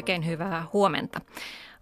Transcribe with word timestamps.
Oikein 0.00 0.26
hyvää 0.26 0.66
huomenta. 0.72 1.20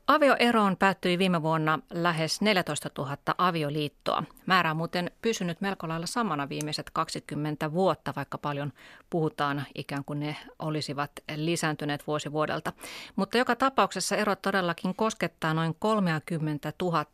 Avioeroon 0.06 0.76
päättyi 0.76 1.18
viime 1.18 1.42
vuonna 1.42 1.78
lähes 1.90 2.40
14 2.40 2.90
000 2.98 3.16
avioliittoa. 3.38 4.22
Määrä 4.46 4.70
on 4.70 4.76
muuten 4.76 5.10
pysynyt 5.22 5.60
melko 5.60 5.88
lailla 5.88 6.06
samana 6.06 6.48
viimeiset 6.48 6.90
20 6.90 7.72
vuotta, 7.72 8.12
vaikka 8.16 8.38
paljon 8.38 8.72
puhutaan 9.10 9.66
ikään 9.74 10.04
kuin 10.04 10.20
ne 10.20 10.36
olisivat 10.58 11.10
lisääntyneet 11.36 12.06
vuosi 12.06 12.32
vuodelta. 12.32 12.72
Mutta 13.16 13.38
joka 13.38 13.56
tapauksessa 13.56 14.16
ero 14.16 14.36
todellakin 14.36 14.94
koskettaa 14.94 15.54
noin 15.54 15.76
30 15.78 16.72
000 16.82 17.06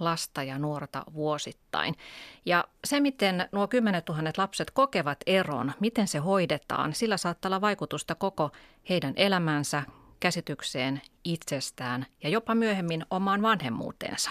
lasta 0.00 0.42
ja 0.42 0.58
nuorta 0.58 1.04
vuosittain. 1.14 1.94
Ja 2.44 2.64
se, 2.84 3.00
miten 3.00 3.48
nuo 3.52 3.68
10 3.68 4.02
000 4.08 4.22
lapset 4.36 4.70
kokevat 4.70 5.18
eron, 5.26 5.72
miten 5.80 6.08
se 6.08 6.18
hoidetaan, 6.18 6.94
sillä 6.94 7.16
saattaa 7.16 7.48
olla 7.48 7.60
vaikutusta 7.60 8.14
koko 8.14 8.50
heidän 8.88 9.12
elämänsä, 9.16 9.82
käsitykseen 10.20 11.02
itsestään 11.24 12.06
ja 12.22 12.28
jopa 12.28 12.54
myöhemmin 12.54 13.06
omaan 13.10 13.42
vanhemmuuteensa. 13.42 14.30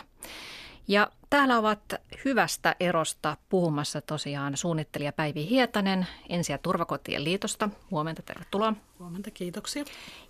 Ja 0.88 1.12
täällä 1.30 1.58
ovat 1.58 1.82
hyvästä 2.26 2.76
erosta 2.80 3.38
puhumassa 3.50 4.02
tosiaan 4.02 4.58
suunnittelija 4.58 5.14
Päivi 5.14 5.50
Hietanen 5.50 6.08
Ensi- 6.30 6.52
ja 6.52 6.58
turvakotien 6.58 7.24
liitosta. 7.24 7.70
Huomenta, 7.92 8.22
tervetuloa. 8.22 8.74
Huomenta, 9.00 9.32
kiitoksia. 9.32 9.84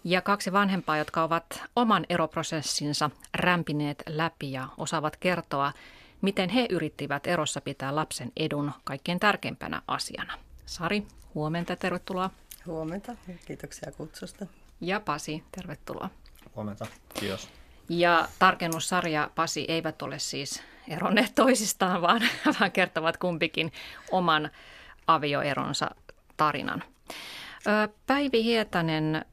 Ja 0.04 0.22
kaksi 0.22 0.52
vanhempaa, 0.54 0.98
jotka 0.98 1.24
ovat 1.24 1.64
oman 1.76 2.06
eroprosessinsa 2.10 3.10
rämpineet 3.34 4.04
läpi 4.08 4.52
ja 4.52 4.68
osaavat 4.78 5.18
kertoa, 5.18 5.74
miten 6.22 6.50
he 6.50 6.68
yrittivät 6.70 7.28
erossa 7.28 7.62
pitää 7.62 7.96
lapsen 7.96 8.32
edun 8.38 8.72
kaikkein 8.84 9.20
tärkeimpänä 9.20 9.82
asiana. 9.88 10.34
Sari, 10.66 11.08
huomenta, 11.36 11.76
tervetuloa. 11.76 12.30
Huomenta, 12.66 13.16
kiitoksia 13.46 13.92
kutsusta 13.92 14.46
ja 14.82 15.00
Pasi, 15.00 15.44
tervetuloa. 15.52 16.10
Huomenta, 16.56 16.88
kiitos. 17.20 17.50
Ja 17.90 18.28
tarkennussarja 18.40 19.30
Pasi 19.36 19.66
eivät 19.68 20.02
ole 20.02 20.20
siis 20.20 20.64
eronneet 20.88 21.36
toisistaan, 21.36 22.02
vaan, 22.08 22.22
vaan 22.60 22.72
kertovat 22.72 23.18
kumpikin 23.18 23.72
oman 24.12 24.50
avioeronsa 25.08 25.90
tarinan. 26.38 26.84
Päivi 28.08 28.44
Hietanen, 28.44 29.26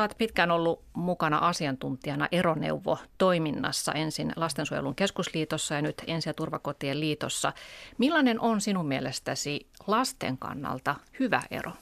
oot 0.00 0.18
pitkään 0.18 0.50
ollut 0.50 0.82
mukana 0.92 1.38
asiantuntijana 1.38 2.28
eroneuvo-toiminnassa 2.32 3.92
ensin 3.92 4.32
Lastensuojelun 4.36 4.94
keskusliitossa 4.94 5.74
ja 5.74 5.82
nyt 5.82 6.02
Ensi- 6.06 6.28
ja 6.28 6.34
turvakotien 6.34 7.00
liitossa. 7.00 7.52
Millainen 7.98 8.40
on 8.40 8.60
sinun 8.60 8.86
mielestäsi 8.86 9.66
lasten 9.86 10.38
kannalta 10.38 10.96
hyvä 11.20 11.42
ero? 11.50 11.72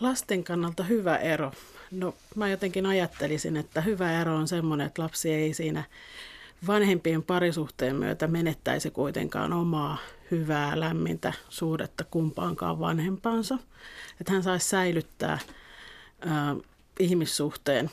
Lasten 0.00 0.44
kannalta 0.44 0.82
hyvä 0.82 1.16
ero. 1.16 1.52
No 1.90 2.14
mä 2.34 2.48
jotenkin 2.48 2.86
ajattelisin, 2.86 3.56
että 3.56 3.80
hyvä 3.80 4.20
ero 4.20 4.36
on 4.36 4.48
semmoinen, 4.48 4.86
että 4.86 5.02
lapsi 5.02 5.32
ei 5.32 5.54
siinä 5.54 5.84
vanhempien 6.66 7.22
parisuhteen 7.22 7.96
myötä 7.96 8.26
menettäisi 8.26 8.90
kuitenkaan 8.90 9.52
omaa 9.52 9.98
hyvää, 10.30 10.80
lämmintä 10.80 11.32
suhdetta 11.48 12.04
kumpaankaan 12.04 12.80
vanhempaansa. 12.80 13.58
Että 14.20 14.32
hän 14.32 14.42
saisi 14.42 14.68
säilyttää 14.68 15.38
ää, 16.20 16.56
ihmissuhteen 17.00 17.90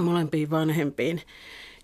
molempiin 0.00 0.50
vanhempiin. 0.50 1.22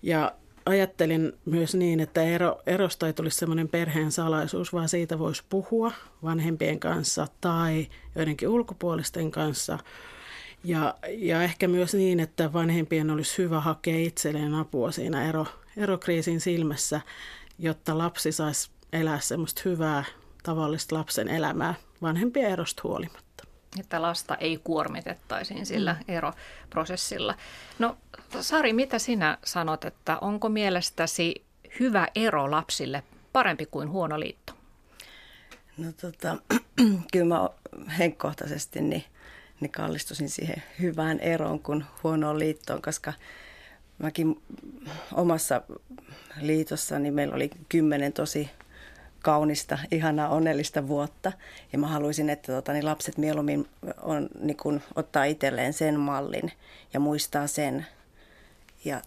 Ja 0.01 0.31
ajattelin 0.65 1.33
myös 1.45 1.75
niin, 1.75 1.99
että 1.99 2.23
ero, 2.23 2.61
erosta 2.65 3.07
ei 3.07 3.13
tulisi 3.13 3.37
semmoinen 3.37 3.69
perheen 3.69 4.11
salaisuus, 4.11 4.73
vaan 4.73 4.89
siitä 4.89 5.19
voisi 5.19 5.43
puhua 5.49 5.91
vanhempien 6.23 6.79
kanssa 6.79 7.27
tai 7.41 7.87
joidenkin 8.15 8.49
ulkopuolisten 8.49 9.31
kanssa. 9.31 9.79
Ja, 10.63 10.95
ja 11.17 11.43
ehkä 11.43 11.67
myös 11.67 11.93
niin, 11.93 12.19
että 12.19 12.53
vanhempien 12.53 13.09
olisi 13.09 13.37
hyvä 13.37 13.59
hakea 13.59 13.97
itselleen 13.97 14.53
apua 14.53 14.91
siinä 14.91 15.29
ero, 15.29 15.45
erokriisin 15.77 16.41
silmässä, 16.41 17.01
jotta 17.59 17.97
lapsi 17.97 18.31
saisi 18.31 18.71
elää 18.93 19.19
semmoista 19.19 19.61
hyvää 19.65 20.03
tavallista 20.43 20.95
lapsen 20.95 21.27
elämää 21.27 21.73
vanhempien 22.01 22.51
erosta 22.51 22.81
huolimatta 22.83 23.30
että 23.79 24.01
lasta 24.01 24.35
ei 24.35 24.59
kuormitettaisiin 24.63 25.65
sillä 25.65 25.93
mm. 25.93 26.13
eroprosessilla. 26.15 27.35
No 27.79 27.97
Sari, 28.41 28.73
mitä 28.73 28.99
sinä 28.99 29.37
sanot, 29.45 29.85
että 29.85 30.17
onko 30.17 30.49
mielestäsi 30.49 31.43
hyvä 31.79 32.07
ero 32.15 32.51
lapsille 32.51 33.03
parempi 33.33 33.65
kuin 33.65 33.89
huono 33.89 34.19
liitto? 34.19 34.53
No 35.77 35.91
tota, 36.01 36.37
kyllä 37.13 37.25
mä 37.25 37.49
henkkohtaisesti 37.97 38.81
niin, 38.81 39.03
niin 39.59 39.71
kallistusin 39.71 40.29
siihen 40.29 40.63
hyvään 40.79 41.19
eroon 41.19 41.59
kuin 41.59 41.85
huonoon 42.03 42.39
liittoon, 42.39 42.81
koska 42.81 43.13
mäkin 43.97 44.41
omassa 45.13 45.61
liitossani 46.41 47.11
meillä 47.11 47.35
oli 47.35 47.49
kymmenen 47.69 48.13
tosi 48.13 48.49
kaunista, 49.21 49.77
ihanaa, 49.91 50.29
onnellista 50.29 50.87
vuotta. 50.87 51.31
Ja 51.73 51.79
mä 51.79 51.87
haluaisin, 51.87 52.29
että 52.29 52.51
tota, 52.51 52.73
niin 52.73 52.85
lapset 52.85 53.17
mieluummin 53.17 53.67
on, 54.01 54.29
niin 54.39 54.57
kun, 54.57 54.81
ottaa 54.95 55.23
itselleen 55.23 55.73
sen 55.73 55.99
mallin 55.99 56.51
ja 56.93 56.99
muistaa 56.99 57.47
sen, 57.47 57.85
ja, 58.85 59.01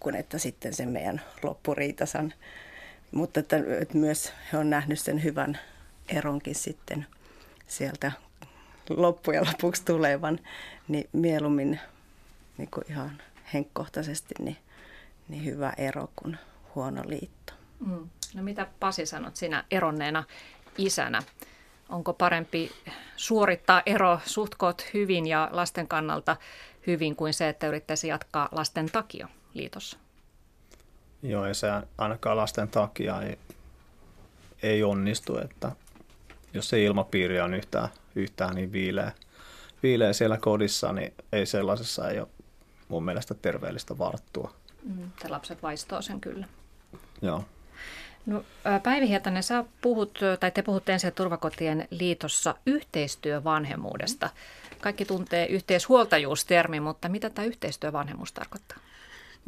kun 0.00 0.16
että 0.16 0.38
sitten 0.38 0.74
sen 0.74 0.88
meidän 0.88 1.20
loppuriitasan. 1.42 2.34
Mutta 3.12 3.40
että, 3.40 3.56
että 3.80 3.98
myös 3.98 4.32
he 4.52 4.58
on 4.58 4.70
nähnyt 4.70 4.98
sen 5.00 5.24
hyvän 5.24 5.58
eronkin 6.08 6.54
sitten 6.54 7.06
sieltä 7.66 8.12
loppujen 8.90 9.46
lopuksi 9.46 9.84
tulevan, 9.84 10.38
niin 10.88 11.08
mieluummin 11.12 11.80
niin 12.58 12.68
kuin 12.70 12.84
ihan 12.88 13.22
henkkohtaisesti 13.52 14.34
niin, 14.38 14.56
niin 15.28 15.44
hyvä 15.44 15.72
ero 15.76 16.08
kuin 16.16 16.38
huono 16.74 17.02
liitto. 17.06 17.52
Mm. 17.86 18.08
No 18.34 18.42
mitä 18.42 18.66
Pasi 18.80 19.06
sanot 19.06 19.36
sinä 19.36 19.64
eronneena 19.70 20.24
isänä? 20.78 21.22
Onko 21.88 22.12
parempi 22.12 22.72
suorittaa 23.16 23.82
ero 23.86 24.20
suhtkot 24.24 24.84
hyvin 24.94 25.26
ja 25.26 25.48
lasten 25.52 25.88
kannalta 25.88 26.36
hyvin 26.86 27.16
kuin 27.16 27.34
se, 27.34 27.48
että 27.48 27.66
yrittäisi 27.66 28.08
jatkaa 28.08 28.48
lasten 28.52 28.86
takia 28.86 29.28
liitossa? 29.54 29.98
Joo, 31.22 31.46
ja 31.46 31.54
se 31.54 31.68
ainakaan 31.98 32.36
lasten 32.36 32.68
takia 32.68 33.22
ei, 33.22 33.38
ei 34.62 34.82
onnistu, 34.82 35.38
että 35.38 35.72
jos 36.54 36.68
se 36.68 36.84
ilmapiiri 36.84 37.40
on 37.40 37.54
yhtään, 37.54 37.88
yhtään 38.14 38.54
niin 38.54 38.72
viileä, 38.72 39.12
viileä 39.82 40.12
siellä 40.12 40.38
kodissa, 40.38 40.92
niin 40.92 41.14
ei 41.32 41.46
sellaisessa 41.46 42.10
ei 42.10 42.20
ole 42.20 42.28
mun 42.88 43.04
mielestä 43.04 43.34
terveellistä 43.34 43.98
varttua. 43.98 44.54
Mm, 44.82 45.10
lapset 45.28 45.62
vaistoo 45.62 46.02
sen 46.02 46.20
kyllä. 46.20 46.48
Joo. 47.22 47.44
No, 48.26 48.44
Päivi 48.82 49.08
Hietanen, 49.08 49.42
sä 49.42 49.64
puhut, 49.80 50.18
tai 50.40 50.50
te 50.50 50.62
puhutte 50.62 50.92
ensin 50.92 51.12
turvakotien 51.12 51.88
liitossa 51.90 52.54
yhteistyövanhemmuudesta. 52.66 54.30
Kaikki 54.80 55.04
tuntee 55.04 55.46
yhteishuoltajuustermi, 55.46 56.80
mutta 56.80 57.08
mitä 57.08 57.30
tämä 57.30 57.46
yhteistyövanhemmuus 57.46 58.32
tarkoittaa? 58.32 58.78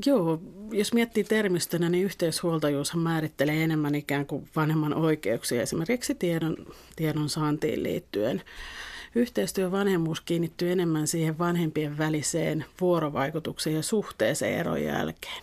Joo, 0.07 0.41
jos 0.71 0.93
miettii 0.93 1.25
termistönä, 1.25 1.89
niin 1.89 2.05
yhteishuoltajuushan 2.05 3.03
määrittelee 3.03 3.65
enemmän 3.65 3.95
ikään 3.95 4.27
kuin 4.27 4.49
vanhemman 4.57 4.95
oikeuksia 4.95 5.63
esimerkiksi 5.63 6.15
tiedon, 6.15 6.57
tiedon 6.97 7.29
saantiin 7.29 7.83
liittyen. 7.83 8.43
Yhteistyövanhemmuus 9.15 10.21
kiinnittyy 10.21 10.73
enemmän 10.73 11.07
siihen 11.07 11.39
vanhempien 11.39 11.99
väliseen 11.99 12.65
vuorovaikutukseen 12.81 13.77
ja 13.77 13.83
suhteeseen 13.83 14.59
eron 14.59 14.83
jälkeen. 14.83 15.43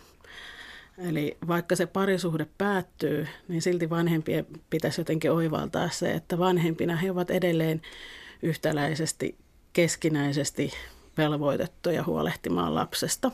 Eli 1.08 1.38
vaikka 1.48 1.76
se 1.76 1.86
parisuhde 1.86 2.48
päättyy, 2.58 3.28
niin 3.48 3.62
silti 3.62 3.90
vanhempien 3.90 4.46
pitäisi 4.70 5.02
jotenkin 5.02 5.32
oivaltaa 5.32 5.90
se, 5.90 6.12
että 6.12 6.38
vanhempina 6.38 6.96
he 6.96 7.12
ovat 7.12 7.32
edelleen 7.32 7.82
yhtäläisesti 8.42 9.38
keskinäisesti 9.74 10.72
velvoitettuja 11.18 12.04
huolehtimaan 12.04 12.76
lapsesta. 12.76 13.32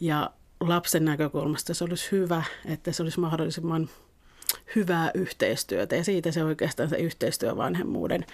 Ja 0.00 0.30
lapsen 0.60 1.04
näkökulmasta 1.04 1.74
se 1.74 1.84
olisi 1.84 2.12
hyvä, 2.12 2.42
että 2.64 2.92
se 2.92 3.02
olisi 3.02 3.20
mahdollisimman 3.20 3.88
hyvää 4.76 5.10
yhteistyötä. 5.14 5.96
Ja 5.96 6.04
siitä 6.04 6.32
se 6.32 6.44
oikeastaan 6.44 6.88
se 6.88 6.96
yhteistyövanhemmuuden 6.96 8.26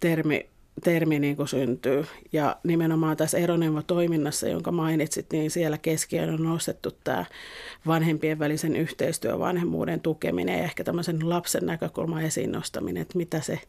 termi 0.00 0.48
termi 0.80 1.18
niin 1.18 1.36
kuin 1.36 1.48
syntyy. 1.48 2.04
Ja 2.32 2.56
nimenomaan 2.64 3.16
tässä 3.16 3.38
eroneuvo-toiminnassa, 3.38 4.48
jonka 4.48 4.72
mainitsit, 4.72 5.26
niin 5.32 5.50
siellä 5.50 5.78
keskiöön 5.78 6.30
on 6.30 6.42
nostettu 6.42 6.90
tämä 7.04 7.24
vanhempien 7.86 8.38
välisen 8.38 8.76
yhteistyö, 8.76 9.38
vanhemmuuden 9.38 10.00
tukeminen 10.00 10.58
ja 10.58 10.64
ehkä 10.64 10.84
tämmöisen 10.84 11.28
lapsen 11.28 11.66
näkökulman 11.66 12.22
esiin 12.22 12.52
nostaminen, 12.52 13.02
että 13.02 13.18
mitä 13.18 13.40
se 13.40 13.60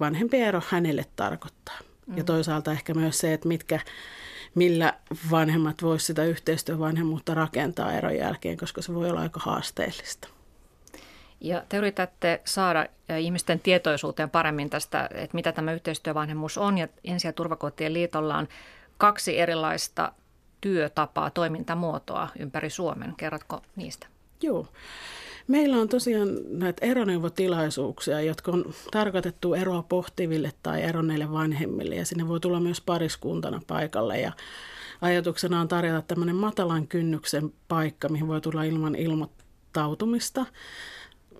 vanhempien 0.00 0.48
ero 0.48 0.62
hänelle 0.68 1.04
tarkoittaa. 1.16 1.78
Mm. 2.06 2.16
Ja 2.16 2.24
toisaalta 2.24 2.72
ehkä 2.72 2.94
myös 2.94 3.18
se, 3.18 3.32
että 3.32 3.48
mitkä, 3.48 3.80
millä 4.54 4.94
vanhemmat 5.30 5.82
voisivat 5.82 6.06
sitä 6.06 6.24
yhteistyövanhemmuutta 6.24 7.34
rakentaa 7.34 7.92
eron 7.92 8.16
jälkeen, 8.16 8.56
koska 8.56 8.82
se 8.82 8.94
voi 8.94 9.10
olla 9.10 9.20
aika 9.20 9.40
haasteellista. 9.42 10.35
Ja 11.40 11.62
te 11.68 11.76
yritätte 11.76 12.40
saada 12.44 12.86
ihmisten 13.18 13.60
tietoisuuteen 13.60 14.30
paremmin 14.30 14.70
tästä, 14.70 15.08
että 15.14 15.34
mitä 15.34 15.52
tämä 15.52 15.72
yhteistyövanhemmuus 15.72 16.58
on. 16.58 16.78
Ja 16.78 16.88
Ensi- 17.04 17.26
ja 17.26 17.32
turvakotien 17.32 17.92
liitolla 17.92 18.38
on 18.38 18.48
kaksi 18.98 19.38
erilaista 19.38 20.12
työtapaa, 20.60 21.30
toimintamuotoa 21.30 22.28
ympäri 22.38 22.70
Suomen. 22.70 23.14
Kerrotko 23.16 23.62
niistä? 23.76 24.06
Joo. 24.42 24.66
Meillä 25.48 25.76
on 25.76 25.88
tosiaan 25.88 26.28
näitä 26.48 26.86
eroneuvotilaisuuksia, 26.86 28.20
jotka 28.20 28.52
on 28.52 28.74
tarkoitettu 28.90 29.54
eroa 29.54 29.82
pohtiville 29.82 30.52
tai 30.62 30.82
eronneille 30.82 31.32
vanhemmille 31.32 31.94
ja 31.94 32.06
sinne 32.06 32.28
voi 32.28 32.40
tulla 32.40 32.60
myös 32.60 32.80
pariskuntana 32.80 33.60
paikalle 33.66 34.20
ja 34.20 34.32
ajatuksena 35.00 35.60
on 35.60 35.68
tarjota 35.68 36.02
tämmöinen 36.02 36.36
matalan 36.36 36.88
kynnyksen 36.88 37.52
paikka, 37.68 38.08
mihin 38.08 38.28
voi 38.28 38.40
tulla 38.40 38.62
ilman 38.62 38.94
ilmoittautumista. 38.94 40.46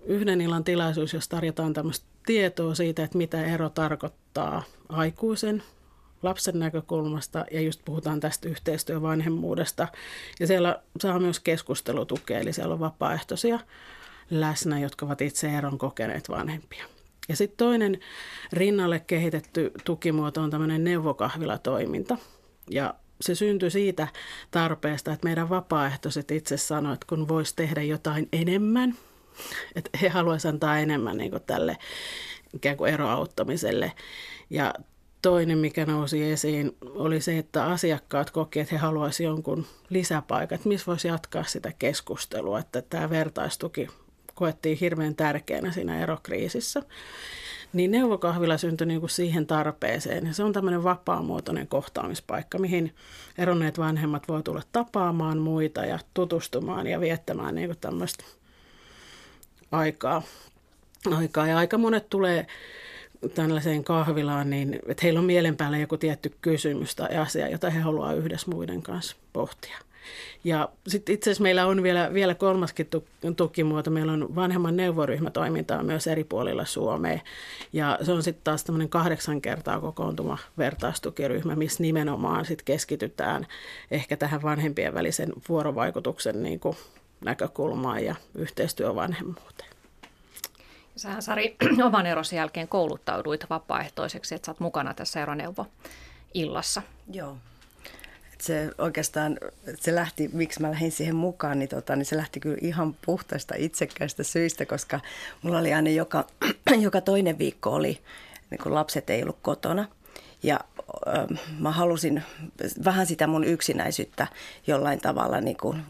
Yhden 0.07 0.41
illan 0.41 0.63
tilaisuus, 0.63 1.13
jos 1.13 1.27
tarjotaan 1.27 1.73
tämmöistä 1.73 2.05
tietoa 2.25 2.75
siitä, 2.75 3.03
että 3.03 3.17
mitä 3.17 3.45
ero 3.45 3.69
tarkoittaa 3.69 4.63
aikuisen 4.89 5.63
lapsen 6.23 6.59
näkökulmasta 6.59 7.45
ja 7.51 7.61
just 7.61 7.81
puhutaan 7.85 8.19
tästä 8.19 8.49
yhteistyövanhemmuudesta. 8.49 9.87
Ja 10.39 10.47
siellä 10.47 10.81
saa 10.99 11.19
myös 11.19 11.39
keskustelutukea, 11.39 12.39
eli 12.39 12.53
siellä 12.53 12.73
on 12.73 12.79
vapaaehtoisia 12.79 13.59
läsnä, 14.29 14.79
jotka 14.79 15.05
ovat 15.05 15.21
itse 15.21 15.49
eron 15.49 15.77
kokeneet 15.77 16.29
vanhempia. 16.29 16.85
Ja 17.29 17.35
sitten 17.35 17.57
toinen 17.57 17.99
rinnalle 18.53 18.99
kehitetty 18.99 19.71
tukimuoto 19.85 20.41
on 20.41 20.49
tämmöinen 20.49 20.83
neuvokahvilatoiminta. 20.83 22.17
Ja 22.69 22.93
se 23.21 23.35
syntyi 23.35 23.71
siitä 23.71 24.07
tarpeesta, 24.51 25.13
että 25.13 25.27
meidän 25.27 25.49
vapaaehtoiset 25.49 26.31
itse 26.31 26.57
sanoivat, 26.57 26.93
että 26.95 27.05
kun 27.09 27.27
voisi 27.27 27.55
tehdä 27.55 27.81
jotain 27.81 28.27
enemmän, 28.33 28.95
että 29.75 29.89
he 30.01 30.09
haluaisivat 30.09 30.53
antaa 30.53 30.79
enemmän 30.79 31.17
niin 31.17 31.31
kuin 31.31 31.43
tälle 31.43 31.77
ikään 32.53 32.77
kuin 32.77 32.93
eroauttamiselle. 32.93 33.91
Ja 34.49 34.73
toinen, 35.21 35.57
mikä 35.57 35.85
nousi 35.85 36.31
esiin, 36.31 36.77
oli 36.81 37.21
se, 37.21 37.37
että 37.37 37.65
asiakkaat 37.65 38.31
kokivat, 38.31 38.63
että 38.63 38.75
he 38.75 38.79
haluaisivat 38.79 39.29
jonkun 39.29 39.65
lisäpaikan, 39.89 40.55
että 40.55 40.69
missä 40.69 40.85
voisi 40.85 41.07
jatkaa 41.07 41.43
sitä 41.43 41.71
keskustelua, 41.79 42.59
että 42.59 42.81
tämä 42.81 43.09
vertaistuki 43.09 43.87
koettiin 44.35 44.77
hirveän 44.77 45.15
tärkeänä 45.15 45.71
siinä 45.71 45.99
erokriisissä. 45.99 46.81
Niin 47.73 47.91
neuvokahvila 47.91 48.57
syntyi 48.57 48.87
niin 48.87 48.99
kuin 48.99 49.09
siihen 49.09 49.47
tarpeeseen. 49.47 50.27
Ja 50.27 50.33
se 50.33 50.43
on 50.43 50.53
tämmöinen 50.53 50.83
vapaamuotoinen 50.83 51.67
kohtaamispaikka, 51.67 52.57
mihin 52.57 52.95
eronneet 53.37 53.79
vanhemmat 53.79 54.27
voi 54.27 54.43
tulla 54.43 54.61
tapaamaan 54.71 55.37
muita 55.37 55.85
ja 55.85 55.99
tutustumaan 56.13 56.87
ja 56.87 56.99
viettämään 56.99 57.55
niin 57.55 57.67
kuin 57.67 57.77
tämmöistä 57.77 58.23
aikaa. 59.71 60.21
aikaa. 61.11 61.47
Ja 61.47 61.57
aika 61.57 61.77
monet 61.77 62.09
tulee 62.09 62.47
tällaiseen 63.35 63.83
kahvilaan, 63.83 64.49
niin 64.49 64.79
että 64.87 65.01
heillä 65.03 65.19
on 65.19 65.25
mielen 65.25 65.57
päällä 65.57 65.77
joku 65.77 65.97
tietty 65.97 66.33
kysymys 66.41 66.95
tai 66.95 67.17
asia, 67.17 67.49
jota 67.49 67.69
he 67.69 67.79
haluavat 67.79 68.17
yhdessä 68.17 68.51
muiden 68.51 68.81
kanssa 68.81 69.15
pohtia. 69.33 69.77
Ja 70.43 70.69
sitten 70.87 71.15
itse 71.15 71.29
asiassa 71.29 71.43
meillä 71.43 71.65
on 71.65 71.83
vielä, 71.83 72.13
vielä 72.13 72.35
kolmaskin 72.35 72.87
tukimuoto. 73.37 73.91
Meillä 73.91 74.11
on 74.11 74.35
vanhemman 74.35 74.77
neuvoryhmätoimintaa 74.77 75.83
myös 75.83 76.07
eri 76.07 76.23
puolilla 76.23 76.65
Suomea. 76.65 77.19
Ja 77.73 77.99
se 78.01 78.11
on 78.11 78.23
sitten 78.23 78.43
taas 78.43 78.63
tämmöinen 78.63 78.89
kahdeksan 78.89 79.41
kertaa 79.41 79.81
kokoontuma 79.81 80.37
vertaistukiryhmä, 80.57 81.55
missä 81.55 81.83
nimenomaan 81.83 82.45
sit 82.45 82.61
keskitytään 82.61 83.47
ehkä 83.91 84.17
tähän 84.17 84.41
vanhempien 84.41 84.93
välisen 84.93 85.33
vuorovaikutuksen 85.49 86.43
niin 86.43 86.59
kuin 86.59 86.77
näkökulmaan 87.21 88.05
ja 88.05 88.15
yhteistyövanhemmuuteen. 88.35 89.69
Sähän 90.95 91.21
Sari 91.21 91.55
oman 91.85 92.05
erosi 92.05 92.35
jälkeen 92.35 92.67
kouluttauduit 92.67 93.49
vapaaehtoiseksi, 93.49 94.35
että 94.35 94.45
sä 94.45 94.51
oot 94.51 94.59
mukana 94.59 94.93
tässä 94.93 95.21
eroneuvo 95.21 95.65
illassa. 96.33 96.81
Joo. 97.11 97.37
Se 98.41 98.71
oikeastaan, 98.77 99.37
se 99.75 99.95
lähti, 99.95 100.29
miksi 100.33 100.61
mä 100.61 100.71
lähdin 100.71 100.91
siihen 100.91 101.15
mukaan, 101.15 101.59
niin, 101.59 101.69
tota, 101.69 101.95
niin 101.95 102.05
se 102.05 102.17
lähti 102.17 102.39
kyllä 102.39 102.57
ihan 102.61 102.95
puhtaista 103.05 103.55
itsekkäistä 103.57 104.23
syistä, 104.23 104.65
koska 104.65 104.99
mulla 105.41 105.59
oli 105.59 105.73
aina 105.73 105.89
joka, 105.89 106.27
joka 106.79 107.01
toinen 107.01 107.37
viikko 107.37 107.69
oli, 107.69 107.99
niin 108.49 108.59
kun 108.63 108.73
lapset 108.73 109.09
ei 109.09 109.23
ollut 109.23 109.39
kotona. 109.41 109.87
Ja 110.43 110.59
mä 111.59 111.71
halusin 111.71 112.23
vähän 112.85 113.05
sitä 113.05 113.27
mun 113.27 113.43
yksinäisyyttä 113.43 114.27
jollain 114.67 114.99
tavalla 114.99 115.41
niin 115.41 115.57
kuin 115.57 115.83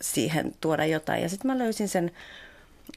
siihen 0.00 0.54
tuoda 0.60 0.86
jotain. 0.86 1.22
Ja 1.22 1.28
sitten 1.28 1.50
mä 1.50 1.58
löysin 1.58 1.88
sen 1.88 2.10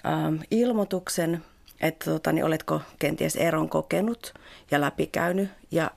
ö, 0.06 0.46
ilmoituksen 0.52 1.44
että 1.82 2.06
tota, 2.06 2.32
niin 2.32 2.46
oletko 2.46 2.82
kenties 3.00 3.36
eron 3.36 3.70
kokenut 3.70 4.34
ja 4.72 4.82
läpikäynyt 4.82 5.50
ja 5.72 5.92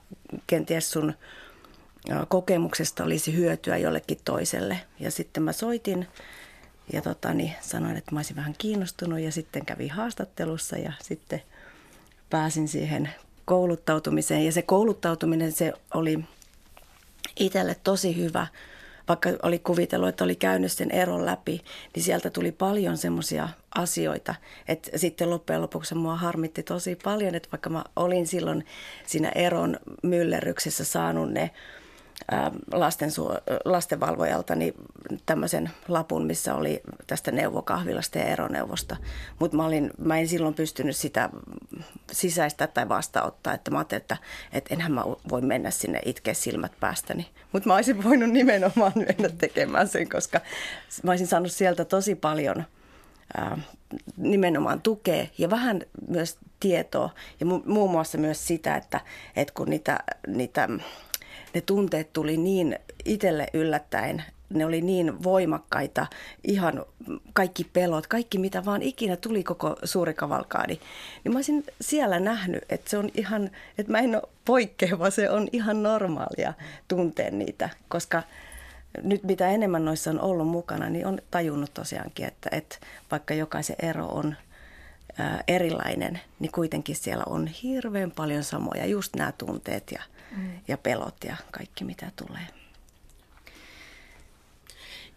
kenties 0.47 0.91
sun 0.91 1.13
kokemuksesta 2.27 3.03
olisi 3.03 3.35
hyötyä 3.35 3.77
jollekin 3.77 4.19
toiselle. 4.25 4.79
Ja 4.99 5.11
sitten 5.11 5.43
mä 5.43 5.51
soitin 5.51 6.07
ja 6.93 7.01
tota, 7.01 7.33
niin 7.33 7.53
sanoin, 7.61 7.97
että 7.97 8.11
mä 8.11 8.19
olisin 8.19 8.35
vähän 8.35 8.55
kiinnostunut 8.57 9.19
ja 9.19 9.31
sitten 9.31 9.65
kävin 9.65 9.91
haastattelussa 9.91 10.77
ja 10.77 10.93
sitten 11.03 11.41
pääsin 12.29 12.67
siihen 12.67 13.09
kouluttautumiseen. 13.45 14.45
Ja 14.45 14.51
se 14.51 14.61
kouluttautuminen 14.61 15.51
se 15.51 15.73
oli 15.93 16.19
itselle 17.39 17.75
tosi 17.83 18.17
hyvä 18.17 18.47
vaikka 19.07 19.29
oli 19.43 19.59
kuvitellut, 19.59 20.09
että 20.09 20.23
oli 20.23 20.35
käynyt 20.35 20.71
sen 20.71 20.91
eron 20.91 21.25
läpi, 21.25 21.61
niin 21.95 22.03
sieltä 22.03 22.29
tuli 22.29 22.51
paljon 22.51 22.97
semmoisia 22.97 23.49
asioita, 23.75 24.35
että 24.67 24.97
sitten 24.97 25.29
loppujen 25.29 25.61
lopuksi 25.61 25.95
mua 25.95 26.15
harmitti 26.15 26.63
tosi 26.63 26.97
paljon, 27.03 27.35
että 27.35 27.49
vaikka 27.51 27.69
mä 27.69 27.83
olin 27.95 28.27
silloin 28.27 28.65
siinä 29.05 29.31
eron 29.35 29.77
myllerryksessä 30.03 30.83
saanut 30.83 31.31
ne 31.31 31.51
lastensu- 32.73 33.41
lastenvalvojalta 33.65 34.55
niin 34.55 34.73
tämmöisen 35.25 35.69
lapun, 35.87 36.25
missä 36.25 36.55
oli 36.55 36.81
tästä 37.07 37.31
neuvokahvilasta 37.31 38.19
ja 38.19 38.25
eroneuvosta. 38.25 38.95
Mutta 39.39 39.57
mä, 39.57 39.63
mä 39.97 40.17
en 40.17 40.27
silloin 40.27 40.53
pystynyt 40.53 40.95
sitä 40.95 41.29
sisäistä 42.11 42.67
tai 42.67 42.89
vastaanottaa, 42.89 43.53
että 43.53 43.71
mä 43.71 43.77
ajattelin, 43.77 44.01
että, 44.01 44.17
että 44.51 44.73
enhän 44.73 44.91
mä 44.91 45.03
voi 45.29 45.41
mennä 45.41 45.71
sinne 45.71 46.01
itkeä 46.05 46.33
silmät 46.33 46.71
päästäni. 46.79 47.29
Mutta 47.51 47.69
mä 47.69 47.75
olisin 47.75 48.03
voinut 48.03 48.29
nimenomaan 48.29 48.93
mennä 48.95 49.29
tekemään 49.37 49.87
sen, 49.87 50.09
koska 50.09 50.41
mä 51.03 51.11
olisin 51.11 51.27
saanut 51.27 51.51
sieltä 51.51 51.85
tosi 51.85 52.15
paljon 52.15 52.63
ää, 53.37 53.57
nimenomaan 54.17 54.81
tukea 54.81 55.27
ja 55.37 55.49
vähän 55.49 55.81
myös 56.07 56.37
tietoa 56.59 57.09
ja 57.39 57.45
mu- 57.45 57.63
muun 57.65 57.91
muassa 57.91 58.17
myös 58.17 58.47
sitä, 58.47 58.75
että, 58.75 59.01
että 59.35 59.53
kun 59.53 59.69
niitä, 59.69 59.99
niitä 60.27 60.69
ne 61.55 61.61
tunteet 61.61 62.13
tuli 62.13 62.37
niin 62.37 62.79
itselle 63.05 63.47
yllättäen, 63.53 64.23
ne 64.49 64.65
oli 64.65 64.81
niin 64.81 65.23
voimakkaita, 65.23 66.07
ihan 66.43 66.85
kaikki 67.33 67.63
pelot, 67.73 68.07
kaikki 68.07 68.37
mitä 68.37 68.65
vaan 68.65 68.81
ikinä 68.81 69.17
tuli 69.17 69.43
koko 69.43 69.75
suuri 69.83 70.13
kavalkaadi. 70.13 70.79
Niin 71.23 71.31
mä 71.31 71.37
olisin 71.37 71.65
siellä 71.81 72.19
nähnyt, 72.19 72.63
että 72.69 72.89
se 72.89 72.97
on 72.97 73.09
ihan, 73.15 73.49
että 73.77 73.91
mä 73.91 73.99
en 73.99 74.15
ole 74.15 74.29
poikkeava, 74.45 75.09
se 75.09 75.29
on 75.29 75.47
ihan 75.51 75.83
normaalia 75.83 76.53
tuntea 76.87 77.31
niitä, 77.31 77.69
koska 77.89 78.23
nyt 79.03 79.23
mitä 79.23 79.49
enemmän 79.49 79.85
noissa 79.85 80.09
on 80.09 80.21
ollut 80.21 80.47
mukana, 80.47 80.89
niin 80.89 81.05
on 81.05 81.19
tajunnut 81.31 81.73
tosiaankin, 81.73 82.25
että, 82.25 82.49
että 82.51 82.77
vaikka 83.11 83.33
jokaisen 83.33 83.75
ero 83.81 84.05
on 84.05 84.35
erilainen, 85.47 86.19
niin 86.39 86.51
kuitenkin 86.51 86.95
siellä 86.95 87.23
on 87.27 87.47
hirveän 87.47 88.11
paljon 88.11 88.43
samoja, 88.43 88.85
just 88.85 89.15
nämä 89.15 89.31
tunteet 89.31 89.91
ja 89.91 90.03
ja 90.67 90.77
pelot 90.77 91.23
ja 91.23 91.35
kaikki 91.51 91.83
mitä 91.83 92.11
tulee. 92.15 92.47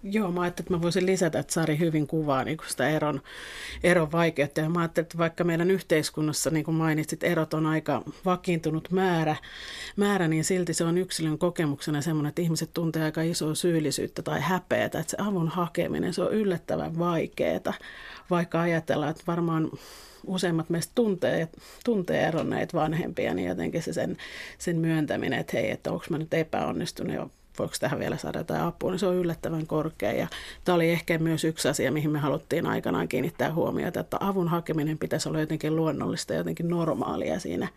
Joo, 0.02 0.32
mä 0.32 0.40
ajattelin, 0.40 0.64
että 0.66 0.74
mä 0.74 0.82
voisin 0.82 1.06
lisätä, 1.06 1.38
että 1.38 1.52
Sari 1.52 1.78
hyvin 1.78 2.06
kuvaa 2.06 2.44
niin 2.44 2.58
sitä 2.66 2.88
eron, 2.88 3.22
eron 3.82 4.12
vaikeutta. 4.12 4.60
Ja 4.60 4.68
mä 4.68 4.80
ajattelin, 4.80 5.04
että 5.04 5.18
vaikka 5.18 5.44
meidän 5.44 5.70
yhteiskunnassa, 5.70 6.50
niin 6.50 6.64
kuin 6.64 6.74
mainitsit, 6.74 7.24
erot 7.24 7.54
on 7.54 7.66
aika 7.66 8.02
vakiintunut 8.24 8.90
määrä, 8.90 9.36
määrä, 9.96 10.28
niin 10.28 10.44
silti 10.44 10.74
se 10.74 10.84
on 10.84 10.98
yksilön 10.98 11.38
kokemuksena 11.38 12.02
semmoinen, 12.02 12.28
että 12.28 12.42
ihmiset 12.42 12.70
tuntee 12.74 13.02
aika 13.02 13.22
isoa 13.22 13.54
syyllisyyttä 13.54 14.22
tai 14.22 14.40
häpeätä. 14.40 14.98
Että 14.98 15.10
se 15.10 15.16
avun 15.20 15.48
hakeminen, 15.48 16.14
se 16.14 16.22
on 16.22 16.32
yllättävän 16.32 16.98
vaikeaa, 16.98 17.74
vaikka 18.30 18.60
ajatellaan, 18.60 19.10
että 19.10 19.24
varmaan 19.26 19.70
useimmat 20.26 20.70
meistä 20.70 20.92
tuntee, 20.94 21.48
tuntee 21.84 22.26
eronneet 22.26 22.74
vanhempia, 22.74 23.34
niin 23.34 23.48
jotenkin 23.48 23.82
se 23.82 23.92
sen, 23.92 24.16
sen 24.58 24.76
myöntäminen, 24.76 25.38
että 25.38 25.56
hei, 25.56 25.70
että 25.70 25.92
onko 25.92 26.04
mä 26.10 26.18
nyt 26.18 26.34
epäonnistunut 26.34 27.14
ja 27.14 27.28
voiko 27.58 27.74
tähän 27.80 27.98
vielä 27.98 28.16
saada 28.16 28.38
jotain 28.38 28.62
apua, 28.62 28.90
niin 28.90 28.98
se 28.98 29.06
on 29.06 29.14
yllättävän 29.14 29.66
korkea. 29.66 30.12
Ja 30.12 30.28
tämä 30.64 30.76
oli 30.76 30.90
ehkä 30.90 31.18
myös 31.18 31.44
yksi 31.44 31.68
asia, 31.68 31.92
mihin 31.92 32.10
me 32.10 32.18
haluttiin 32.18 32.66
aikanaan 32.66 33.08
kiinnittää 33.08 33.52
huomiota, 33.52 34.00
että 34.00 34.16
avun 34.20 34.48
hakeminen 34.48 34.98
pitäisi 34.98 35.28
olla 35.28 35.40
jotenkin 35.40 35.76
luonnollista 35.76 36.32
ja 36.32 36.38
jotenkin 36.38 36.68
normaalia 36.68 37.38
siinä, 37.38 37.68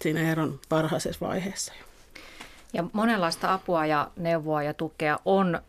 siinä 0.00 0.32
eron 0.32 0.60
varhaisessa 0.70 1.26
vaiheessa. 1.26 1.72
Ja 2.72 2.84
monenlaista 2.92 3.52
apua 3.52 3.86
ja 3.86 4.10
neuvoa 4.16 4.62
ja 4.62 4.74
tukea 4.74 5.18
on 5.24 5.60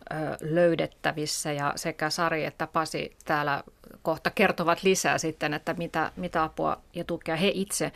löydettävissä 0.42 1.52
ja 1.52 1.74
sekä 1.76 2.10
Sari 2.10 2.46
että 2.46 2.68
Pasi 2.68 3.16
täällä 3.26 3.64
kohta 4.02 4.30
kertovat 4.30 4.84
lisää 4.84 5.18
sitten, 5.18 5.54
että 5.54 5.74
mitä, 5.74 6.12
mitä 6.16 6.44
apua 6.44 6.78
ja 6.94 7.04
tukea 7.04 7.36
he 7.36 7.52
itse 7.54 7.92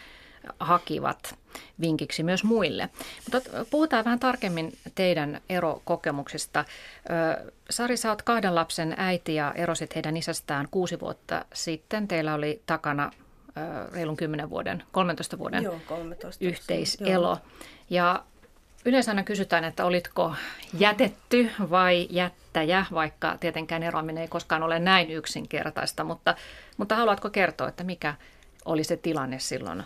hakivat 0.60 1.36
vinkiksi 1.82 2.24
myös 2.24 2.44
muille. 2.44 2.90
Mutta 3.32 3.50
puhutaan 3.70 4.06
vähän 4.06 4.20
tarkemmin 4.20 4.78
teidän 4.96 5.42
erokokemuksista. 5.50 6.66
Sari, 7.70 7.98
sä 7.98 8.10
oot 8.10 8.22
kahden 8.22 8.56
lapsen 8.56 8.94
äiti 8.98 9.36
ja 9.36 9.54
erosit 9.56 9.96
heidän 9.96 10.18
isästään 10.18 10.68
kuusi 10.72 11.00
vuotta 11.00 11.46
sitten. 11.54 12.08
Teillä 12.08 12.34
oli 12.34 12.62
takana 12.66 13.12
reilun 13.92 14.18
10 14.18 14.50
vuoden, 14.50 14.84
13 14.92 15.38
vuoden 15.38 15.64
Joo, 15.64 15.80
13 15.88 16.46
yhteiselo. 16.46 17.28
Joo. 17.28 17.38
Ja 17.90 18.24
yleensä 18.86 19.12
aina 19.12 19.24
kysytään, 19.24 19.64
että 19.64 19.86
olitko 19.86 20.36
jätetty 20.80 21.50
vai 21.70 22.08
jättäjä, 22.10 22.86
vaikka 22.94 23.38
tietenkään 23.40 23.84
eroaminen 23.84 24.22
ei 24.22 24.28
koskaan 24.28 24.64
ole 24.64 24.80
näin 24.80 25.12
yksinkertaista, 25.12 26.04
mutta, 26.04 26.36
mutta 26.78 26.96
haluatko 26.96 27.30
kertoa, 27.30 27.68
että 27.70 27.84
mikä 27.84 28.16
oli 28.66 28.84
se 28.84 28.98
tilanne 28.98 29.40
silloin 29.40 29.84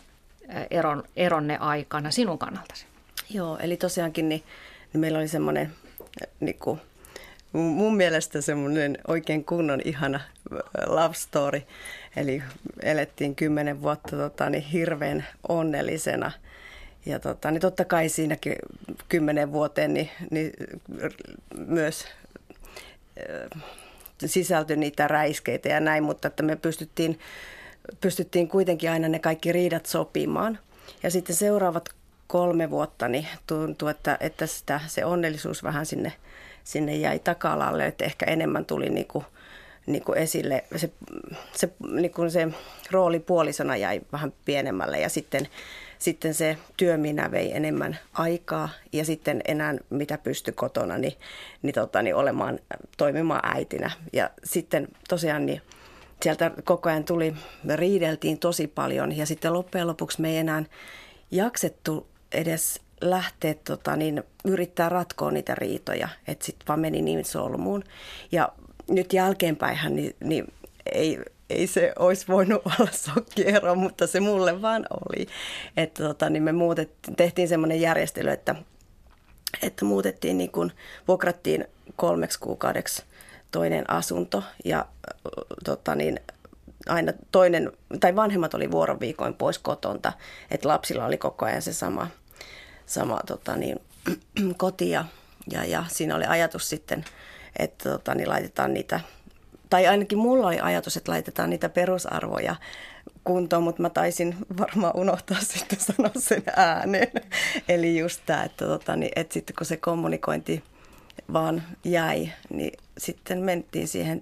eron, 0.70 1.04
eronne 1.16 1.58
aikana 1.58 2.12
sinun 2.12 2.38
kannaltasi? 2.38 2.86
Joo, 3.30 3.58
eli 3.58 3.78
tosiaankin 3.78 4.30
niin, 4.30 4.44
niin 4.94 5.02
meillä 5.02 5.20
oli 5.20 5.28
semmoinen 5.28 5.72
niin 6.40 6.60
kuin, 6.60 6.82
mun 7.54 7.96
mielestä 7.98 8.42
semmoinen 8.42 8.98
oikein 9.08 9.46
kunnon 9.46 9.82
ihana 9.86 10.20
love 10.88 11.14
story. 11.14 11.62
Eli 12.16 12.44
elettiin 12.84 13.36
kymmenen 13.36 13.82
vuotta 13.82 14.16
tota, 14.16 14.50
niin 14.50 14.64
hirveän 14.64 15.26
onnellisena. 15.48 16.32
Ja 17.06 17.20
tota, 17.20 17.52
niin 17.52 17.62
totta 17.62 17.86
kai 17.86 18.10
siinäkin 18.10 18.56
kymmenen 19.10 19.52
vuoteen 19.52 19.94
niin, 19.94 20.10
niin 20.32 20.52
myös 21.58 22.06
sisältyi 24.26 24.78
niitä 24.78 25.08
räiskeitä 25.08 25.70
ja 25.70 25.80
näin, 25.80 26.04
mutta 26.04 26.28
että 26.28 26.44
me 26.44 26.56
pystyttiin, 26.56 27.20
pystyttiin 28.02 28.48
kuitenkin 28.48 28.92
aina 28.92 29.08
ne 29.08 29.20
kaikki 29.20 29.52
riidat 29.52 29.86
sopimaan. 29.86 30.60
Ja 31.04 31.12
sitten 31.12 31.36
seuraavat 31.36 31.90
kolme 32.28 32.70
vuotta 32.70 33.08
niin 33.08 33.28
tuntui, 33.48 33.92
että, 33.92 34.18
että 34.20 34.48
sitä, 34.48 34.82
se 34.88 35.06
onnellisuus 35.06 35.64
vähän 35.64 35.86
sinne, 35.86 36.14
sinne 36.64 36.96
jäi 36.96 37.20
taka-alalle, 37.20 37.86
että 37.86 38.06
ehkä 38.06 38.26
enemmän 38.26 38.66
tuli 38.66 38.90
niin 38.90 39.08
kuin 39.08 39.26
niin 39.86 40.04
kuin 40.04 40.18
esille, 40.18 40.64
se, 40.76 40.92
se, 41.56 41.70
niin 41.92 42.12
kuin 42.12 42.32
se 42.32 42.48
rooli 42.92 43.20
puolisona 43.20 43.78
jäi 43.78 44.02
vähän 44.12 44.34
pienemmälle 44.46 45.00
ja 45.00 45.10
sitten, 45.10 45.48
sitten 46.00 46.34
se 46.34 46.58
työminä 46.78 47.32
vei 47.32 47.56
enemmän 47.56 48.00
aikaa 48.14 48.70
ja 48.94 49.06
sitten 49.06 49.42
enää 49.48 49.76
mitä 49.90 50.18
pysty 50.18 50.52
kotona 50.52 50.98
niin, 50.98 51.14
niin, 51.62 51.74
tota, 51.74 52.02
niin 52.02 52.16
olemaan, 52.16 52.60
toimimaan 52.98 53.56
äitinä. 53.56 53.92
Ja 54.14 54.30
sitten 54.44 54.88
tosiaan 55.10 55.46
niin 55.46 55.62
sieltä 56.24 56.52
koko 56.64 56.90
ajan 56.90 57.04
tuli, 57.04 57.34
riideltiin 57.76 58.40
tosi 58.40 58.68
paljon 58.68 59.18
ja 59.18 59.26
sitten 59.26 59.54
loppujen 59.54 59.88
lopuksi 59.88 60.22
me 60.22 60.30
ei 60.30 60.38
enää 60.38 60.64
jaksettu 61.32 62.08
edes 62.32 62.82
lähteä 63.02 63.56
tota, 63.68 63.96
niin, 63.96 64.24
yrittää 64.46 64.90
ratkoa 64.90 65.32
niitä 65.32 65.56
riitoja, 65.56 66.10
että 66.28 66.46
sitten 66.46 66.68
vaan 66.68 66.80
meni 66.80 67.02
niin 67.02 67.26
solmuun. 67.26 67.84
Ja 68.32 68.50
nyt 68.90 69.14
jälkeenpäin 69.14 69.78
niin, 69.90 70.16
niin 70.20 70.54
ei, 70.92 71.20
ei 71.50 71.68
se 71.68 71.94
olisi 72.00 72.28
voinut 72.28 72.62
olla 72.80 72.92
sokkiero, 72.92 73.76
mutta 73.76 74.08
se 74.08 74.20
mulle 74.20 74.62
vaan 74.62 74.86
oli. 74.92 75.28
Että 75.78 76.04
tota, 76.04 76.30
niin 76.30 76.44
me 76.44 76.52
muutettiin, 76.52 77.16
tehtiin 77.16 77.48
semmoinen 77.48 77.82
järjestely, 77.82 78.30
että, 78.30 78.56
että 79.62 79.86
muutettiin 79.86 80.38
niin 80.38 80.52
kuin, 80.52 80.72
vuokrattiin 81.08 81.66
kolmeksi 81.96 82.40
kuukaudeksi 82.40 83.04
toinen 83.52 83.90
asunto 83.90 84.44
ja 84.66 84.86
tota, 85.64 85.96
niin, 85.96 86.20
aina 86.88 87.14
toinen, 87.32 87.72
tai 88.00 88.16
vanhemmat 88.16 88.54
oli 88.54 88.72
vuoroviikoin 88.72 89.34
pois 89.34 89.60
kotonta, 89.60 90.14
että 90.52 90.68
lapsilla 90.68 91.06
oli 91.06 91.18
koko 91.18 91.46
ajan 91.46 91.62
se 91.62 91.74
sama, 91.74 92.08
sama 92.86 93.20
tota, 93.28 93.56
niin, 93.56 93.80
koti 94.58 94.90
ja, 94.90 95.06
ja, 95.52 95.66
ja 95.66 95.84
siinä 95.88 96.16
oli 96.16 96.26
ajatus 96.26 96.70
sitten– 96.70 97.06
että 97.60 97.90
tota, 97.90 98.16
niin 98.16 98.30
laitetaan 98.30 98.74
niitä, 98.74 99.00
tai 99.70 99.88
ainakin 99.88 100.18
mulla 100.18 100.48
oli 100.48 100.60
ajatus, 100.60 100.98
että 100.98 101.12
laitetaan 101.12 101.50
niitä 101.50 101.70
perusarvoja 101.70 102.56
kuntoon, 103.24 103.64
mutta 103.64 103.82
mä 103.82 103.90
taisin 103.90 104.36
varmaan 104.58 104.96
unohtaa 104.96 105.38
sitten 105.42 105.80
sanoa 105.80 106.12
sen 106.18 106.44
ääneen. 106.56 107.12
Eli 107.70 108.00
just 108.00 108.22
tämä, 108.26 108.44
että, 108.44 108.66
tota, 108.66 108.96
niin, 108.96 109.12
että 109.16 109.34
sitten 109.34 109.56
kun 109.56 109.66
se 109.66 109.78
kommunikointi 109.78 110.64
vaan 111.34 111.64
jäi, 111.84 112.30
niin 112.50 112.80
sitten 112.98 113.40
mentiin 113.40 113.88
siihen, 113.88 114.22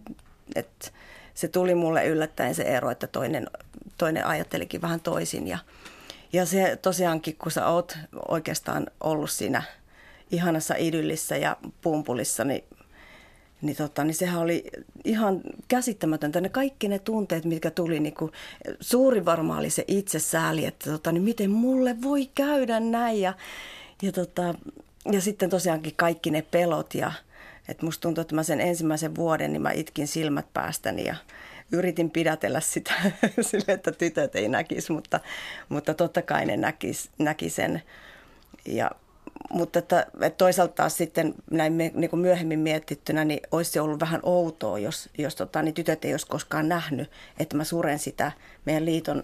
että 0.55 0.91
se 1.33 1.47
tuli 1.47 1.75
mulle 1.75 2.07
yllättäen 2.07 2.55
se 2.55 2.63
ero, 2.63 2.91
että 2.91 3.07
toinen, 3.07 3.47
toinen 3.97 4.25
ajattelikin 4.25 4.81
vähän 4.81 4.99
toisin. 4.99 5.47
Ja, 5.47 5.57
ja 6.33 6.45
se 6.45 6.79
tosiaankin, 6.81 7.35
kun 7.35 7.51
sä 7.51 7.67
oot 7.67 7.97
oikeastaan 8.27 8.87
ollut 9.01 9.31
siinä 9.31 9.63
ihanassa 10.31 10.75
idyllissä 10.77 11.37
ja 11.37 11.57
pumpulissa, 11.81 12.43
niin 12.43 12.63
niin, 13.63 13.75
tota, 13.75 14.03
niin 14.03 14.15
sehän 14.15 14.41
oli 14.41 14.63
ihan 15.05 15.41
käsittämätöntä. 15.67 16.41
Ne 16.41 16.49
kaikki 16.49 16.87
ne 16.87 16.99
tunteet, 16.99 17.45
mitkä 17.45 17.71
tuli, 17.71 17.99
niin 17.99 18.13
kuin, 18.13 18.31
suuri 18.79 19.25
varmaan 19.25 19.59
oli 19.59 19.69
se 19.69 19.85
itsesääli, 19.87 20.65
että 20.65 20.91
tota, 20.91 21.11
niin 21.11 21.23
miten 21.23 21.51
mulle 21.51 22.01
voi 22.01 22.29
käydä 22.35 22.79
näin. 22.79 23.21
Ja, 23.21 23.33
ja, 24.01 24.11
tota, 24.11 24.55
ja 25.11 25.21
sitten 25.21 25.49
tosiaankin 25.49 25.93
kaikki 25.95 26.31
ne 26.31 26.41
pelot 26.41 26.95
ja 26.95 27.11
että 27.67 27.85
musta 27.85 28.01
tuntuu, 28.01 28.21
että 28.21 28.35
mä 28.35 28.43
sen 28.43 28.61
ensimmäisen 28.61 29.15
vuoden, 29.15 29.53
niin 29.53 29.61
mä 29.61 29.71
itkin 29.71 30.07
silmät 30.07 30.45
päästäni 30.53 31.05
ja 31.05 31.15
yritin 31.71 32.11
pidätellä 32.11 32.59
sitä 32.59 32.93
sille, 33.41 33.73
että 33.73 33.91
tytöt 33.91 34.35
ei 34.35 34.47
näkisi, 34.47 34.91
mutta, 34.91 35.19
mutta 35.69 35.93
totta 35.93 36.21
kai 36.21 36.45
ne 36.45 36.57
näki, 36.57 36.91
näki 37.17 37.49
sen. 37.49 37.81
Ja 38.65 38.91
mutta 39.49 39.79
että, 39.79 40.05
että 40.21 40.37
toisaalta 40.37 40.73
taas 40.73 40.97
sitten 40.97 41.33
näin 41.51 41.73
me, 41.73 41.91
niin 41.95 42.09
kuin 42.09 42.19
myöhemmin 42.19 42.59
mietittynä, 42.59 43.25
niin 43.25 43.39
olisi 43.51 43.71
se 43.71 43.81
ollut 43.81 43.99
vähän 43.99 44.19
outoa, 44.23 44.79
jos, 44.79 45.09
jos 45.17 45.35
tota, 45.35 45.61
niin 45.61 45.73
tytöt 45.73 46.05
ei 46.05 46.13
olisi 46.13 46.27
koskaan 46.27 46.69
nähnyt, 46.69 47.11
että 47.39 47.57
mä 47.57 47.63
suren 47.63 47.99
sitä 47.99 48.31
meidän 48.65 48.85
liiton 48.85 49.23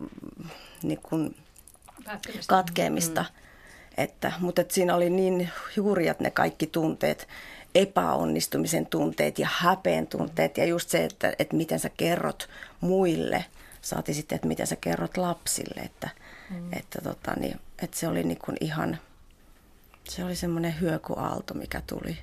mm, 0.00 0.48
niin 0.82 1.00
kuin 1.02 1.36
katkeamista. 2.46 3.24
Mm. 3.34 3.41
Että, 3.96 4.32
mutta 4.40 4.60
että 4.60 4.74
siinä 4.74 4.94
oli 4.94 5.10
niin 5.10 5.50
hurjat 5.76 6.20
ne 6.20 6.30
kaikki 6.30 6.66
tunteet, 6.66 7.28
epäonnistumisen 7.74 8.86
tunteet 8.86 9.38
ja 9.38 9.48
häpeen 9.52 10.06
tunteet 10.06 10.58
ja 10.58 10.64
just 10.64 10.88
se, 10.90 11.04
että, 11.04 11.32
että 11.38 11.56
miten 11.56 11.80
sä 11.80 11.90
kerrot 11.96 12.48
muille, 12.80 13.44
saati 13.80 14.14
sitten, 14.14 14.36
että 14.36 14.48
miten 14.48 14.66
sä 14.66 14.76
kerrot 14.76 15.16
lapsille, 15.16 15.80
että, 15.80 16.08
mm. 16.50 16.72
että, 16.72 17.00
tota, 17.02 17.32
niin, 17.40 17.60
että 17.82 17.96
se 17.96 18.08
oli 18.08 18.22
niin 18.22 18.38
kuin 18.38 18.56
ihan– 18.60 18.98
se 20.08 20.24
oli 20.24 20.36
semmoinen 20.36 20.80
hyökyaalto, 20.80 21.54
mikä 21.54 21.82
tuli. 21.86 22.18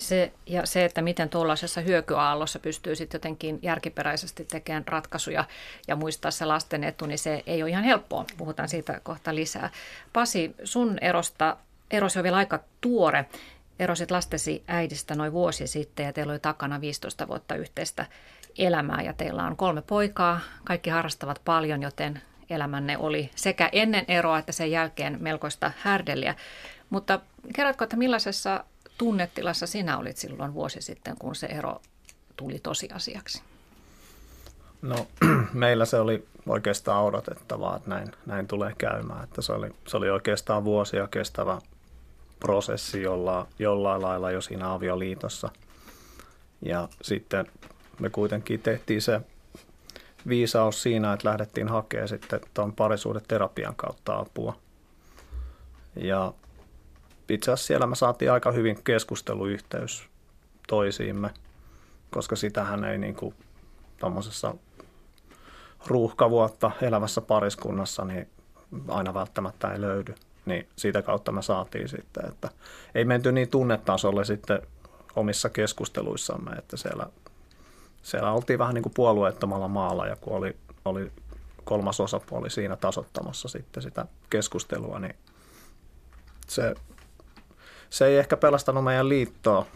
Se, 0.00 0.32
ja 0.46 0.66
se, 0.66 0.84
että 0.84 1.02
miten 1.02 1.28
tuollaisessa 1.28 1.80
hyökyaallossa 1.80 2.58
pystyy 2.58 2.96
sitten 2.96 3.18
jotenkin 3.18 3.58
järkiperäisesti 3.62 4.44
tekemään 4.44 4.88
ratkaisuja 4.88 5.44
ja 5.88 5.96
muistaa 5.96 6.30
se 6.30 6.44
lasten 6.44 6.84
etu, 6.84 7.06
niin 7.06 7.18
se 7.18 7.42
ei 7.46 7.62
ole 7.62 7.70
ihan 7.70 7.84
helppoa. 7.84 8.24
Puhutaan 8.36 8.68
siitä 8.68 9.00
kohta 9.02 9.34
lisää. 9.34 9.70
Pasi, 10.12 10.54
sun 10.64 10.98
erosta, 11.00 11.56
erosi 11.90 12.18
on 12.18 12.22
vielä 12.22 12.36
aika 12.36 12.60
tuore. 12.80 13.24
Erosit 13.78 14.10
lastesi 14.10 14.62
äidistä 14.68 15.14
noin 15.14 15.32
vuosi 15.32 15.66
sitten 15.66 16.06
ja 16.06 16.12
teillä 16.12 16.30
oli 16.30 16.38
takana 16.38 16.80
15 16.80 17.28
vuotta 17.28 17.54
yhteistä 17.54 18.06
elämää 18.58 19.02
ja 19.02 19.12
teillä 19.12 19.44
on 19.44 19.56
kolme 19.56 19.82
poikaa. 19.82 20.40
Kaikki 20.64 20.90
harrastavat 20.90 21.40
paljon, 21.44 21.82
joten 21.82 22.22
elämänne 22.50 22.98
oli 22.98 23.30
sekä 23.34 23.68
ennen 23.72 24.04
eroa 24.08 24.38
että 24.38 24.52
sen 24.52 24.70
jälkeen 24.70 25.16
melkoista 25.20 25.72
härdeliä. 25.78 26.34
Mutta 26.90 27.20
kerrotko, 27.54 27.84
että 27.84 27.96
millaisessa 27.96 28.64
tunnetilassa 29.00 29.66
sinä 29.66 29.98
olit 29.98 30.16
silloin 30.16 30.54
vuosi 30.54 30.82
sitten, 30.82 31.16
kun 31.18 31.34
se 31.34 31.46
ero 31.46 31.80
tuli 32.36 32.58
tosiasiaksi? 32.58 33.42
No 34.82 35.06
meillä 35.52 35.84
se 35.84 36.00
oli 36.00 36.26
oikeastaan 36.46 37.04
odotettavaa, 37.04 37.76
että 37.76 37.90
näin, 37.90 38.12
näin 38.26 38.46
tulee 38.46 38.74
käymään. 38.78 39.24
Että 39.24 39.42
se, 39.42 39.52
oli, 39.52 39.70
se 39.86 39.96
oli 39.96 40.10
oikeastaan 40.10 40.64
vuosia 40.64 41.06
kestävä 41.06 41.58
prosessi 42.40 43.02
jolla, 43.02 43.46
jollain 43.58 44.02
lailla 44.02 44.30
jo 44.30 44.40
siinä 44.40 44.72
avioliitossa. 44.72 45.50
Ja 46.62 46.88
sitten 47.02 47.46
me 47.98 48.10
kuitenkin 48.10 48.60
tehtiin 48.60 49.02
se 49.02 49.20
viisaus 50.28 50.82
siinä, 50.82 51.12
että 51.12 51.28
lähdettiin 51.28 51.68
hakemaan 51.68 52.08
sitten 52.08 52.40
tuon 52.54 52.74
terapian 53.28 53.76
kautta 53.76 54.18
apua. 54.18 54.56
Ja 55.96 56.32
itse 57.30 57.52
asiassa 57.52 57.66
siellä 57.66 57.86
me 57.86 57.96
saatiin 57.96 58.32
aika 58.32 58.52
hyvin 58.52 58.84
keskusteluyhteys 58.84 60.08
toisiimme, 60.68 61.30
koska 62.10 62.36
sitähän 62.36 62.84
ei 62.84 62.98
niin 62.98 63.14
kuin 63.14 63.34
tuommoisessa 63.98 64.54
ruuhkavuotta 65.86 66.70
elävässä 66.82 67.20
pariskunnassa 67.20 68.04
niin 68.04 68.28
aina 68.88 69.14
välttämättä 69.14 69.72
ei 69.72 69.80
löydy. 69.80 70.14
Niin 70.46 70.68
siitä 70.76 71.02
kautta 71.02 71.32
me 71.32 71.42
saatiin 71.42 71.88
sitten, 71.88 72.28
että 72.28 72.48
ei 72.94 73.04
menty 73.04 73.32
niin 73.32 73.48
tunnetasolle 73.48 74.24
sitten 74.24 74.62
omissa 75.16 75.48
keskusteluissamme, 75.48 76.52
että 76.52 76.76
siellä 76.76 77.06
siellä 78.02 78.32
oltiin 78.32 78.58
vähän 78.58 78.74
niin 78.74 78.82
kuin 78.82 78.92
puolueettomalla 78.94 79.68
maalla 79.68 80.06
ja 80.06 80.16
kun 80.16 80.36
oli, 80.36 80.56
oli 80.84 81.12
kolmas 81.64 82.00
osapuoli 82.00 82.50
siinä 82.50 82.76
tasottamassa 82.76 83.48
sitten 83.48 83.82
sitä 83.82 84.06
keskustelua, 84.30 84.98
niin 84.98 85.14
se, 86.48 86.74
se 87.90 88.06
ei 88.06 88.18
ehkä 88.18 88.36
pelastanut 88.36 88.84
meidän 88.84 89.08
liittoa, 89.08 89.66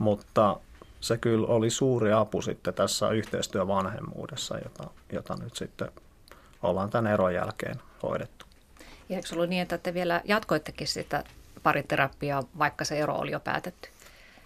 mutta 0.00 0.60
se 1.00 1.18
kyllä 1.18 1.46
oli 1.46 1.70
suuri 1.70 2.12
apu 2.12 2.42
sitten 2.42 2.74
tässä 2.74 3.10
yhteistyövanhemmuudessa, 3.10 4.58
jota, 4.58 4.90
jota 5.12 5.36
nyt 5.42 5.56
sitten 5.56 5.88
ollaan 6.62 6.90
tämän 6.90 7.12
eron 7.12 7.34
jälkeen 7.34 7.76
hoidettu. 8.02 8.46
Ja 9.08 9.16
eikö 9.16 9.28
ollut 9.32 9.48
niin, 9.48 9.62
että 9.62 9.78
te 9.78 9.94
vielä 9.94 10.20
jatkoittekin 10.24 10.88
sitä 10.88 11.24
pariterapiaa, 11.62 12.42
vaikka 12.58 12.84
se 12.84 12.98
ero 12.98 13.14
oli 13.14 13.30
jo 13.30 13.40
päätetty? 13.40 13.88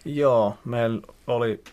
Joo, 0.05 0.59
meillä 0.64 1.02
oli, 1.26 1.64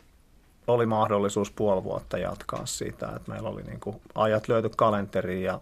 oli 0.67 0.85
mahdollisuus 0.85 1.51
puoli 1.51 1.83
vuotta 1.83 2.17
jatkaa 2.17 2.65
siitä, 2.65 3.11
että 3.15 3.31
meillä 3.31 3.49
oli 3.49 3.63
niin 3.63 3.79
kuin 3.79 4.01
ajat 4.15 4.47
löyty 4.47 4.69
kalenteriin 4.77 5.43
ja 5.43 5.59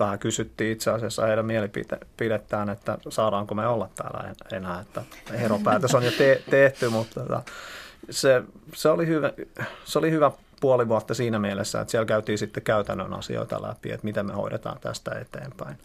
vähän 0.00 0.18
kysyttiin 0.18 0.72
itse 0.72 0.90
asiassa 0.90 1.26
heidän 1.26 1.46
mielipidettään, 1.46 2.70
että 2.70 2.98
saadaanko 3.08 3.54
me 3.54 3.66
olla 3.66 3.88
täällä 3.94 4.34
enää, 4.52 4.80
että 4.80 5.02
eropäätös 5.32 5.94
on 5.94 6.04
jo 6.04 6.10
te- 6.10 6.42
tehty, 6.50 6.88
mutta 6.88 7.20
tota, 7.20 7.42
se, 8.10 8.42
se, 8.74 8.88
oli 8.88 9.06
hyvä, 9.06 9.32
se 9.84 9.98
oli 9.98 10.10
hyvä 10.10 10.30
puoli 10.60 10.88
vuotta 10.88 11.14
siinä 11.14 11.38
mielessä, 11.38 11.80
että 11.80 11.90
siellä 11.90 12.06
käytiin 12.06 12.38
sitten 12.38 12.62
käytännön 12.62 13.14
asioita 13.14 13.62
läpi, 13.62 13.90
että 13.90 14.04
miten 14.04 14.26
me 14.26 14.32
hoidetaan 14.32 14.80
tästä 14.80 15.18
eteenpäin. 15.18 15.78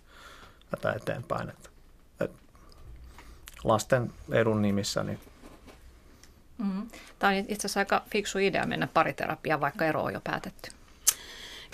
Tätä 0.72 0.94
eteenpäin. 0.94 1.50
Että, 1.50 1.70
että 2.20 2.38
lasten 3.64 4.14
edun 4.32 4.62
nimissä. 4.62 5.04
Niin. 5.04 5.20
Mm-hmm. 6.58 6.88
Tämä 7.20 7.34
on 7.34 7.38
itse 7.38 7.56
asiassa 7.56 7.80
aika 7.80 8.04
fiksu 8.12 8.40
idea 8.40 8.66
mennä 8.66 8.88
pariterapiaan, 8.88 9.62
vaikka 9.62 9.86
ero 9.86 10.04
on 10.04 10.14
jo 10.14 10.22
päätetty. 10.24 10.72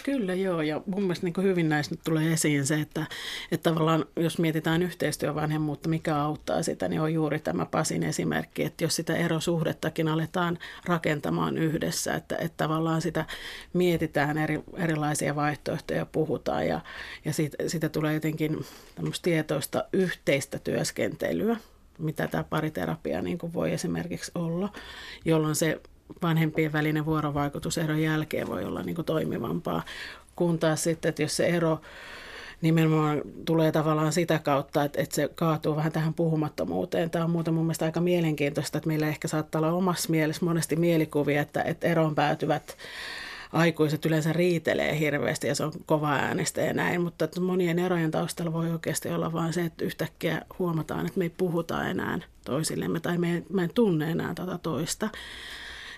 Kyllä 0.04 0.34
joo, 0.34 0.62
ja 0.62 0.82
mun 0.86 1.02
mielestä 1.02 1.26
niin 1.26 1.44
hyvin 1.44 1.70
näistä 1.70 1.96
nyt 1.96 2.02
tulee 2.04 2.34
esiin 2.34 2.66
se, 2.66 2.82
että, 2.82 3.06
että 3.52 3.70
tavallaan 3.70 4.06
jos 4.16 4.38
mietitään 4.38 4.84
yhteistyövanhemmuutta, 4.84 5.90
mikä 5.90 6.16
auttaa 6.16 6.64
sitä, 6.64 6.88
niin 6.88 7.02
on 7.02 7.14
juuri 7.14 7.40
tämä 7.40 7.66
Pasin 7.66 8.04
esimerkki, 8.04 8.64
että 8.64 8.84
jos 8.84 8.96
sitä 8.96 9.16
erosuhdettakin 9.16 10.08
aletaan 10.08 10.58
rakentamaan 10.86 11.58
yhdessä, 11.58 12.14
että, 12.16 12.38
että 12.38 12.58
tavallaan 12.58 13.02
sitä 13.02 13.26
mietitään 13.74 14.38
eri, 14.38 14.60
erilaisia 14.78 15.36
vaihtoehtoja, 15.36 16.06
puhutaan 16.06 16.68
ja, 16.68 16.82
ja 17.26 17.34
siitä, 17.34 17.58
siitä 17.68 17.90
tulee 17.90 18.14
jotenkin 18.14 18.66
tämmöistä 18.96 19.24
tietoista 19.24 19.84
yhteistä 19.94 20.60
työskentelyä 20.60 21.58
mitä 22.02 22.28
tämä 22.28 22.44
pariterapia 22.44 23.22
niin 23.22 23.40
voi 23.54 23.72
esimerkiksi 23.72 24.32
olla, 24.36 24.70
jolloin 25.26 25.56
se 25.56 25.82
vanhempien 26.22 26.74
välinen 26.74 27.06
vuorovaikutus 27.06 27.78
eron 27.78 28.02
jälkeen 28.02 28.48
voi 28.48 28.66
olla 28.66 28.84
niin 28.84 28.96
kuin 28.96 29.06
toimivampaa, 29.06 29.84
kun 30.36 30.60
taas 30.60 30.84
sitten, 30.84 31.10
että 31.10 31.22
jos 31.22 31.38
se 31.38 31.46
ero 31.46 31.82
nimenomaan 32.62 33.22
tulee 33.46 33.72
tavallaan 33.72 34.14
sitä 34.14 34.40
kautta, 34.40 34.84
että, 34.84 35.02
että 35.02 35.16
se 35.16 35.30
kaatuu 35.36 35.76
vähän 35.76 35.92
tähän 35.92 36.14
puhumattomuuteen. 36.14 37.10
Tämä 37.10 37.26
on 37.26 37.32
muuten 37.32 37.54
mun 37.54 37.66
mielestä 37.66 37.86
aika 37.86 38.02
mielenkiintoista, 38.02 38.78
että 38.78 38.88
meillä 38.88 39.08
ehkä 39.08 39.28
saattaa 39.28 39.60
olla 39.60 39.74
omassa 39.74 40.10
mielessä 40.10 40.46
monesti 40.46 40.76
mielikuvia, 40.76 41.42
että, 41.42 41.64
että 41.64 41.88
eroon 41.88 42.16
päätyvät 42.16 42.78
aikuiset 43.54 44.06
yleensä 44.06 44.34
riitelee 44.34 45.00
hirveästi 45.00 45.48
ja 45.48 45.56
se 45.56 45.64
on 45.64 45.72
kova 45.86 46.12
äänestä 46.12 46.62
ja 46.62 46.74
näin, 46.74 47.02
mutta 47.02 47.28
monien 47.42 47.80
erojen 47.80 48.12
taustalla 48.12 48.54
voi 48.54 48.72
oikeasti 48.72 49.10
olla 49.10 49.34
vain 49.34 49.54
se, 49.54 49.62
että 49.62 49.86
yhtäkkiä 49.86 50.42
huomataan, 50.60 51.06
että 51.06 51.20
me 51.20 51.26
ei 51.26 51.30
puhuta 51.38 51.88
enää 51.88 52.20
toisillemme 52.46 53.00
tai 53.00 53.18
me 53.18 53.34
ei, 53.34 53.44
me 53.50 53.62
ei 53.62 53.70
tunne 53.76 54.12
enää 54.12 54.34
tätä 54.34 54.58
toista 54.58 55.10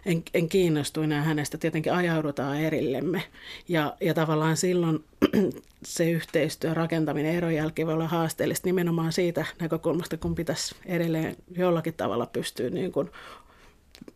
en, 0.05 0.23
en 0.33 0.49
kiinnostu 0.49 1.01
enää 1.01 1.21
hänestä, 1.21 1.57
tietenkin 1.57 1.93
ajaudutaan 1.93 2.59
erillemme. 2.59 3.23
Ja, 3.67 3.95
ja 4.01 4.13
tavallaan 4.13 4.57
silloin 4.57 5.03
se 5.85 6.11
yhteistyö, 6.11 6.73
rakentaminen 6.73 7.35
eron 7.35 7.55
jälkeen 7.55 7.85
voi 7.85 7.93
olla 7.93 8.07
haasteellista 8.07 8.67
nimenomaan 8.67 9.13
siitä 9.13 9.45
näkökulmasta, 9.61 10.17
kun 10.17 10.35
pitäisi 10.35 10.75
edelleen 10.85 11.35
jollakin 11.57 11.93
tavalla 11.93 12.25
pystyä 12.25 12.69
niin 12.69 12.91
kuin 12.91 13.09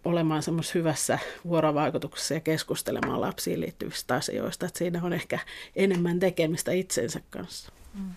olemaan 0.06 0.44
semmoisessa 0.44 0.80
hyvässä 0.80 1.20
vuorovaikutuksessa 1.48 2.34
ja 2.34 2.40
keskustelemaan 2.40 3.22
lapsiin 3.22 3.60
liittyvistä 3.60 4.16
asioista. 4.16 4.66
Että 4.66 4.78
siinä 4.78 5.04
on 5.04 5.14
ehkä 5.14 5.40
enemmän 5.76 6.20
tekemistä 6.20 6.72
itsensä 6.72 7.22
kanssa. 7.30 7.72
Mm. 7.94 8.10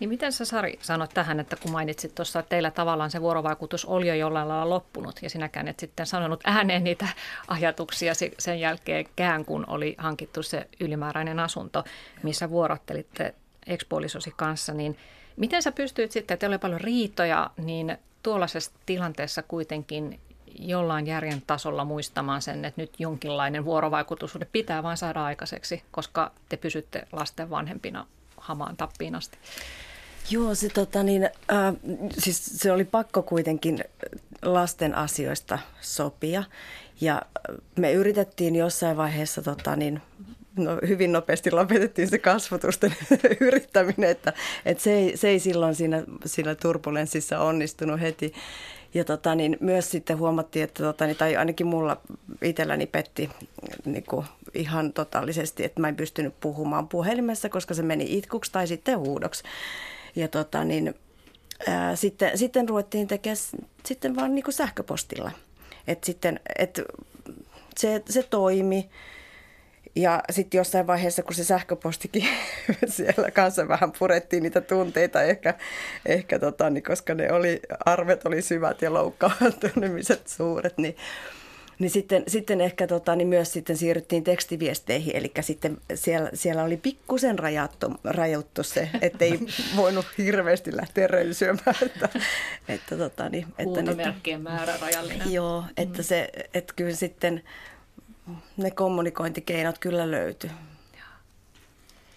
Niin 0.00 0.08
miten 0.08 0.32
sä 0.32 0.44
Sari 0.44 0.78
sanot 0.82 1.10
tähän, 1.14 1.40
että 1.40 1.56
kun 1.56 1.72
mainitsit 1.72 2.14
tuossa, 2.14 2.38
että 2.38 2.50
teillä 2.50 2.70
tavallaan 2.70 3.10
se 3.10 3.20
vuorovaikutus 3.20 3.84
oli 3.84 4.08
jo 4.08 4.14
jollain 4.14 4.48
lailla 4.48 4.70
loppunut 4.70 5.22
ja 5.22 5.30
sinäkään 5.30 5.68
et 5.68 5.80
sitten 5.80 6.06
sanonut 6.06 6.40
ääneen 6.44 6.84
niitä 6.84 7.08
ajatuksia 7.48 8.12
sen 8.38 8.60
jälkeenkään, 8.60 9.44
kun 9.44 9.64
oli 9.68 9.94
hankittu 9.98 10.42
se 10.42 10.68
ylimääräinen 10.80 11.40
asunto, 11.40 11.84
missä 12.22 12.50
vuorottelitte 12.50 13.34
ekspuolisosi 13.66 14.32
kanssa, 14.36 14.74
niin 14.74 14.98
miten 15.36 15.62
sä 15.62 15.72
pystyit 15.72 16.12
sitten, 16.12 16.34
että 16.34 16.46
oli 16.46 16.58
paljon 16.58 16.80
riitoja, 16.80 17.50
niin 17.56 17.98
tuollaisessa 18.22 18.70
tilanteessa 18.86 19.42
kuitenkin 19.42 20.20
jollain 20.58 21.06
järjen 21.06 21.42
tasolla 21.46 21.84
muistamaan 21.84 22.42
sen, 22.42 22.64
että 22.64 22.80
nyt 22.80 22.92
jonkinlainen 22.98 23.64
vuorovaikutus 23.64 24.38
pitää 24.52 24.82
vain 24.82 24.96
saada 24.96 25.24
aikaiseksi, 25.24 25.82
koska 25.90 26.32
te 26.48 26.56
pysytte 26.56 27.08
lasten 27.12 27.50
vanhempina 27.50 28.06
hamaan 28.44 28.76
tappiin 28.76 29.14
asti. 29.14 29.38
Joo, 30.30 30.54
se, 30.54 30.68
tota, 30.68 31.02
niin, 31.02 31.24
äh, 31.24 31.74
siis 32.18 32.46
se 32.46 32.72
oli 32.72 32.84
pakko 32.84 33.22
kuitenkin 33.22 33.84
lasten 34.42 34.94
asioista 34.94 35.58
sopia. 35.80 36.44
Ja 37.00 37.22
me 37.78 37.92
yritettiin 37.92 38.56
jossain 38.56 38.96
vaiheessa 38.96 39.42
tota, 39.42 39.76
niin, 39.76 40.02
no, 40.56 40.78
hyvin 40.88 41.12
nopeasti 41.12 41.50
lopetettiin 41.50 42.08
se 42.08 42.18
kasvatusten 42.18 42.96
yrittäminen, 43.40 44.10
että, 44.10 44.32
että 44.64 44.82
se, 44.82 44.92
ei, 44.92 45.16
se 45.16 45.28
ei 45.28 45.40
silloin 45.40 45.74
siinä, 45.74 46.02
siinä 46.26 46.54
turbulenssissa 46.54 47.38
onnistunut 47.38 48.00
heti. 48.00 48.32
Ja 48.94 49.04
tota, 49.04 49.34
niin 49.34 49.56
myös 49.60 49.90
sitten 49.90 50.18
huomattiin, 50.18 50.64
että 50.64 50.82
tota, 50.82 51.06
niin, 51.06 51.16
tai 51.16 51.36
ainakin 51.36 51.66
mulla 51.66 52.00
itselläni 52.42 52.86
petti 52.86 53.30
niin 53.84 54.04
kuin 54.04 54.26
ihan 54.54 54.92
totaalisesti, 54.92 55.64
että 55.64 55.80
mä 55.80 55.88
en 55.88 55.96
pystynyt 55.96 56.34
puhumaan 56.40 56.88
puhelimessa, 56.88 57.48
koska 57.48 57.74
se 57.74 57.82
meni 57.82 58.18
itkuksi 58.18 58.52
tai 58.52 58.66
sitten 58.66 58.98
huudoksi. 58.98 59.44
Ja 60.16 60.28
tota, 60.28 60.64
niin, 60.64 60.94
ää, 61.66 61.96
sitten, 61.96 62.38
sitten 62.38 62.68
ruvettiin 62.68 63.08
tekemään 63.08 63.36
sitten 63.84 64.16
vaan 64.16 64.34
niin 64.34 64.44
kuin 64.44 64.54
sähköpostilla. 64.54 65.30
Et 65.86 66.04
sitten, 66.04 66.40
et 66.58 66.80
se, 67.76 68.02
se 68.08 68.22
toimi. 68.22 68.88
Ja 69.96 70.22
sitten 70.30 70.58
jossain 70.58 70.86
vaiheessa, 70.86 71.22
kun 71.22 71.34
se 71.34 71.44
sähköpostikin 71.44 72.28
siellä 72.86 73.30
kanssa 73.30 73.68
vähän 73.68 73.92
purettiin 73.98 74.42
niitä 74.42 74.60
tunteita, 74.60 75.22
ehkä, 75.22 75.54
ehkä 76.06 76.38
tota, 76.38 76.70
niin 76.70 76.84
koska 76.84 77.14
ne 77.14 77.32
oli, 77.32 77.60
arvet 77.86 78.26
oli 78.26 78.42
syvät 78.42 78.82
ja 78.82 78.92
loukkaantumiset 78.92 80.28
suuret, 80.28 80.78
niin, 80.78 80.96
niin 81.78 81.90
sitten, 81.90 82.22
sitten 82.28 82.60
ehkä 82.60 82.86
tota, 82.86 83.16
niin 83.16 83.28
myös 83.28 83.52
sitten 83.52 83.76
siirryttiin 83.76 84.24
tekstiviesteihin, 84.24 85.16
eli 85.16 85.32
sitten 85.40 85.78
siellä, 85.94 86.30
siellä 86.34 86.62
oli 86.62 86.76
pikkusen 86.76 87.38
rajattu, 87.38 87.94
rajattu 88.04 88.62
se, 88.62 88.90
ettei 89.00 89.40
voinut 89.76 90.06
hirveästi 90.18 90.76
lähteä 90.76 91.06
röysyämään. 91.06 91.76
Että, 91.82 92.08
että, 92.68 92.96
tota, 92.96 93.28
niin, 93.28 93.46
että 93.58 94.38
määrä 94.38 94.74
rajallinen. 94.80 95.32
Joo, 95.32 95.64
että, 95.76 96.02
se, 96.02 96.28
että 96.54 96.74
kyllä 96.76 96.94
sitten 96.94 97.42
ne 98.56 98.70
kommunikointikeinot 98.70 99.78
kyllä 99.78 100.10
löytyy. 100.10 100.50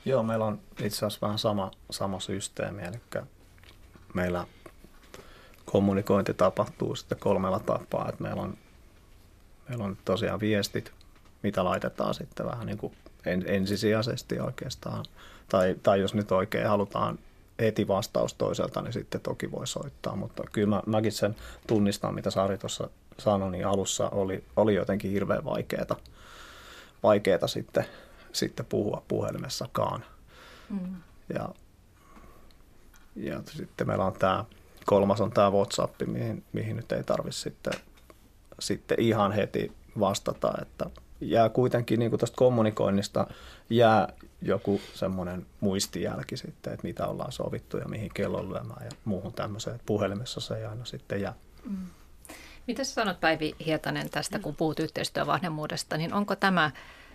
Joo, 0.06 0.24
meillä 0.24 0.46
on 0.46 0.60
itse 0.80 0.98
asiassa 0.98 1.26
vähän 1.28 1.40
sama, 1.40 1.72
sama 1.92 2.20
systeemi, 2.20 2.82
eli 2.82 3.24
meillä 4.14 4.48
kommunikointi 5.66 6.34
tapahtuu 6.34 6.96
sitten 6.96 7.20
kolmella 7.20 7.60
tapaa, 7.60 8.10
että 8.10 8.24
meillä 8.24 8.42
on, 8.42 8.58
meillä 9.70 9.84
on 9.84 9.98
tosiaan 10.06 10.40
viestit, 10.40 10.92
mitä 11.44 11.64
laitetaan 11.64 12.14
sitten 12.14 12.46
vähän 12.46 12.66
niin 12.66 12.78
kuin 12.78 12.94
ensisijaisesti 13.46 14.40
oikeastaan, 14.40 15.06
tai, 15.50 15.76
tai 15.84 16.00
jos 16.00 16.14
nyt 16.14 16.32
oikein 16.32 16.68
halutaan 16.68 17.20
heti 17.60 17.88
vastaus 17.88 18.34
toiselta, 18.34 18.82
niin 18.82 18.94
sitten 18.94 19.22
toki 19.22 19.52
voi 19.52 19.68
soittaa, 19.68 20.16
mutta 20.16 20.44
kyllä 20.52 20.76
mä, 20.76 20.82
mäkin 20.86 21.12
sen 21.12 21.36
tunnistan, 21.68 22.16
mitä 22.16 22.32
Sari 22.32 22.58
tuossa 22.58 22.90
sanoi, 23.20 23.52
niin 23.52 23.68
alussa 23.68 24.10
oli, 24.10 24.44
oli 24.56 24.76
jotenkin 24.76 25.12
hirveän 25.12 25.46
vaikeaa, 25.46 25.98
vaikeaa 27.04 27.48
sitten, 27.48 27.86
sitten 28.32 28.66
puhua 28.66 29.04
puhelimessakaan. 29.08 30.04
Mm. 30.70 30.96
Ja, 31.34 31.50
ja 33.16 33.42
sitten 33.46 33.88
meillä 33.88 34.06
on 34.06 34.14
tämä 34.14 34.46
kolmas 34.88 35.22
on 35.22 35.32
tämä 35.32 35.52
WhatsApp, 35.52 36.02
mihin, 36.06 36.44
mihin 36.54 36.76
nyt 36.76 36.92
ei 36.92 37.04
tarvitse 37.04 37.40
sitten, 37.40 37.74
sitten 38.60 39.00
ihan 39.00 39.32
heti 39.32 39.72
vastata, 40.00 40.54
että 40.62 40.90
jää 41.22 41.50
kuitenkin 41.50 42.00
niin 42.00 42.12
kuin 42.12 42.20
tästä 42.20 42.36
kommunikoinnista 42.36 43.28
jää 43.70 44.14
joku 44.42 44.82
semmoinen 44.94 45.46
muistijälki 45.60 46.38
sitten, 46.38 46.74
että 46.74 46.88
mitä 46.88 47.08
ollaan 47.08 47.32
sovittu 47.32 47.78
ja 47.78 47.88
mihin 47.88 48.12
kellon 48.14 48.50
lyömään 48.50 48.86
ja 48.86 48.92
muuhun 49.06 49.34
tämmöiseen. 49.34 49.80
Puhelimessa 49.86 50.40
se 50.40 50.58
ei 50.58 50.66
aina 50.66 50.86
sitten 50.86 51.22
jää. 51.22 51.34
Mm. 51.70 51.78
Mitä 52.68 52.84
sä 52.84 52.94
sanot 52.94 53.20
Päivi 53.20 53.56
Hietanen 53.66 54.10
tästä, 54.10 54.40
kun 54.40 54.56
puhut 54.56 54.80
yhteistyövanhemmuudesta, 54.80 55.98
niin 55.98 56.14
onko 56.14 56.36
tämä 56.36 56.72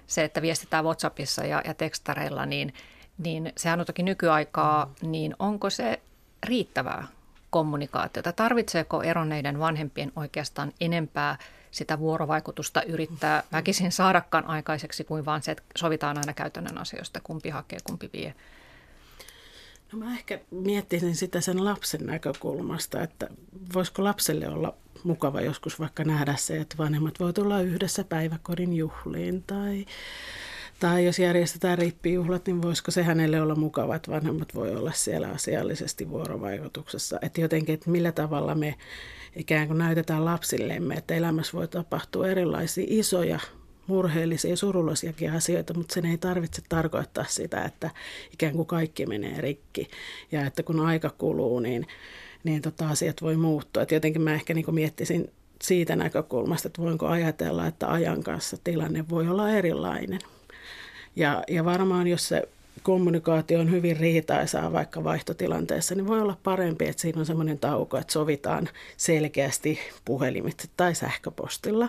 se, 0.06 0.24
että 0.24 0.42
viestitään 0.42 0.84
WhatsAppissa 0.84 1.44
ja, 1.44 1.62
ja 1.64 1.74
tekstareilla, 1.74 2.46
niin, 2.46 2.74
niin 3.18 3.52
sehän 3.56 3.80
on 3.80 3.86
toki 3.86 4.02
nykyaikaa, 4.02 4.92
niin 5.02 5.36
onko 5.38 5.70
se 5.70 6.00
riittävää 6.46 7.06
kommunikaatiota? 7.50 8.32
Tarvitseeko 8.32 9.02
eronneiden 9.02 9.58
vanhempien 9.58 10.12
oikeastaan 10.16 10.72
enempää 10.80 11.38
sitä 11.70 11.98
vuorovaikutusta 11.98 12.82
yrittää 12.82 13.42
väkisin 13.52 13.92
saadakaan 13.92 14.46
aikaiseksi 14.46 15.04
kuin 15.04 15.24
vaan 15.24 15.42
se, 15.42 15.52
että 15.52 15.62
sovitaan 15.76 16.18
aina 16.18 16.32
käytännön 16.32 16.78
asioista, 16.78 17.20
kumpi 17.22 17.50
hakee, 17.50 17.78
kumpi 17.84 18.10
vie? 18.12 18.34
No 19.92 19.98
mä 19.98 20.12
ehkä 20.12 20.40
miettisin 20.50 21.16
sitä 21.16 21.40
sen 21.40 21.64
lapsen 21.64 22.06
näkökulmasta, 22.06 23.02
että 23.02 23.28
voisiko 23.74 24.04
lapselle 24.04 24.48
olla 24.48 24.74
mukava 25.04 25.40
joskus 25.40 25.80
vaikka 25.80 26.04
nähdä 26.04 26.34
se, 26.38 26.60
että 26.60 26.78
vanhemmat 26.78 27.20
voi 27.20 27.32
tulla 27.32 27.60
yhdessä 27.60 28.04
päiväkodin 28.04 28.72
juhliin 28.72 29.42
tai, 29.42 29.86
tai 30.80 31.06
jos 31.06 31.18
järjestetään 31.18 31.78
rippijuhlat, 31.78 32.46
niin 32.46 32.62
voisiko 32.62 32.90
se 32.90 33.02
hänelle 33.02 33.42
olla 33.42 33.54
mukava, 33.54 33.94
että 33.96 34.10
vanhemmat 34.10 34.54
voi 34.54 34.76
olla 34.76 34.92
siellä 34.92 35.28
asiallisesti 35.28 36.10
vuorovaikutuksessa. 36.10 37.18
Että 37.22 37.40
jotenkin, 37.40 37.74
että 37.74 37.90
millä 37.90 38.12
tavalla 38.12 38.54
me 38.54 38.74
ikään 39.36 39.66
kuin 39.66 39.78
näytetään 39.78 40.24
lapsillemme, 40.24 40.94
että 40.94 41.14
elämässä 41.14 41.52
voi 41.56 41.68
tapahtua 41.68 42.28
erilaisia 42.28 42.84
isoja 42.88 43.40
murheellisia 43.92 44.56
surullisiakin 44.56 45.32
asioita, 45.32 45.74
mutta 45.74 45.94
sen 45.94 46.06
ei 46.06 46.18
tarvitse 46.18 46.62
tarkoittaa 46.68 47.24
sitä, 47.28 47.64
että 47.64 47.90
ikään 48.32 48.52
kuin 48.52 48.66
kaikki 48.66 49.06
menee 49.06 49.40
rikki 49.40 49.90
ja 50.32 50.46
että 50.46 50.62
kun 50.62 50.80
aika 50.80 51.10
kuluu, 51.18 51.60
niin, 51.60 51.86
niin 52.44 52.62
tota 52.62 52.88
asiat 52.88 53.22
voi 53.22 53.36
muuttua. 53.36 53.82
Et 53.82 53.90
jotenkin 53.90 54.22
mä 54.22 54.34
ehkä 54.34 54.54
niin 54.54 54.74
miettisin 54.74 55.30
siitä 55.62 55.96
näkökulmasta, 55.96 56.68
että 56.68 56.82
voinko 56.82 57.06
ajatella, 57.06 57.66
että 57.66 57.92
ajan 57.92 58.22
kanssa 58.22 58.56
tilanne 58.64 59.04
voi 59.08 59.28
olla 59.28 59.50
erilainen. 59.50 60.20
Ja, 61.16 61.44
ja 61.48 61.64
varmaan 61.64 62.06
jos 62.06 62.28
se 62.28 62.48
kommunikaatio 62.82 63.60
on 63.60 63.70
hyvin 63.70 63.96
riitaisaa 63.96 64.72
vaikka 64.72 65.04
vaihtotilanteessa, 65.04 65.94
niin 65.94 66.06
voi 66.06 66.20
olla 66.20 66.36
parempi, 66.42 66.88
että 66.88 67.02
siinä 67.02 67.20
on 67.20 67.26
semmoinen 67.26 67.58
tauko, 67.58 67.98
että 67.98 68.12
sovitaan 68.12 68.68
selkeästi 68.96 69.78
puhelimitse 70.04 70.68
tai 70.76 70.94
sähköpostilla. 70.94 71.88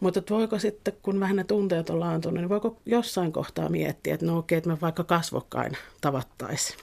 Mutta 0.00 0.22
voiko 0.30 0.58
sitten, 0.58 0.94
kun 1.02 1.20
vähän 1.20 1.36
ne 1.36 1.44
tunteet 1.44 1.90
on 1.90 2.00
laantunut, 2.00 2.40
niin 2.40 2.48
voiko 2.48 2.76
jossain 2.86 3.32
kohtaa 3.32 3.68
miettiä, 3.68 4.14
että 4.14 4.26
no 4.26 4.38
okei, 4.38 4.58
että 4.58 4.70
me 4.70 4.80
vaikka 4.80 5.04
kasvokkain 5.04 5.76
tavattaisiin 6.00 6.78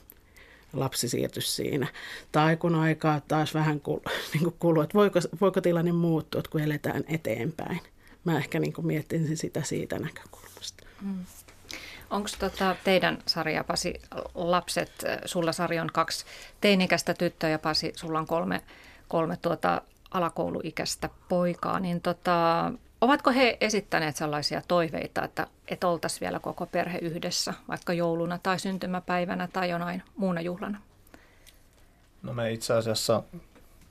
lapsi 0.74 1.10
siirtyisi 1.10 1.52
siinä. 1.52 1.88
Tai 2.32 2.58
kun 2.58 2.76
aikaa 2.76 3.22
taas 3.28 3.54
vähän 3.54 3.82
niin 4.34 4.54
kuluu, 4.60 4.84
että 4.84 4.98
voiko, 4.98 5.20
voiko 5.42 5.62
tilanne 5.62 5.92
muuttua, 5.92 6.42
kun 6.50 6.62
eletään 6.62 7.04
eteenpäin. 7.08 7.80
Mä 8.24 8.38
ehkä 8.38 8.60
niin 8.60 8.74
miettisin 8.82 9.38
sitä 9.38 9.62
siitä 9.64 10.00
näkökulmasta. 10.00 10.84
Mm. 11.02 11.26
Onko 12.10 12.30
tota 12.40 12.76
teidän 12.84 13.18
sarja, 13.26 13.64
Pasi, 13.64 13.94
lapset, 14.36 14.92
sulla 15.26 15.52
Sari 15.52 15.80
on 15.80 15.90
kaksi 15.94 16.26
teinikäistä 16.62 17.14
tyttöä 17.14 17.50
ja 17.50 17.60
Pasi, 17.60 17.94
sulla 17.96 18.20
on 18.20 18.28
kolme, 18.28 18.62
kolme 19.08 19.38
tuota 19.38 19.82
alakouluikäistä 20.12 21.10
poikaa, 21.30 21.80
niin 21.80 22.02
tota, 22.02 22.72
ovatko 23.04 23.32
he 23.32 23.58
esittäneet 23.62 24.16
sellaisia 24.16 24.62
toiveita, 24.68 25.24
että, 25.24 25.48
että 25.68 25.88
oltaisiin 25.88 26.22
vielä 26.22 26.40
koko 26.40 26.66
perhe 26.66 26.98
yhdessä, 26.98 27.54
vaikka 27.68 27.94
jouluna 27.94 28.40
tai 28.44 28.60
syntymäpäivänä 28.60 29.48
tai 29.54 29.70
jonain 29.70 30.04
muuna 30.16 30.42
juhlana? 30.42 30.82
No 32.24 32.34
me 32.34 32.52
itse 32.52 32.74
asiassa, 32.74 33.24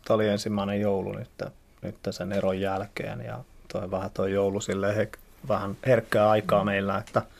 tämä 0.04 0.14
oli 0.14 0.28
ensimmäinen 0.28 0.80
joulu 0.80 1.12
nyt, 1.12 1.42
nyt 1.82 1.96
sen 2.10 2.32
eron 2.32 2.60
jälkeen 2.60 3.20
ja 3.20 3.38
toi 3.72 3.90
vähän 3.90 4.10
tuo 4.10 4.26
joulu 4.26 4.60
silleen 4.60 4.94
he, 4.94 5.08
vähän 5.48 5.76
herkkää 5.86 6.30
aikaa 6.30 6.64
meillä, 6.64 6.98
että– 6.98 7.22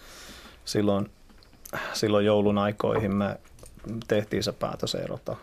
silloin, 0.64 1.10
silloin 1.92 2.26
joulun 2.26 2.58
aikoihin 2.58 3.14
me 3.14 3.40
tehtiin 4.08 4.42
se 4.42 4.52
päätös 4.52 4.94
erota 4.94 5.36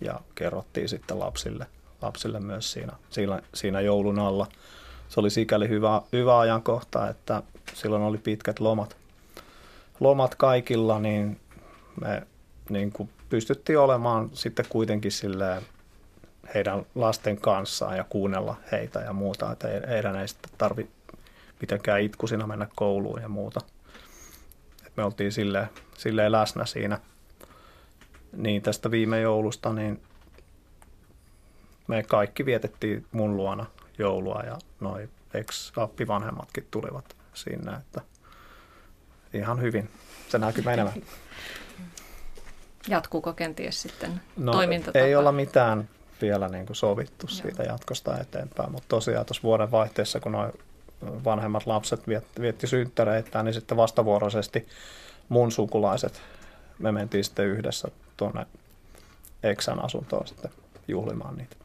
ja 0.00 0.20
kerrottiin 0.34 0.88
sitten 0.88 1.18
lapsille, 1.18 1.66
lapsille 2.02 2.40
myös 2.40 2.72
siinä, 2.72 2.92
siinä, 3.10 3.42
siinä 3.54 3.80
joulun 3.80 4.18
alla. 4.18 4.46
Se 5.08 5.20
oli 5.20 5.30
sikäli 5.30 5.68
hyvä, 5.68 6.02
hyvä 6.12 6.38
ajankohta, 6.38 7.08
että 7.08 7.42
silloin 7.74 8.02
oli 8.02 8.18
pitkät 8.18 8.60
lomat, 8.60 8.96
lomat 10.00 10.34
kaikilla, 10.34 10.98
niin 10.98 11.40
me 12.00 12.26
niin 12.68 12.92
kuin 12.92 13.10
pystyttiin 13.28 13.78
olemaan 13.78 14.30
sitten 14.32 14.66
kuitenkin 14.68 15.12
silleen 15.12 15.62
heidän 16.54 16.86
lasten 16.94 17.40
kanssaan 17.40 17.96
ja 17.96 18.04
kuunnella 18.04 18.56
heitä 18.72 19.00
ja 19.00 19.12
muuta, 19.12 19.52
että 19.52 19.68
heidän 19.88 20.16
ei 20.16 20.28
sitten 20.28 20.52
tarvitse 20.58 20.92
mitenkään 21.60 22.00
itkusina 22.00 22.46
mennä 22.46 22.68
kouluun 22.74 23.22
ja 23.22 23.28
muuta– 23.28 23.60
me 24.96 25.04
oltiin 25.04 25.32
silleen, 25.32 25.68
silleen 25.98 26.32
läsnä 26.32 26.66
siinä. 26.66 26.98
Niin 28.36 28.62
tästä 28.62 28.90
viime 28.90 29.20
joulusta, 29.20 29.72
niin 29.72 30.02
me 31.86 32.02
kaikki 32.02 32.46
vietettiin 32.46 33.06
mun 33.12 33.36
luona 33.36 33.66
joulua 33.98 34.42
ja 34.46 34.58
noi 34.80 35.08
ex-appivanhemmatkin 35.34 36.66
tulivat 36.70 37.16
sinne, 37.34 37.72
että 37.72 38.00
ihan 39.32 39.62
hyvin. 39.62 39.90
Se 40.28 40.38
näkyy 40.38 40.64
menemään. 40.64 41.02
Jatkuuko 42.88 43.32
kenties 43.32 43.82
sitten 43.82 44.20
no, 44.36 44.52
toimintatapa? 44.52 45.04
Ei 45.04 45.14
olla 45.14 45.32
mitään 45.32 45.88
vielä 46.20 46.48
niin 46.48 46.66
kuin 46.66 46.76
sovittu 46.76 47.26
Joo. 47.26 47.34
siitä 47.34 47.62
jatkosta 47.62 48.18
eteenpäin, 48.20 48.72
mutta 48.72 48.88
tosiaan 48.88 49.26
tuossa 49.26 49.42
vuoden 49.42 49.70
vaihteessa, 49.70 50.20
kun 50.20 50.32
noin 50.32 50.52
vanhemmat 51.24 51.66
lapset 51.66 52.08
vietti, 52.08 52.42
vietti 52.42 52.66
synttäreitä, 52.66 53.42
niin 53.42 53.54
sitten 53.54 53.76
vastavuoroisesti 53.76 54.68
mun 55.28 55.52
sukulaiset, 55.52 56.22
me 56.78 56.92
mentiin 56.92 57.24
sitten 57.24 57.46
yhdessä 57.46 57.88
tuonne 58.16 58.46
Eksän 59.42 59.84
asuntoon 59.84 60.26
sitten 60.26 60.50
juhlimaan 60.88 61.36
niitä. 61.36 61.56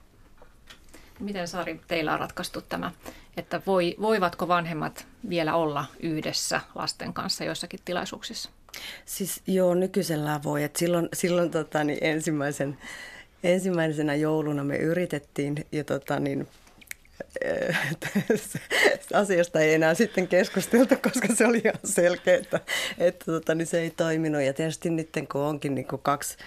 Miten 1.22 1.48
Sari, 1.48 1.82
teillä 1.88 2.14
on 2.14 2.20
ratkaistu 2.20 2.62
tämä, 2.62 2.92
että 3.38 3.62
voi, 3.68 3.96
voivatko 4.02 4.48
vanhemmat 4.48 5.06
vielä 5.30 5.56
olla 5.56 5.86
yhdessä 6.00 6.62
lasten 6.76 7.14
kanssa 7.14 7.44
joissakin 7.44 7.80
tilaisuuksissa? 7.86 8.50
Siis 9.06 9.42
joo, 9.48 9.74
nykyisellään 9.74 10.44
voi. 10.44 10.64
Et 10.64 10.76
silloin 10.76 11.10
silloin 11.14 11.52
tota, 11.52 11.84
niin 11.84 11.98
ensimmäisen, 12.02 12.78
ensimmäisenä 13.44 14.16
jouluna 14.16 14.64
me 14.64 14.78
yritettiin 14.78 15.56
ja 15.72 15.84
tota, 15.84 16.20
niin, 16.20 16.48
asiasta 19.14 19.60
ei 19.60 19.74
enää 19.74 19.94
sitten 19.94 20.28
keskusteltu, 20.28 20.96
koska 21.04 21.28
se 21.36 21.46
oli 21.46 21.62
ihan 21.66 21.80
selkeä, 21.84 22.36
että, 22.36 22.60
että 22.98 23.26
tota, 23.26 23.56
niin 23.56 23.68
se 23.68 23.82
ei 23.82 23.90
toiminut. 23.90 24.42
Ja 24.42 24.54
tietysti 24.54 24.90
nyt 24.90 25.10
kun 25.32 25.42
onkin 25.42 25.76
niin 25.76 25.88
kuin 25.88 26.02
kaksi, 26.02 26.38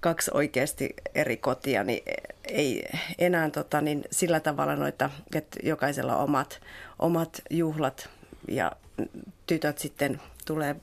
kaksi 0.00 0.30
oikeasti 0.34 0.94
eri 1.14 1.36
kotia, 1.36 1.84
niin 1.84 2.02
ei 2.48 2.84
enää 3.18 3.50
tota, 3.50 3.80
niin 3.80 4.04
sillä 4.10 4.40
tavalla 4.40 4.76
noita, 4.76 5.10
että 5.34 5.60
jokaisella 5.62 6.16
omat, 6.16 6.60
omat 6.98 7.42
juhlat 7.50 8.08
ja 8.48 8.72
tytöt 9.46 9.78
sitten 9.78 10.20
tulee 10.46 10.76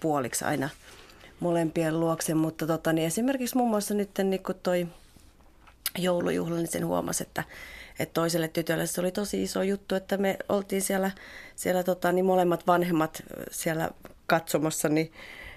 puoliksi 0.00 0.44
aina 0.44 0.68
molempien 1.40 2.00
luokse, 2.00 2.34
mutta 2.34 2.66
tota, 2.66 2.92
niin 2.92 3.06
esimerkiksi 3.06 3.56
muun 3.56 3.70
muassa 3.70 3.94
nyt 3.94 4.10
niin 4.24 4.42
toi 4.62 4.86
joulujuhla, 5.98 6.56
niin 6.56 6.68
sen 6.68 6.86
huomasi, 6.86 7.22
että 7.22 7.44
että 7.98 8.14
toiselle 8.14 8.48
tytölle 8.48 8.86
se 8.86 9.00
oli 9.00 9.12
tosi 9.12 9.42
iso 9.42 9.62
juttu, 9.62 9.94
että 9.94 10.16
me 10.16 10.36
oltiin 10.48 10.82
siellä, 10.82 11.10
siellä 11.56 11.82
tota, 11.82 12.12
niin 12.12 12.24
molemmat 12.24 12.66
vanhemmat 12.66 13.22
siellä 13.50 13.90
katsomassa, 14.26 14.88
niin 14.88 15.12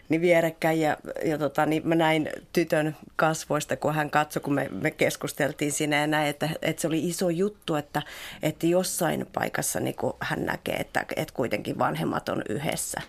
niin 0.10 0.22
vierekkäin 0.22 0.82
ja, 0.82 0.98
ja 1.26 1.38
tota, 1.38 1.66
niin 1.66 1.88
mä 1.88 1.96
näin 1.96 2.30
tytön 2.54 2.96
kasvoista, 3.16 3.78
kun 3.78 3.96
hän 3.96 4.10
katsoi, 4.10 4.44
kun 4.44 4.54
me, 4.54 4.70
me 4.72 4.92
keskusteltiin 4.92 5.72
siinä 5.72 6.02
ja 6.02 6.08
näin, 6.08 6.28
että, 6.28 6.50
että 6.62 6.82
se 6.82 6.88
oli 6.88 7.08
iso 7.08 7.30
juttu, 7.30 7.76
että, 7.76 8.02
että 8.44 8.68
jossain 8.68 9.28
paikassa 9.34 9.80
niin 9.80 9.96
kun 9.96 10.16
hän 10.20 10.46
näkee, 10.46 10.76
että, 10.76 11.06
että 11.16 11.34
kuitenkin 11.34 11.80
vanhemmat 11.80 12.30
on 12.30 12.44
yhdessä. 12.50 13.02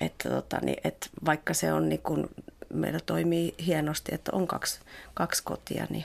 Että, 0.00 0.28
tota, 0.28 0.58
niin, 0.62 0.78
että 0.84 1.06
vaikka 1.24 1.54
se 1.54 1.72
on 1.72 1.88
niin 1.88 2.02
kun, 2.02 2.28
meillä 2.72 3.00
toimii 3.06 3.54
hienosti, 3.66 4.14
että 4.14 4.30
on 4.34 4.46
kaksi, 4.46 4.80
kaksi 5.14 5.42
kotia, 5.42 5.86
niin, 5.90 6.04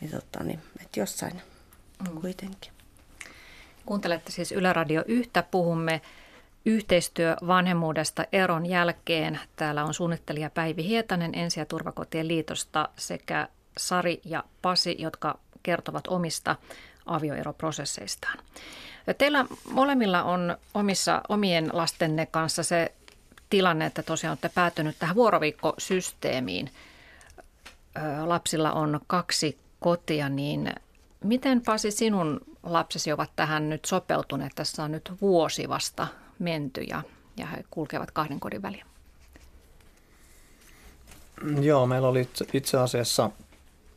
niin, 0.00 0.10
tota, 0.10 0.44
niin 0.44 0.60
että 0.82 1.00
jossain 1.00 1.42
mm. 2.08 2.20
kuitenkin. 2.20 2.72
Kuuntelette 3.86 4.32
siis 4.32 4.52
Yle 4.52 4.72
Radio 4.72 5.04
yhtä. 5.06 5.42
Puhumme 5.42 6.00
yhteistyö 6.68 7.36
vanhemmuudesta 7.46 8.24
eron 8.32 8.66
jälkeen. 8.66 9.40
Täällä 9.56 9.84
on 9.84 9.94
suunnittelija 9.94 10.50
Päivi 10.50 10.84
Hietanen 10.84 11.34
Ensi- 11.34 11.60
ja 11.60 11.66
turvakotien 11.66 12.28
liitosta 12.28 12.88
sekä 12.96 13.48
Sari 13.78 14.20
ja 14.24 14.44
Pasi, 14.62 14.96
jotka 14.98 15.38
kertovat 15.62 16.06
omista 16.06 16.56
avioeroprosesseistaan. 17.06 18.38
Teillä 19.18 19.44
molemmilla 19.70 20.22
on 20.22 20.56
omissa, 20.74 21.22
omien 21.28 21.70
lastenne 21.72 22.26
kanssa 22.26 22.62
se 22.62 22.92
tilanne, 23.50 23.86
että 23.86 24.02
tosiaan 24.02 24.30
olette 24.30 24.50
päätynyt 24.54 24.96
tähän 24.98 25.16
vuoroviikkosysteemiin. 25.16 26.70
Lapsilla 28.24 28.72
on 28.72 29.00
kaksi 29.06 29.58
kotia, 29.80 30.28
niin 30.28 30.72
Miten 31.24 31.62
Pasi 31.62 31.90
sinun 31.90 32.40
lapsesi 32.62 33.12
ovat 33.12 33.30
tähän 33.36 33.68
nyt 33.68 33.84
sopeutuneet? 33.84 34.52
Tässä 34.54 34.84
on 34.84 34.92
nyt 34.92 35.12
vuosi 35.20 35.68
vasta 35.68 36.06
menty 36.38 36.80
ja 36.80 37.02
ja 37.38 37.46
he 37.46 37.64
kulkevat 37.70 38.10
kahden 38.10 38.40
kodin 38.40 38.62
väliä. 38.62 38.86
Joo, 41.60 41.86
meillä 41.86 42.08
oli 42.08 42.28
itse 42.52 42.78
asiassa 42.78 43.30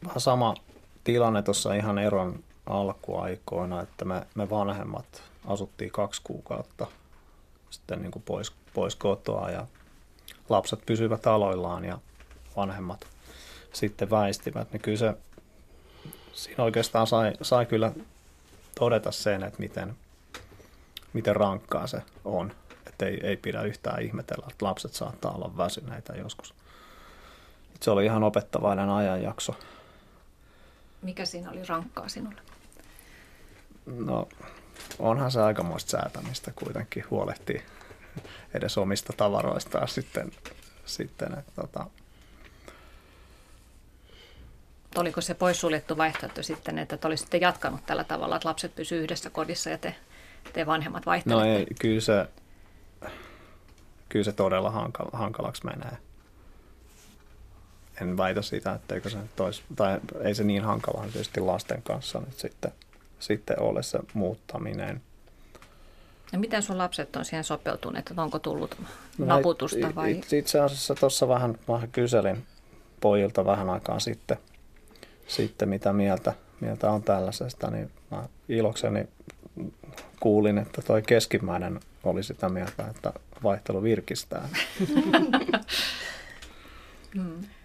vähän 0.06 0.22
sama 0.22 0.54
tilanne 1.04 1.42
tuossa 1.42 1.74
ihan 1.74 1.98
eron 1.98 2.44
alkuaikoina, 2.66 3.82
että 3.82 4.06
me, 4.06 4.28
me 4.36 4.50
vanhemmat 4.50 5.24
asuttiin 5.48 5.92
kaksi 5.92 6.22
kuukautta 6.24 6.88
sitten 7.70 8.02
niin 8.02 8.12
kuin 8.12 8.24
pois, 8.24 8.54
pois 8.74 8.96
kotoa 8.96 9.52
ja 9.52 9.68
lapset 10.50 10.86
pysyvät 10.86 11.28
aloillaan 11.28 11.86
ja 11.86 12.00
vanhemmat 12.58 13.08
sitten 13.74 14.10
väistivät. 14.10 14.72
Niin 14.72 14.82
kyllä 14.82 14.98
se, 14.98 15.14
siinä 16.34 16.64
oikeastaan 16.64 17.08
sai, 17.08 17.34
sai 17.42 17.66
kyllä 17.66 17.92
todeta 18.80 19.12
sen, 19.12 19.44
että 19.44 19.60
miten, 19.60 19.96
miten 21.14 21.36
rankkaa 21.36 21.88
se 21.88 22.02
on. 22.26 22.52
Että 22.88 23.06
ei, 23.06 23.20
ei 23.28 23.38
pidä 23.38 23.62
yhtään 23.62 24.02
ihmetellä, 24.02 24.48
että 24.52 24.66
lapset 24.66 24.94
saattaa 24.94 25.32
olla 25.32 25.58
väsyneitä 25.58 26.14
joskus. 26.14 26.54
Se 27.82 27.92
oli 27.92 28.06
ihan 28.06 28.24
opettavainen 28.24 28.90
ajanjakso. 28.90 29.56
Mikä 31.02 31.26
siinä 31.26 31.52
oli 31.52 31.66
rankkaa 31.66 32.10
sinulle? 32.10 32.42
No, 33.86 34.28
onhan 35.00 35.32
se 35.32 35.42
aikamoista 35.42 35.92
säätämistä 35.92 36.52
kuitenkin 36.56 37.04
huolehtii 37.10 37.64
edes 38.54 38.78
omista 38.78 39.14
tavaroistaan 39.18 39.88
sitten, 39.88 40.32
sitten 40.86 41.34
että 41.40 41.52
tota, 41.56 41.86
Oliko 44.96 45.22
se 45.22 45.34
poissuljettu 45.34 45.98
vaihtoehto 45.98 46.44
sitten, 46.44 46.80
että 46.80 46.98
te 46.98 47.08
olisitte 47.08 47.38
jatkanut 47.38 47.86
tällä 47.86 48.04
tavalla, 48.04 48.36
että 48.36 48.50
lapset 48.50 48.76
pysyvät 48.76 49.04
yhdessä 49.04 49.30
kodissa 49.30 49.70
ja 49.70 49.78
te, 49.78 49.96
te 50.54 50.66
vanhemmat 50.66 51.06
vaihtelette? 51.06 51.50
No 51.50 51.56
ei, 51.56 51.68
kyllä 51.80 52.02
se, 52.02 52.28
kyllä 54.10 54.26
se 54.26 54.32
todella 54.32 54.72
hankala, 54.72 55.10
hankalaksi 55.14 55.66
menee. 55.66 55.98
En 58.02 58.18
väitä 58.18 58.42
sitä, 58.42 58.74
etteikö 58.74 59.10
se 59.10 59.18
tois, 59.36 59.64
tai 59.76 60.00
ei 60.22 60.36
se 60.36 60.44
niin 60.44 60.64
hankalaa 60.64 61.04
tietysti 61.04 61.40
lasten 61.40 61.82
kanssa 61.82 62.20
nyt 62.20 62.40
sitten, 62.40 62.72
sitten 63.20 63.60
ole 63.60 63.84
se 63.84 64.00
muuttaminen. 64.14 65.02
Ja 66.32 66.40
miten 66.40 66.64
sun 66.64 66.78
lapset 66.78 67.16
on 67.16 67.26
siihen 67.26 67.44
sopeutuneet, 67.44 68.10
että 68.10 68.22
onko 68.22 68.40
tullut 68.40 68.76
no, 69.18 69.26
naputusta 69.26 69.96
vai? 69.96 70.12
It, 70.12 70.34
itse 70.34 70.60
asiassa 70.60 70.96
tuossa 70.96 71.28
vähän, 71.28 71.58
vähän 71.68 71.92
kyselin 71.92 72.46
pojilta 73.02 73.46
vähän 73.46 73.70
aikaa 73.70 74.00
sitten, 74.00 74.38
sitten 75.28 75.70
mitä 75.70 75.94
mieltä, 75.94 76.34
mieltä 76.60 76.92
on 76.92 77.04
tällaisesta, 77.04 77.72
niin 77.72 77.92
mä 78.12 78.24
ilokseni 78.50 79.08
kuulin, 80.22 80.58
että 80.58 80.82
toi 80.82 81.02
keskimmäinen 81.02 81.80
oli 82.04 82.24
sitä 82.24 82.50
mieltä, 82.50 82.88
että 82.90 83.14
vaihtelu 83.44 83.84
virkistää. 83.84 84.50
hmm. 87.16 87.42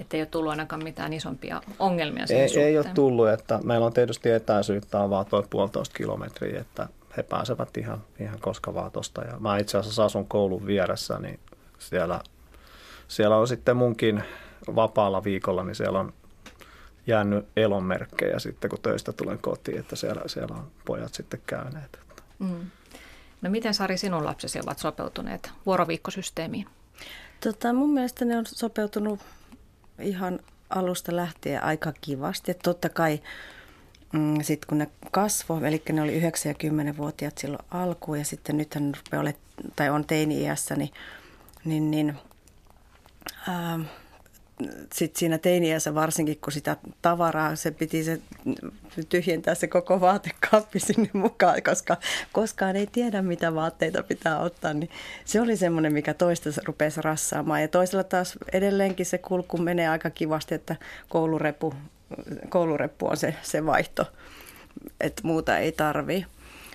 Että 0.00 0.16
ei 0.16 0.20
ole 0.20 0.26
tullut 0.26 0.50
ainakaan 0.50 0.84
mitään 0.84 1.12
isompia 1.12 1.62
ongelmia 1.78 2.24
ei, 2.30 2.62
ei 2.62 2.78
ole 2.78 2.86
tullut, 2.94 3.28
että 3.28 3.60
meillä 3.64 3.86
on 3.86 3.92
tietysti 3.92 4.30
etäisyyttä 4.30 5.00
on 5.00 5.10
vaan 5.10 5.26
tuo 5.26 5.46
puolitoista 5.50 5.96
kilometriä, 5.96 6.60
että 6.60 6.88
he 7.16 7.22
pääsevät 7.22 7.76
ihan, 7.76 8.04
ihan 8.20 8.38
koska 8.40 8.74
vaan 8.74 8.92
tosta. 8.92 9.24
Ja 9.24 9.38
mä 9.38 9.58
itse 9.58 9.78
asiassa 9.78 10.04
asun 10.04 10.28
koulun 10.28 10.66
vieressä, 10.66 11.18
niin 11.18 11.40
siellä, 11.78 12.20
siellä 13.08 13.36
on 13.36 13.48
sitten 13.48 13.76
munkin 13.76 14.22
vapaalla 14.74 15.24
viikolla, 15.24 15.64
niin 15.64 15.74
siellä 15.74 16.00
on 16.00 16.12
jäänyt 17.06 17.46
elonmerkkejä 17.56 18.38
sitten, 18.38 18.70
kun 18.70 18.78
töistä 18.82 19.12
tulen 19.12 19.38
kotiin, 19.38 19.78
että 19.78 19.96
siellä, 19.96 20.22
siellä 20.26 20.56
on 20.56 20.70
pojat 20.84 21.14
sitten 21.14 21.40
käyneet. 21.46 21.98
Mm. 22.38 22.70
No 23.42 23.50
miten 23.50 23.74
Sari 23.74 23.98
sinun 23.98 24.24
lapsesi 24.24 24.60
ovat 24.60 24.78
sopeutuneet 24.78 25.50
vuoroviikkosysteemiin? 25.66 26.66
Tota, 27.40 27.72
mun 27.72 27.90
mielestä 27.90 28.24
ne 28.24 28.38
on 28.38 28.46
sopeutunut 28.46 29.20
ihan 30.00 30.40
alusta 30.70 31.16
lähtien 31.16 31.62
aika 31.62 31.92
kivasti. 32.00 32.50
Et 32.50 32.58
totta 32.58 32.88
kai 32.88 33.22
mm, 34.12 34.42
sitten 34.42 34.68
kun 34.68 34.78
ne 34.78 34.90
kasvo, 35.10 35.60
eli 35.64 35.82
ne 35.92 36.02
oli 36.02 36.14
9 36.14 36.50
ja 36.50 36.70
10-vuotiaat 36.70 37.38
silloin 37.38 37.64
alkuun 37.70 38.18
ja 38.18 38.24
sitten 38.24 38.56
nythän 38.56 38.92
ole, 39.20 39.34
tai 39.76 39.90
on 39.90 40.04
teini-iässä, 40.06 40.76
niin, 40.76 40.90
niin, 41.64 41.90
niin 41.90 42.18
ää, 43.48 43.78
sit 44.94 45.16
siinä 45.16 45.38
teiniässä 45.38 45.94
varsinkin, 45.94 46.38
kun 46.40 46.52
sitä 46.52 46.76
tavaraa, 47.02 47.56
se 47.56 47.70
piti 47.70 48.04
se 48.04 48.20
tyhjentää 49.08 49.54
se 49.54 49.66
koko 49.66 50.00
vaatekaappi 50.00 50.80
sinne 50.80 51.10
mukaan, 51.12 51.62
koska 51.62 51.96
koskaan 52.32 52.76
ei 52.76 52.86
tiedä, 52.86 53.22
mitä 53.22 53.54
vaatteita 53.54 54.02
pitää 54.02 54.38
ottaa, 54.38 54.74
niin 54.74 54.90
se 55.24 55.40
oli 55.40 55.56
semmoinen, 55.56 55.92
mikä 55.92 56.14
toista 56.14 56.50
rupesi 56.64 57.02
rassaamaan. 57.02 57.62
Ja 57.62 57.68
toisella 57.68 58.04
taas 58.04 58.38
edelleenkin 58.52 59.06
se 59.06 59.18
kulku 59.18 59.58
menee 59.58 59.88
aika 59.88 60.10
kivasti, 60.10 60.54
että 60.54 60.76
koulurepu, 61.08 61.74
koulureppu 62.48 63.06
on 63.06 63.16
se, 63.16 63.34
se 63.42 63.66
vaihto, 63.66 64.06
että 65.00 65.22
muuta 65.24 65.58
ei 65.58 65.72
tarvii. 65.72 66.26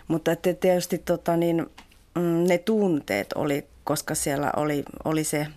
Mutta 0.08 0.36
tietysti 0.36 0.98
tota, 0.98 1.38
niin, 1.38 1.66
mm, 2.16 2.48
ne 2.48 2.58
tunteet 2.58 3.34
oli, 3.34 3.66
koska 3.84 4.16
siellä 4.16 4.52
oli, 4.56 4.84
oli 5.06 5.24
se 5.24 5.48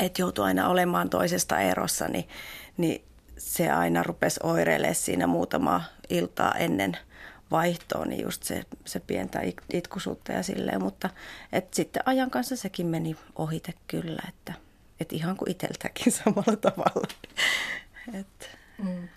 että 0.00 0.22
joutui 0.22 0.44
aina 0.44 0.68
olemaan 0.68 1.10
toisesta 1.10 1.60
erossa, 1.60 2.08
niin, 2.08 2.28
niin 2.76 3.04
se 3.38 3.70
aina 3.70 4.02
rupesi 4.02 4.40
oireilemaan 4.42 4.94
siinä 4.94 5.26
muutama 5.26 5.84
iltaa 6.10 6.54
ennen 6.54 6.96
vaihtoa, 7.50 8.04
niin 8.04 8.22
just 8.22 8.42
se, 8.42 8.64
se 8.84 9.00
pientä 9.00 9.40
itkusuutta 9.72 10.32
ja 10.32 10.42
silleen, 10.42 10.82
mutta 10.82 11.10
et 11.52 11.74
sitten 11.74 12.02
ajan 12.06 12.30
kanssa 12.30 12.56
sekin 12.56 12.86
meni 12.86 13.16
ohite 13.36 13.72
kyllä, 13.86 14.22
että 14.28 14.52
et 15.00 15.12
ihan 15.12 15.36
kuin 15.36 15.50
itseltäkin 15.50 16.12
samalla 16.24 16.56
tavalla. 16.56 17.08
et. 18.14 18.50
Mm. 18.78 19.08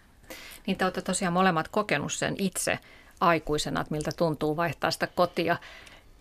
Niin 0.68 0.78
te 0.78 0.86
olette 0.86 1.02
tosiaan 1.02 1.34
molemmat 1.34 1.68
kokenut 1.68 2.14
sen 2.14 2.36
itse 2.38 2.80
aikuisena, 3.20 3.82
että 3.82 3.92
miltä 3.92 4.12
tuntuu 4.18 4.58
vaihtaa 4.58 4.92
sitä 4.92 5.08
kotia 5.08 5.58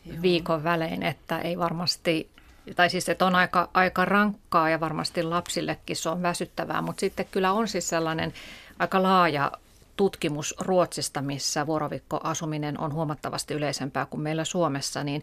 Joo. 0.05 0.23
viikon 0.23 0.65
välein, 0.65 1.03
että 1.03 1.39
ei 1.39 1.59
varmasti 1.59 2.31
tai 2.75 2.91
siis 2.91 3.09
että 3.09 3.27
on 3.27 3.35
aika, 3.35 3.69
aika 3.75 4.05
rankkaa 4.05 4.71
ja 4.71 4.81
varmasti 4.81 5.23
lapsillekin 5.23 5.97
se 5.97 6.09
on 6.09 6.23
väsyttävää, 6.23 6.83
mutta 6.83 7.01
sitten 7.01 7.27
kyllä 7.31 7.53
on 7.53 7.69
siis 7.69 7.89
sellainen 7.89 8.33
aika 8.79 9.03
laaja 9.03 9.53
tutkimus 9.97 10.55
Ruotsista, 10.61 11.23
missä 11.23 11.67
vuorovikkoasuminen 11.67 12.81
on 12.81 12.93
huomattavasti 12.93 13.55
yleisempää 13.55 14.07
kuin 14.07 14.21
meillä 14.21 14.45
Suomessa, 14.45 15.05
niin 15.05 15.23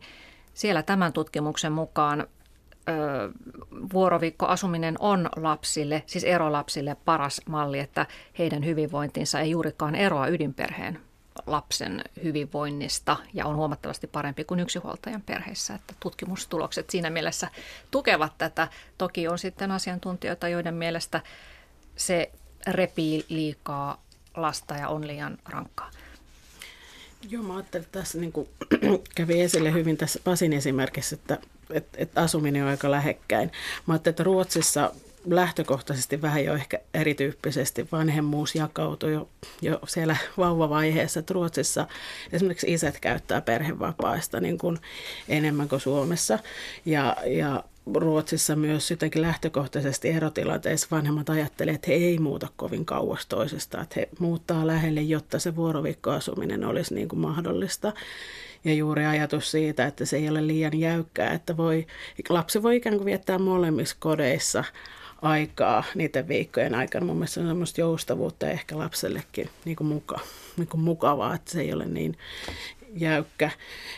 siellä 0.53 0.83
tämän 0.83 1.13
tutkimuksen 1.13 1.71
mukaan 1.71 2.27
ö, 2.89 2.93
vuoroviikkoasuminen 3.93 4.95
on 4.99 5.29
lapsille, 5.35 6.03
siis 6.05 6.23
erolapsille 6.23 6.97
paras 7.05 7.41
malli, 7.49 7.79
että 7.79 8.05
heidän 8.39 8.65
hyvinvointinsa 8.65 9.39
ei 9.39 9.51
juurikaan 9.51 9.95
eroa 9.95 10.27
ydinperheen 10.27 10.99
lapsen 11.47 12.01
hyvinvoinnista 12.23 13.17
ja 13.33 13.45
on 13.45 13.55
huomattavasti 13.55 14.07
parempi 14.07 14.43
kuin 14.43 14.59
yksinhuoltajan 14.59 15.21
perheissä. 15.21 15.75
Että 15.75 15.93
tutkimustulokset 15.99 16.89
siinä 16.89 17.09
mielessä 17.09 17.47
tukevat 17.91 18.37
tätä. 18.37 18.67
Toki 18.97 19.27
on 19.27 19.39
sitten 19.39 19.71
asiantuntijoita, 19.71 20.47
joiden 20.47 20.73
mielestä 20.73 21.21
se 21.95 22.31
repii 22.67 23.25
liikaa 23.29 24.03
lasta 24.37 24.73
ja 24.73 24.89
on 24.89 25.07
liian 25.07 25.37
rankkaa. 25.45 25.91
Joo, 27.29 27.43
mä 27.43 27.55
ajattelin, 27.55 27.85
että 27.85 27.99
tässä 27.99 28.17
niin 28.17 28.31
kuin 28.31 28.49
kävi 29.15 29.41
esille 29.41 29.73
hyvin 29.73 29.97
tässä 29.97 30.19
Pasin 30.23 30.53
esimerkissä, 30.53 31.15
että, 31.15 31.37
että, 31.69 31.97
että 32.01 32.21
asuminen 32.21 32.63
on 32.63 32.69
aika 32.69 32.91
lähekkäin. 32.91 33.51
Mä 33.87 33.93
ajattelin, 33.93 34.13
että 34.13 34.23
Ruotsissa 34.23 34.91
lähtökohtaisesti 35.25 36.21
vähän 36.21 36.43
jo 36.43 36.53
ehkä 36.53 36.79
erityyppisesti 36.93 37.87
vanhemmuus 37.91 38.55
jakautui 38.55 39.13
jo, 39.13 39.29
jo 39.61 39.79
siellä 39.87 40.17
vauvavaiheessa. 40.37 41.19
Että 41.19 41.33
Ruotsissa 41.33 41.87
esimerkiksi 42.31 42.73
isät 42.73 42.99
käyttää 42.99 43.41
perhevapaista 43.41 44.39
niin 44.39 44.57
kuin 44.57 44.77
enemmän 45.29 45.69
kuin 45.69 45.81
Suomessa 45.81 46.39
ja, 46.85 47.17
ja 47.25 47.63
Ruotsissa 47.93 48.55
myös 48.55 48.91
jotenkin 48.91 49.21
lähtökohtaisesti 49.21 50.09
erotilanteissa 50.09 50.87
vanhemmat 50.91 51.29
ajattelevat, 51.29 51.75
että 51.75 51.87
he 51.87 51.93
ei 51.93 52.19
muuta 52.19 52.47
kovin 52.55 52.85
kauas 52.85 53.25
toisesta, 53.25 53.81
että 53.81 53.95
he 53.99 54.09
muuttaa 54.19 54.67
lähelle, 54.67 55.01
jotta 55.01 55.39
se 55.39 55.55
vuoroviikkoasuminen 55.55 56.65
olisi 56.65 56.93
niin 56.93 57.07
kuin 57.07 57.19
mahdollista. 57.19 57.93
Ja 58.65 58.73
juuri 58.73 59.05
ajatus 59.05 59.51
siitä, 59.51 59.85
että 59.85 60.05
se 60.05 60.17
ei 60.17 60.29
ole 60.29 60.47
liian 60.47 60.79
jäykkää, 60.79 61.33
että 61.33 61.57
voi, 61.57 61.87
lapsi 62.29 62.63
voi 62.63 62.75
ikään 62.75 62.95
kuin 62.95 63.05
viettää 63.05 63.39
molemmissa 63.39 63.95
kodeissa 63.99 64.63
aikaa 65.23 65.83
niiden 65.95 66.27
viikkojen 66.27 66.75
aikana. 66.75 67.05
Mun 67.05 67.15
mielestä 67.15 67.41
on 67.41 67.47
semmoista 67.47 67.81
joustavuutta 67.81 68.49
ehkä 68.49 68.77
lapsellekin 68.77 69.49
niin 69.65 69.75
kuin 69.75 69.87
muka, 69.87 70.19
niin 70.57 70.67
kuin 70.67 70.81
mukavaa, 70.81 71.35
että 71.35 71.51
se 71.51 71.61
ei 71.61 71.73
ole 71.73 71.85
niin 71.85 72.17
jäykkä. 72.95 73.49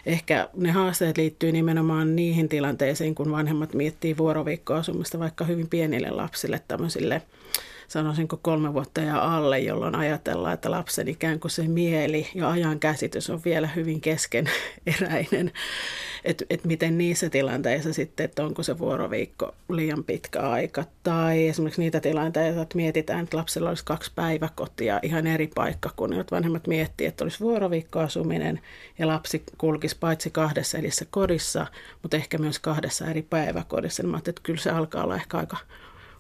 Ehkä 0.06 0.50
ne 0.54 0.72
haasteet 0.72 1.18
liittyy 1.18 1.52
nimenomaan 1.52 2.16
niihin 2.16 2.50
tilanteisiin, 2.50 3.16
kun 3.16 3.32
vanhemmat 3.32 3.74
miettii 3.74 4.18
vuoroviikkoasumista 4.18 5.20
vaikka 5.20 5.46
hyvin 5.46 5.68
pienille 5.68 6.10
lapsille 6.10 6.62
tämmöisille 6.68 7.22
sanoisinko 7.88 8.40
kolme 8.42 8.74
vuotta 8.74 9.02
ja 9.02 9.36
alle, 9.36 9.60
jolloin 9.60 9.96
ajatellaan, 9.96 10.54
että 10.54 10.72
lapsen 10.72 11.08
ikään 11.08 11.40
kuin 11.40 11.52
se 11.52 11.68
mieli 11.68 12.28
ja 12.36 12.50
ajan 12.50 12.80
käsitys 12.80 13.30
on 13.30 13.42
vielä 13.46 13.68
hyvin 13.68 14.02
keskeneräinen. 14.02 15.52
Että 16.26 16.46
et 16.50 16.66
miten 16.66 16.98
niissä 16.98 17.30
tilanteissa 17.30 17.94
sitten, 17.94 18.24
että 18.24 18.46
onko 18.46 18.64
se 18.64 18.78
vuoroviikko 18.78 19.56
liian 19.70 20.04
pitkä 20.04 20.40
aika. 20.40 20.84
Tai 21.04 21.48
esimerkiksi 21.48 21.82
niitä 21.82 22.00
tilanteita, 22.00 22.62
että 22.62 22.76
mietitään, 22.76 23.24
että 23.24 23.38
lapsella 23.38 23.70
olisi 23.70 23.86
kaksi 23.86 24.12
päiväkotia 24.16 25.00
ihan 25.04 25.28
eri 25.28 25.50
paikka, 25.56 25.90
kun 25.96 26.26
vanhemmat 26.32 26.68
miettii, 26.68 27.08
että 27.08 27.24
olisi 27.24 27.40
vuoroviikkoasuminen 27.40 28.62
ja 29.00 29.08
lapsi 29.08 29.44
kulkisi 29.58 29.98
paitsi 30.00 30.30
kahdessa 30.30 30.78
edissä 30.78 31.06
kodissa, 31.10 31.68
mutta 32.02 32.18
ehkä 32.18 32.38
myös 32.38 32.60
kahdessa 32.60 33.06
eri 33.06 33.22
päiväkodissa. 33.22 34.04
Niin 34.04 34.12
mä 34.12 34.18
että 34.18 34.42
kyllä 34.44 34.60
se 34.60 34.70
alkaa 34.70 35.04
olla 35.04 35.16
ehkä 35.16 35.38
aika 35.38 35.58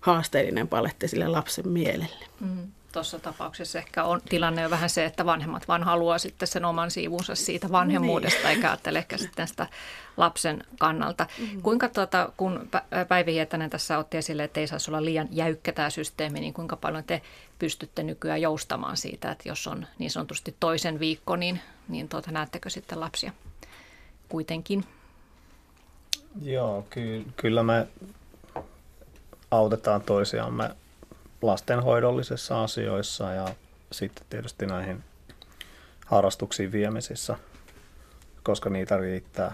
haasteellinen 0.05 0.67
paletti 0.67 1.07
sille 1.07 1.27
lapsen 1.27 1.67
mielelle. 1.67 2.25
Mm. 2.39 2.71
Tuossa 2.91 3.19
tapauksessa 3.19 3.79
ehkä 3.79 4.03
on 4.03 4.21
tilanne 4.29 4.65
on 4.65 4.71
vähän 4.71 4.89
se, 4.89 5.05
että 5.05 5.25
vanhemmat 5.25 5.67
vaan 5.67 5.83
haluaa 5.83 6.17
sitten 6.17 6.47
sen 6.47 6.65
oman 6.65 6.91
siivunsa 6.91 7.35
siitä 7.35 7.71
vanhemmuudesta, 7.71 8.39
niin. 8.39 8.49
eikä 8.49 8.69
ajattele 8.69 8.97
ehkä 8.97 9.17
sitten 9.17 9.47
sitä 9.47 9.67
lapsen 10.17 10.63
kannalta. 10.79 11.27
Mm-hmm. 11.39 11.61
Kuinka 11.61 11.89
tuota, 11.89 12.29
kun 12.37 12.69
Päivi 13.07 13.33
Hietanen 13.33 13.69
tässä 13.69 13.97
otti 13.97 14.17
esille, 14.17 14.43
että 14.43 14.59
ei 14.59 14.67
saisi 14.67 14.91
olla 14.91 15.05
liian 15.05 15.27
jäykkä 15.31 15.71
tämä 15.71 15.89
systeemi, 15.89 16.39
niin 16.39 16.53
kuinka 16.53 16.75
paljon 16.75 17.03
te 17.03 17.21
pystytte 17.59 18.03
nykyään 18.03 18.41
joustamaan 18.41 18.97
siitä, 18.97 19.31
että 19.31 19.49
jos 19.49 19.67
on 19.67 19.87
niin 19.99 20.11
sanotusti 20.11 20.55
toisen 20.59 20.99
viikko, 20.99 21.35
niin, 21.35 21.61
niin 21.87 22.09
tuota, 22.09 22.31
näettekö 22.31 22.69
sitten 22.69 22.99
lapsia 22.99 23.31
kuitenkin? 24.29 24.85
Joo, 26.41 26.85
ky- 26.89 27.25
kyllä 27.37 27.63
me 27.63 27.87
autetaan 29.51 30.01
toisiamme 30.01 30.69
lastenhoidollisissa 31.41 32.63
asioissa 32.63 33.33
ja 33.33 33.47
sitten 33.91 34.25
tietysti 34.29 34.65
näihin 34.65 35.03
harrastuksiin 36.05 36.71
viemisissä, 36.71 37.37
koska 38.43 38.69
niitä 38.69 38.97
riittää. 38.97 39.53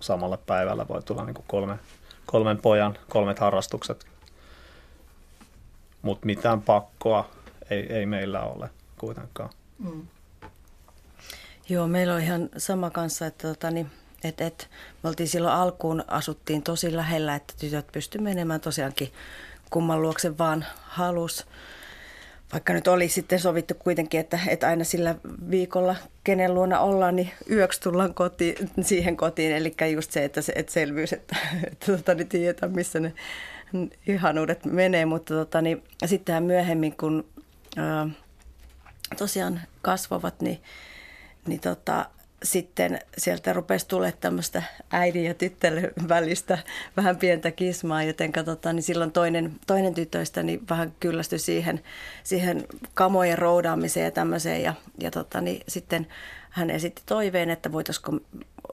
Samalla 0.00 0.36
päivällä 0.36 0.88
voi 0.88 1.02
tulla 1.02 1.24
niin 1.24 1.34
kolme, 1.46 1.78
kolmen 2.26 2.58
pojan 2.58 2.98
kolmet 3.08 3.38
harrastukset, 3.38 4.06
mutta 6.02 6.26
mitään 6.26 6.62
pakkoa 6.62 7.30
ei, 7.70 7.92
ei 7.92 8.06
meillä 8.06 8.42
ole 8.42 8.70
kuitenkaan. 8.98 9.50
Mm. 9.78 10.06
Joo, 11.68 11.86
meillä 11.86 12.14
on 12.14 12.20
ihan 12.20 12.48
sama 12.56 12.90
kanssa, 12.90 13.26
että 13.26 13.48
tota, 13.48 13.70
niin, 13.70 13.90
et, 14.24 14.40
et, 14.40 14.68
me 15.02 15.08
oltiin 15.08 15.28
silloin 15.28 15.54
alkuun, 15.54 16.04
asuttiin 16.06 16.62
tosi 16.62 16.96
lähellä, 16.96 17.34
että 17.34 17.54
tytöt 17.60 17.86
pystyivät 17.92 18.24
menemään 18.24 18.60
tosiaankin 18.60 19.12
kumman 19.70 20.02
luokse 20.02 20.38
vaan 20.38 20.64
halus. 20.82 21.46
Vaikka 22.52 22.72
nyt 22.72 22.88
oli 22.88 23.08
sitten 23.08 23.40
sovittu 23.40 23.74
kuitenkin, 23.74 24.20
että, 24.20 24.38
että 24.48 24.68
aina 24.68 24.84
sillä 24.84 25.14
viikolla, 25.50 25.96
kenen 26.24 26.54
luona 26.54 26.80
ollaan, 26.80 27.16
niin 27.16 27.30
yöksi 27.50 27.80
tullaan 27.80 28.14
kotiin, 28.14 28.70
siihen 28.80 29.16
kotiin. 29.16 29.52
Eli 29.52 29.74
just 29.92 30.12
se, 30.12 30.24
että, 30.24 30.42
se, 30.42 30.52
että 30.56 30.72
selvyys, 30.72 31.12
että, 31.12 31.36
että 31.66 31.86
tota, 31.86 32.14
niin 32.14 32.28
tiedetään, 32.28 32.72
missä 32.72 33.00
ne 33.00 33.12
ihanuudet 34.06 34.64
menee. 34.64 35.04
Mutta 35.04 35.34
tota, 35.34 35.62
niin, 35.62 35.84
sittenhän 36.06 36.42
myöhemmin, 36.42 36.96
kun 36.96 37.26
ää, 37.76 38.08
tosiaan 39.18 39.60
kasvavat, 39.82 40.40
niin, 40.40 40.62
niin 41.46 41.60
tota, 41.60 42.06
sitten 42.42 42.98
sieltä 43.18 43.52
rupesi 43.52 43.88
tulemaan 43.88 44.20
tämmöistä 44.20 44.62
äidin 44.90 45.24
ja 45.24 45.34
tyttären 45.34 45.92
välistä 46.08 46.58
vähän 46.96 47.16
pientä 47.16 47.50
kismaa, 47.50 48.02
joten 48.02 48.32
tota, 48.44 48.72
niin 48.72 48.82
silloin 48.82 49.12
toinen, 49.12 49.52
toinen 49.66 49.94
tytöistä 49.94 50.42
niin 50.42 50.60
vähän 50.70 50.92
kyllästyi 51.00 51.38
siihen, 51.38 51.80
siihen 52.24 52.66
kamojen 52.94 53.38
roudaamiseen 53.38 54.04
ja 54.04 54.10
tämmöiseen. 54.10 54.62
Ja, 54.62 54.74
ja 54.98 55.10
tota, 55.10 55.40
niin 55.40 55.60
sitten 55.68 56.06
hän 56.50 56.70
esitti 56.70 57.02
toiveen, 57.06 57.50
että 57.50 57.72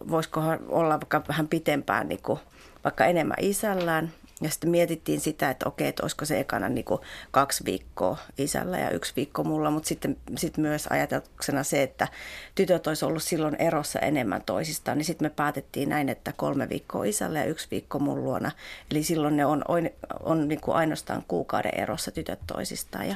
voisikohan 0.10 0.60
olla 0.68 1.00
vaikka 1.00 1.24
vähän 1.28 1.48
pitempään 1.48 2.08
niin 2.08 2.22
kuin, 2.22 2.40
vaikka 2.84 3.06
enemmän 3.06 3.38
isällään. 3.42 4.12
Ja 4.42 4.50
sitten 4.50 4.70
mietittiin 4.70 5.20
sitä, 5.20 5.50
että 5.50 5.70
okei, 5.70 5.88
että 5.88 6.04
olisiko 6.04 6.26
se 6.26 6.40
ekana 6.40 6.70
niin 6.70 6.86
kuin 6.86 7.02
kaksi 7.32 7.66
viikkoa 7.66 8.18
isällä 8.38 8.78
ja 8.78 8.90
yksi 8.90 9.14
viikko 9.16 9.44
mulla, 9.44 9.72
mutta 9.72 9.88
sitten 9.88 10.18
sit 10.38 10.58
myös 10.58 10.88
ajatuksena 10.88 11.64
se, 11.64 11.84
että 11.84 12.08
tytöt 12.56 12.88
olisi 12.88 13.06
ollut 13.06 13.24
silloin 13.24 13.56
erossa 13.56 14.00
enemmän 14.00 14.44
toisistaan, 14.46 14.98
niin 14.98 15.06
sitten 15.06 15.26
me 15.26 15.30
päätettiin 15.30 15.90
näin, 15.90 16.10
että 16.10 16.34
kolme 16.38 16.70
viikkoa 16.70 17.04
isällä 17.04 17.40
ja 17.40 17.46
yksi 17.46 17.68
viikko 17.72 18.00
mun 18.00 18.24
luona. 18.24 18.52
Eli 18.92 19.04
silloin 19.04 19.38
ne 19.38 19.46
on, 19.46 19.62
on, 19.68 19.90
on 20.20 20.48
niin 20.48 20.62
kuin 20.62 20.76
ainoastaan 20.76 21.24
kuukauden 21.28 21.80
erossa 21.80 22.12
tytöt 22.12 22.40
toisistaan. 22.48 23.08
Ja 23.08 23.16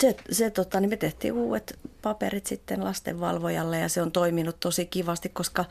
se, 0.00 0.16
se 0.30 0.50
tota, 0.50 0.80
niin 0.80 0.90
me 0.90 0.96
tehtiin 0.96 1.32
uudet 1.32 1.78
paperit 2.02 2.46
sitten 2.46 2.84
lastenvalvojalle 2.84 3.78
ja 3.78 3.88
se 3.88 4.02
on 4.02 4.12
toiminut 4.12 4.60
tosi 4.60 4.86
kivasti, 4.86 5.28
koska, 5.28 5.64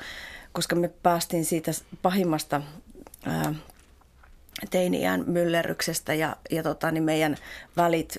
koska 0.51 0.75
me 0.75 0.87
päästiin 1.03 1.45
siitä 1.45 1.71
pahimmasta 2.01 2.61
ää, 3.25 3.55
teini-iän 4.69 5.23
myllerryksestä 5.27 6.13
ja, 6.13 6.35
ja 6.51 6.63
tota, 6.63 6.91
niin 6.91 7.03
meidän 7.03 7.37
välit, 7.77 8.17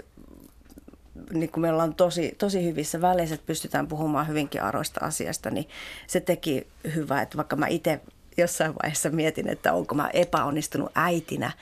niin 1.33 1.51
kun 1.51 1.61
me 1.61 1.71
ollaan 1.71 1.95
tosi, 1.95 2.35
tosi 2.39 2.65
hyvissä 2.65 3.01
väleissä, 3.01 3.35
että 3.35 3.47
pystytään 3.47 3.89
puhumaan 3.89 4.29
hyvinkin 4.29 4.63
aroista 4.63 5.01
asiasta, 5.05 5.51
niin 5.51 5.69
se 6.07 6.21
teki 6.21 6.67
hyvää, 6.95 7.23
että 7.23 7.37
vaikka 7.37 7.57
mä 7.57 7.67
itse 7.67 8.01
jossain 8.37 8.75
vaiheessa 8.83 9.11
mietin, 9.11 9.49
että 9.49 9.73
onko 9.73 9.95
mä 9.95 10.11
epäonnistunut 10.13 10.93
äitinä, 10.95 11.53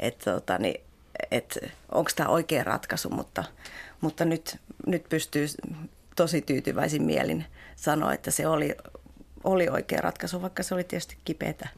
että 0.00 0.32
tota, 0.32 0.58
niin, 0.58 0.80
että 1.30 1.60
onko 1.92 2.10
tämä 2.16 2.28
oikea 2.28 2.64
ratkaisu, 2.64 3.10
mutta, 3.10 3.44
mutta 4.00 4.24
nyt, 4.24 4.56
nyt 4.86 5.08
pystyy 5.08 5.46
tosi 6.16 6.42
tyytyväisin 6.42 7.02
mielin 7.02 7.44
sanoa, 7.76 8.12
että 8.12 8.30
se 8.30 8.46
oli, 8.46 8.76
oli 9.44 9.68
oikea 9.68 10.00
ratkaisu, 10.00 10.42
vaikka 10.42 10.62
se 10.62 10.74
oli 10.74 10.84
tietysti 10.84 11.16
kipeätä 11.24 11.68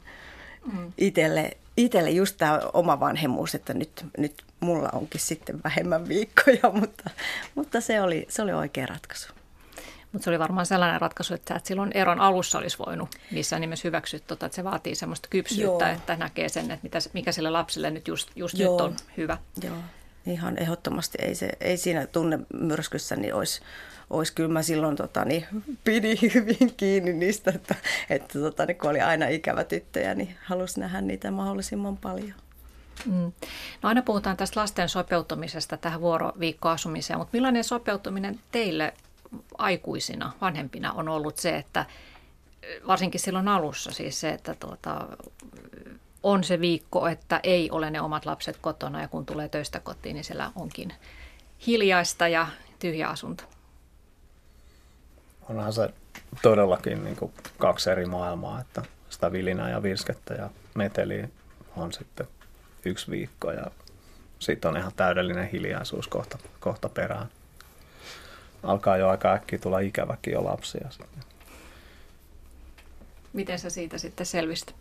mm. 0.73 0.93
itselle, 0.99 1.57
itselle 1.77 2.11
just 2.11 2.37
tämä 2.37 2.61
oma 2.73 3.01
vanhemmuus, 3.01 3.55
että 3.55 3.75
nyt, 3.75 4.07
nyt 4.19 4.43
mulla 4.61 4.89
onkin 4.93 5.21
sitten 5.21 5.61
vähemmän 5.65 6.09
viikkoja, 6.09 6.71
mutta, 6.81 7.11
mutta 7.55 7.81
se, 7.81 8.01
oli, 8.01 8.27
se 8.29 8.43
oli 8.43 8.53
oikea 8.53 8.87
ratkaisu. 8.87 9.33
Mutta 10.13 10.25
se 10.25 10.31
oli 10.31 10.39
varmaan 10.39 10.67
sellainen 10.67 11.01
ratkaisu, 11.01 11.35
että 11.35 11.55
et 11.55 11.67
silloin 11.67 11.93
eron 11.95 12.21
alussa 12.21 12.59
olisi 12.59 12.79
voinut 12.87 13.09
missään 13.31 13.61
nimessä 13.61 13.89
hyväksyä, 13.89 14.21
tota, 14.21 14.47
että 14.47 14.57
se 14.57 14.65
vaatii 14.65 14.95
semmoista 14.95 15.29
kypsyyttä, 15.31 15.85
Joo. 15.85 15.97
että 15.97 16.17
näkee 16.17 16.49
sen, 16.49 16.71
että 16.71 16.83
mitä, 16.83 16.99
mikä 17.13 17.33
sille 17.33 17.51
lapselle 17.51 17.91
nyt 17.91 18.09
just, 18.09 18.31
just 18.37 18.59
nyt 18.59 18.69
on 18.69 18.97
hyvä. 19.17 19.39
Joo, 19.63 19.77
ihan 20.27 20.59
ehdottomasti 20.59 21.19
ei, 21.21 21.35
se, 21.35 21.51
ei 21.61 21.77
siinä 21.77 22.07
tunnemyrskyssä 22.07 23.17
niin 23.17 23.35
olisi, 23.35 23.61
olisi 24.11 24.33
kyllä 24.33 24.49
mä 24.49 24.63
silloin 24.63 24.97
tota, 24.97 25.25
niin, 25.25 25.47
pidin 25.85 26.19
hyvin 26.35 26.75
kiinni 26.77 27.13
niistä, 27.13 27.53
että, 27.55 27.75
että 28.11 28.39
tota, 28.39 28.67
niin, 28.67 28.79
kun 28.79 28.91
oli 28.91 29.01
aina 29.01 29.29
ikävä 29.29 29.65
tyttöjä, 29.65 30.15
niin 30.15 30.37
halusi 30.45 30.81
nähdä 30.81 31.01
niitä 31.01 31.31
mahdollisimman 31.31 31.97
paljon. 31.97 32.35
Mm. 33.05 33.33
No 33.83 33.89
aina 33.89 34.03
puhutaan 34.03 34.37
tästä 34.37 34.61
lasten 34.61 34.89
sopeutumisesta 34.89 35.77
tähän 35.77 36.01
vuoroviikkoasumiseen, 36.01 37.19
mutta 37.19 37.37
millainen 37.37 37.65
sopeutuminen 37.65 38.41
teille 38.53 38.95
aikuisina, 39.59 40.33
vanhempina 40.41 40.93
on 40.93 41.09
ollut 41.09 41.39
se, 41.39 41.57
että 41.57 41.87
varsinkin 42.87 43.21
silloin 43.21 43.49
alussa 43.49 43.93
siis 43.93 44.21
se, 44.21 44.29
että 44.29 44.55
tuota, 44.55 45.09
on 46.23 46.45
se 46.45 46.61
viikko, 46.61 47.09
että 47.09 47.41
ei 47.43 47.71
ole 47.71 47.91
ne 47.91 48.01
omat 48.01 48.27
lapset 48.27 48.57
kotona 48.57 49.01
ja 49.01 49.09
kun 49.09 49.27
tulee 49.27 49.49
töistä 49.49 49.81
kotiin, 49.81 50.15
niin 50.15 50.25
siellä 50.25 50.53
onkin 50.57 50.93
hiljaista 51.67 52.29
ja 52.29 52.47
tyhjä 52.79 53.09
asunto 53.09 53.45
onhan 55.49 55.73
se 55.73 55.89
todellakin 56.43 57.05
niin 57.05 57.17
kuin 57.17 57.33
kaksi 57.59 57.91
eri 57.91 58.07
maailmaa, 58.07 58.61
että 58.61 58.83
sitä 59.11 59.33
vilinää 59.33 59.71
ja 59.71 59.83
virskettä 59.83 60.35
ja 60.35 60.51
meteliä 60.75 61.29
on 61.77 61.93
sitten 61.93 62.27
yksi 62.85 63.11
viikko 63.11 63.53
ja 63.53 63.71
sitten 64.39 64.69
on 64.69 64.77
ihan 64.77 64.93
täydellinen 64.97 65.49
hiljaisuus 65.49 66.09
kohta, 66.09 66.39
kohta 66.61 66.89
perään. 66.89 67.27
Alkaa 68.63 68.97
jo 68.97 69.09
aika 69.09 69.33
äkkiä 69.33 69.59
tulla 69.59 69.79
ikäväkin 69.79 70.33
jo 70.33 70.45
lapsia. 70.45 70.91
Sitten. 70.91 71.23
Miten 73.33 73.59
sä 73.59 73.71
siitä 73.71 73.99
sitten 73.99 74.27
selvisit? 74.27 74.75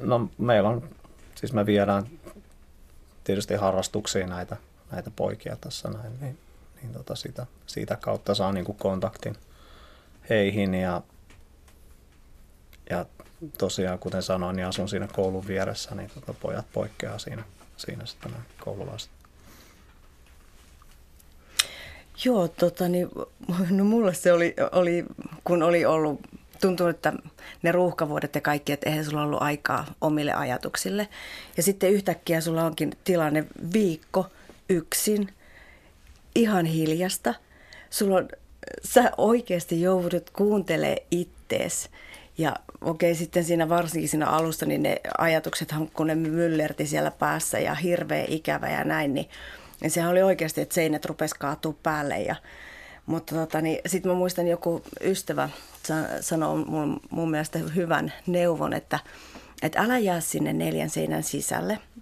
No 0.00 0.28
meillä 0.38 0.68
on, 0.68 0.88
siis 1.34 1.52
me 1.52 1.66
viedään 1.66 2.06
tietysti 3.24 3.54
harrastuksiin 3.54 4.28
näitä, 4.28 4.56
näitä 4.90 5.10
poikia 5.16 5.56
tässä 5.60 5.88
näin, 5.88 6.20
niin, 6.20 6.38
niin 6.82 6.92
tota 6.92 7.14
sitä, 7.14 7.46
siitä 7.66 7.96
kautta 7.96 8.34
saa 8.34 8.52
niin 8.52 8.64
kuin 8.64 8.78
kontaktin– 8.78 9.36
heihin 10.32 10.74
ja, 10.74 11.02
ja 12.90 13.06
tosiaan 13.58 13.98
kuten 13.98 14.22
sanoin, 14.22 14.56
niin 14.56 14.66
asun 14.66 14.88
siinä 14.88 15.08
koulun 15.12 15.46
vieressä, 15.46 15.94
niin 15.94 16.10
tota 16.14 16.34
pojat 16.34 16.66
poikkeaa 16.72 17.18
siinä, 17.18 17.44
siinä 17.76 18.06
sitten 18.06 18.32
nämä 18.32 18.44
koululaiset. 18.64 19.10
Joo, 22.24 22.48
tota, 22.48 22.88
niin, 22.88 23.08
no 23.70 23.84
mulle 23.84 24.14
se 24.14 24.32
oli, 24.32 24.54
oli, 24.72 25.04
kun 25.44 25.62
oli 25.62 25.84
ollut, 25.84 26.20
tuntuu, 26.60 26.86
että 26.86 27.12
ne 27.62 27.72
ruuhkavuodet 27.72 28.34
ja 28.34 28.40
kaikki, 28.40 28.72
että 28.72 28.90
eihän 28.90 29.04
sulla 29.04 29.22
ollut 29.22 29.42
aikaa 29.42 29.86
omille 30.00 30.32
ajatuksille. 30.32 31.08
Ja 31.56 31.62
sitten 31.62 31.90
yhtäkkiä 31.90 32.40
sulla 32.40 32.64
onkin 32.64 32.92
tilanne 33.04 33.44
viikko 33.72 34.26
yksin, 34.68 35.28
ihan 36.34 36.66
hiljasta. 36.66 37.34
Sulla 37.90 38.16
on, 38.16 38.28
sä 38.84 39.10
oikeasti 39.16 39.80
joudut 39.80 40.30
kuuntelemaan 40.30 40.98
ittees. 41.10 41.90
Ja 42.38 42.56
okei, 42.80 43.14
sitten 43.14 43.44
siinä 43.44 43.68
varsinkin 43.68 44.08
siinä 44.08 44.26
alussa, 44.26 44.66
niin 44.66 44.82
ne 44.82 44.96
ajatuksethan, 45.18 45.88
kun 45.88 46.06
ne 46.06 46.14
myllerti 46.14 46.86
siellä 46.86 47.10
päässä 47.10 47.58
ja 47.58 47.74
hirveä 47.74 48.24
ikävä 48.28 48.68
ja 48.68 48.84
näin, 48.84 49.14
niin, 49.14 49.28
niin 49.80 49.90
sehän 49.90 50.10
oli 50.10 50.22
oikeasti, 50.22 50.60
että 50.60 50.74
seinät 50.74 51.04
rupesi 51.04 51.34
kaatua 51.38 51.74
päälle. 51.82 52.20
Ja, 52.20 52.36
mutta 53.06 53.34
tota, 53.34 53.60
niin, 53.60 53.78
sitten 53.86 54.12
mä 54.12 54.18
muistan 54.18 54.48
joku 54.48 54.82
ystävä 55.00 55.48
sanoi 56.20 56.64
mun, 56.64 57.00
mun 57.10 57.30
mielestä 57.30 57.58
hyvän 57.58 58.12
neuvon, 58.26 58.72
että, 58.72 58.98
että 59.62 59.80
älä 59.80 59.98
jää 59.98 60.20
sinne 60.20 60.52
neljän 60.52 60.90
seinän 60.90 61.22
sisälle– 61.22 61.78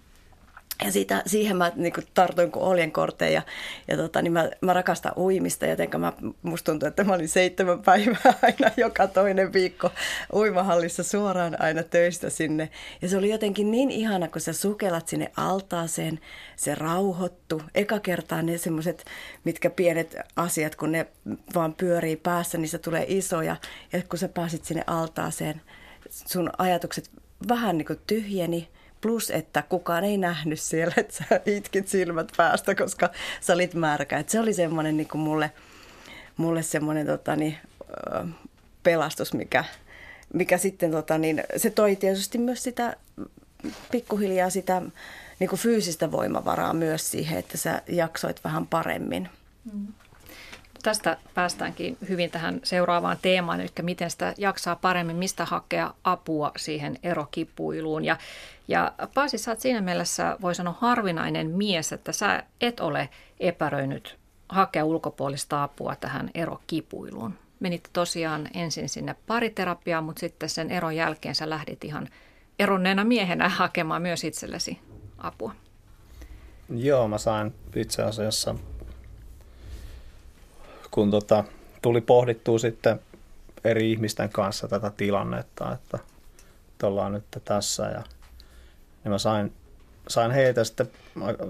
ja 0.85 0.91
siitä, 0.91 1.23
siihen 1.25 1.57
mä 1.57 1.71
niin 1.75 1.93
kuin 1.93 2.07
tartuin 2.13 2.51
kuin 2.51 2.63
oljenkorteen 2.63 3.33
ja, 3.33 3.41
ja 3.87 3.97
tota, 3.97 4.21
niin 4.21 4.33
mä, 4.33 4.49
mä 4.61 4.73
rakastan 4.73 5.17
uimista, 5.17 5.65
joten 5.65 5.89
mä, 5.97 6.13
musta 6.41 6.71
tuntuu, 6.71 6.87
että 6.87 7.03
mä 7.03 7.13
olin 7.13 7.29
seitsemän 7.29 7.81
päivää 7.81 8.33
aina 8.43 8.71
joka 8.77 9.07
toinen 9.07 9.53
viikko 9.53 9.91
uimahallissa 10.33 11.03
suoraan 11.03 11.61
aina 11.61 11.83
töistä 11.83 12.29
sinne. 12.29 12.69
Ja 13.01 13.09
se 13.09 13.17
oli 13.17 13.29
jotenkin 13.29 13.71
niin 13.71 13.91
ihana, 13.91 14.27
kun 14.27 14.41
sä 14.41 14.53
sukelat 14.53 15.07
sinne 15.07 15.31
altaaseen, 15.37 16.19
se 16.55 16.75
rauhoittu. 16.75 17.61
Eka 17.75 17.99
kertaa 17.99 18.41
ne 18.41 18.57
semmoiset, 18.57 19.05
mitkä 19.43 19.69
pienet 19.69 20.15
asiat, 20.35 20.75
kun 20.75 20.91
ne 20.91 21.07
vaan 21.55 21.73
pyörii 21.73 22.15
päässä, 22.15 22.57
niin 22.57 22.69
se 22.69 22.77
tulee 22.77 23.05
isoja. 23.07 23.55
Ja 23.93 24.01
kun 24.09 24.19
sä 24.19 24.29
pääsit 24.29 24.65
sinne 24.65 24.83
altaaseen, 24.87 25.61
sun 26.09 26.49
ajatukset 26.57 27.11
vähän 27.47 27.77
niin 27.77 27.85
kuin 27.85 27.99
tyhjeni– 28.07 28.67
Plus, 29.01 29.29
että 29.29 29.63
kukaan 29.69 30.03
ei 30.03 30.17
nähnyt 30.17 30.59
siellä, 30.59 30.93
että 30.97 31.13
sä 31.13 31.41
itkit 31.45 31.87
silmät 31.87 32.31
päästä, 32.37 32.75
koska 32.75 33.09
sä 33.41 33.53
olit 33.53 33.73
märkä. 33.73 34.17
Et 34.17 34.29
se 34.29 34.39
oli 34.39 34.53
semmoinen 34.53 34.97
niin 34.97 35.07
kuin 35.07 35.21
mulle, 35.21 35.51
mulle 36.37 36.63
semmoinen 36.63 37.05
tota, 37.05 37.35
niin, 37.35 37.57
pelastus, 38.83 39.33
mikä, 39.33 39.65
mikä 40.33 40.57
sitten 40.57 40.91
tota, 40.91 41.17
niin, 41.17 41.43
se 41.57 41.69
toi 41.69 41.95
tietysti 41.95 42.37
myös 42.37 42.63
sitä 42.63 42.95
pikkuhiljaa 43.91 44.49
sitä 44.49 44.81
niin 45.39 45.49
kuin 45.49 45.59
fyysistä 45.59 46.11
voimavaraa 46.11 46.73
myös 46.73 47.11
siihen, 47.11 47.39
että 47.39 47.57
sä 47.57 47.81
jaksoit 47.87 48.43
vähän 48.43 48.67
paremmin. 48.67 49.29
Mm. 49.73 49.87
Tästä 50.83 51.17
päästäänkin 51.33 51.97
hyvin 52.09 52.31
tähän 52.31 52.59
seuraavaan 52.63 53.17
teemaan, 53.21 53.61
eli 53.61 53.69
miten 53.81 54.11
sitä 54.11 54.33
jaksaa 54.37 54.75
paremmin, 54.75 55.15
mistä 55.15 55.45
hakea 55.45 55.93
apua 56.03 56.51
siihen 56.57 56.97
erokipuiluun. 57.03 58.05
Ja, 58.05 58.17
ja 58.67 58.91
Paasi, 59.13 59.37
sä 59.37 59.51
oot 59.51 59.59
siinä 59.59 59.81
mielessä, 59.81 60.37
voi 60.41 60.55
sanoa, 60.55 60.75
harvinainen 60.79 61.49
mies, 61.49 61.93
että 61.93 62.11
sä 62.11 62.43
et 62.61 62.79
ole 62.79 63.09
epäröinyt 63.39 64.17
hakea 64.49 64.85
ulkopuolista 64.85 65.63
apua 65.63 65.95
tähän 65.95 66.29
erokipuiluun. 66.35 67.33
Menit 67.59 67.89
tosiaan 67.93 68.47
ensin 68.53 68.89
sinne 68.89 69.15
pariterapiaan, 69.27 70.03
mutta 70.03 70.19
sitten 70.19 70.49
sen 70.49 70.71
eron 70.71 70.95
jälkeen 70.95 71.35
sä 71.35 71.49
lähdit 71.49 71.83
ihan 71.83 72.09
eronneena 72.59 73.03
miehenä 73.03 73.49
hakemaan 73.49 74.01
myös 74.01 74.23
itsellesi 74.23 74.79
apua. 75.17 75.55
Joo, 76.69 77.07
mä 77.07 77.17
sain 77.17 77.53
itse 77.75 78.03
asiassa 78.03 78.55
kun 80.91 81.11
tota, 81.11 81.43
tuli 81.81 82.01
pohdittua 82.01 82.59
sitten 82.59 82.99
eri 83.63 83.91
ihmisten 83.91 84.29
kanssa 84.29 84.67
tätä 84.67 84.91
tilannetta, 84.97 85.73
että, 85.73 85.99
että 86.71 86.87
ollaan 86.87 87.11
nyt 87.11 87.23
tässä 87.45 87.83
ja 87.83 88.03
niin 89.03 89.11
mä 89.11 89.17
sain, 89.17 89.53
sain 90.07 90.31
heitä 90.31 90.63
sitten 90.63 90.91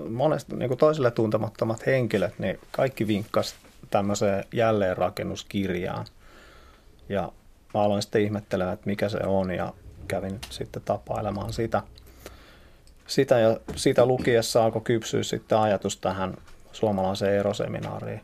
monesti 0.09 0.55
niin 0.55 0.77
toisille 0.77 1.11
tuntemattomat 1.11 1.85
henkilöt, 1.85 2.39
niin 2.39 2.59
kaikki 2.71 3.07
vinkkas 3.07 3.55
tämmöiseen 3.89 4.45
jälleenrakennuskirjaan. 4.53 6.05
Ja 7.09 7.31
mä 7.73 7.81
aloin 7.81 8.01
sitten 8.01 8.21
ihmettelemään, 8.21 8.73
että 8.73 8.89
mikä 8.89 9.09
se 9.09 9.19
on 9.25 9.51
ja 9.51 9.73
kävin 10.07 10.39
sitten 10.49 10.81
tapailemaan 10.85 11.53
sitä. 11.53 11.81
Sitä 13.07 13.39
ja 13.39 13.57
sitä 13.75 14.05
lukiessa 14.05 14.63
alkoi 14.63 14.81
kypsyä 14.81 15.23
sitten 15.23 15.57
ajatus 15.57 15.97
tähän 15.97 16.37
suomalaiseen 16.71 17.39
eroseminaariin 17.39 18.21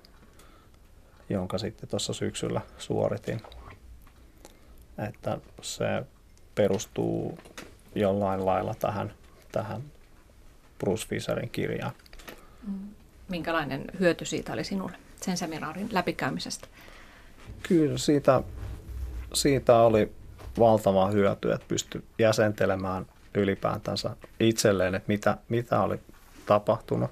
jonka 1.29 1.57
sitten 1.57 1.89
tuossa 1.89 2.13
syksyllä 2.13 2.61
suoritin. 2.77 3.41
Että 5.07 5.37
se 5.61 5.85
perustuu 6.55 7.39
jollain 7.95 8.45
lailla 8.45 8.75
tähän, 8.75 9.13
tähän 9.51 9.83
Bruce 10.79 11.07
Fisherin 11.07 11.49
kirjaan. 11.49 11.93
Mm. 12.67 12.89
Minkälainen 13.29 13.85
hyöty 13.99 14.25
siitä 14.25 14.53
oli 14.53 14.63
sinulle 14.63 14.97
sen 15.21 15.37
seminaarin 15.37 15.89
läpikäymisestä? 15.91 16.67
Kyllä 17.67 17.97
siitä, 17.97 18.41
siitä 19.33 19.75
oli 19.75 20.11
valtava 20.59 21.07
hyöty, 21.07 21.51
että 21.51 21.67
pystyi 21.67 22.03
jäsentelemään 22.19 23.05
ylipäätänsä 23.35 24.15
itselleen, 24.39 24.95
että 24.95 25.07
mitä, 25.07 25.37
mitä 25.49 25.81
oli 25.81 25.99
tapahtunut. 26.45 27.11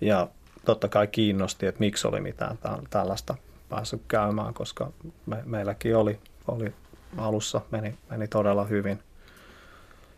Ja 0.00 0.28
totta 0.66 0.88
kai 0.88 1.06
kiinnosti, 1.06 1.66
että 1.66 1.78
miksi 1.78 2.08
oli 2.08 2.20
mitään 2.20 2.58
tällaista 2.90 3.34
päässyt 3.68 4.02
käymään, 4.08 4.54
koska 4.54 4.92
me, 5.26 5.42
meilläkin 5.44 5.96
oli, 5.96 6.20
oli 6.48 6.74
alussa, 7.16 7.60
meni, 7.70 7.98
meni 8.10 8.28
todella 8.28 8.64
hyvin. 8.64 9.02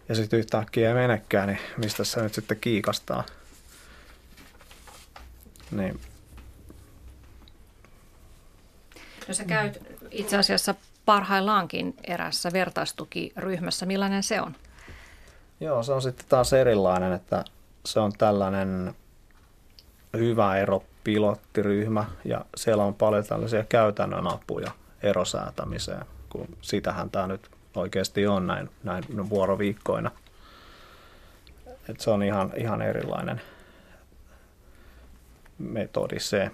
Ja 0.08 0.14
sitten 0.14 0.38
yhtäkkiä 0.38 0.88
ei 0.88 0.94
menekään, 0.94 1.48
niin 1.48 1.58
mistä 1.76 2.04
se 2.04 2.22
nyt 2.22 2.34
sitten 2.34 2.58
kiikastaa. 2.60 3.24
Niin. 5.70 6.00
No 9.28 9.34
sä 9.34 9.44
käyt 9.44 9.82
itse 10.10 10.36
asiassa 10.36 10.74
parhaillaankin 11.04 11.94
erässä 12.04 12.52
vertaistukiryhmässä. 12.52 13.86
Millainen 13.86 14.22
se 14.22 14.40
on? 14.40 14.56
Joo, 15.60 15.82
se 15.82 15.92
on 15.92 16.02
sitten 16.02 16.26
taas 16.28 16.52
erilainen, 16.52 17.12
että 17.12 17.44
se 17.84 18.00
on 18.00 18.12
tällainen 18.12 18.94
hyvä 20.16 20.56
ero 20.56 20.82
pilottiryhmä 21.04 22.04
ja 22.24 22.44
siellä 22.56 22.84
on 22.84 22.94
paljon 22.94 23.24
tällaisia 23.24 23.64
käytännön 23.64 24.26
apuja 24.26 24.70
erosäätämiseen, 25.02 26.04
kun 26.28 26.48
sitähän 26.60 27.10
tämä 27.10 27.26
nyt 27.26 27.50
oikeasti 27.76 28.26
on 28.26 28.46
näin, 28.46 28.70
näin 28.84 29.30
vuoroviikkoina. 29.30 30.10
Et 31.88 32.00
se 32.00 32.10
on 32.10 32.22
ihan, 32.22 32.52
ihan 32.56 32.82
erilainen 32.82 33.40
metodi 35.58 36.20
se. 36.20 36.50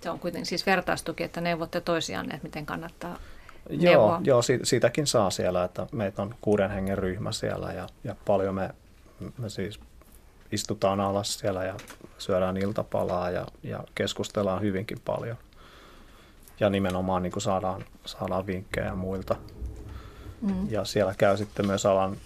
Se 0.00 0.10
on 0.10 0.18
kuitenkin 0.18 0.46
siis 0.46 0.66
vertaistuki, 0.66 1.24
että 1.24 1.40
neuvotte 1.40 1.80
toisiaan, 1.80 2.24
että 2.34 2.46
miten 2.46 2.66
kannattaa 2.66 3.18
Joo, 3.70 3.92
neuvoa. 3.92 4.20
joo 4.24 4.42
siitäkin 4.62 5.06
saa 5.06 5.30
siellä, 5.30 5.64
että 5.64 5.86
meitä 5.92 6.22
on 6.22 6.34
kuuden 6.40 6.70
hengen 6.70 6.98
ryhmä 6.98 7.32
siellä 7.32 7.72
ja, 7.72 7.86
ja 8.04 8.14
paljon 8.26 8.54
me, 8.54 8.70
me 9.38 9.48
siis 9.48 9.80
istutaan 10.52 11.00
alas 11.00 11.38
siellä 11.38 11.64
ja 11.64 11.74
syödään 12.18 12.56
iltapalaa 12.56 13.30
ja, 13.30 13.46
ja 13.62 13.84
keskustellaan 13.94 14.62
hyvinkin 14.62 15.00
paljon. 15.04 15.36
Ja 16.60 16.70
nimenomaan 16.70 17.22
niin 17.22 17.32
kuin 17.32 17.42
saadaan, 17.42 17.84
saadaan 18.04 18.46
vinkkejä 18.46 18.94
muilta. 18.94 19.36
Mm. 20.40 20.70
Ja 20.70 20.84
siellä 20.84 21.14
käy 21.18 21.36
sitten 21.36 21.66
myös 21.66 21.86
alan 21.86 22.16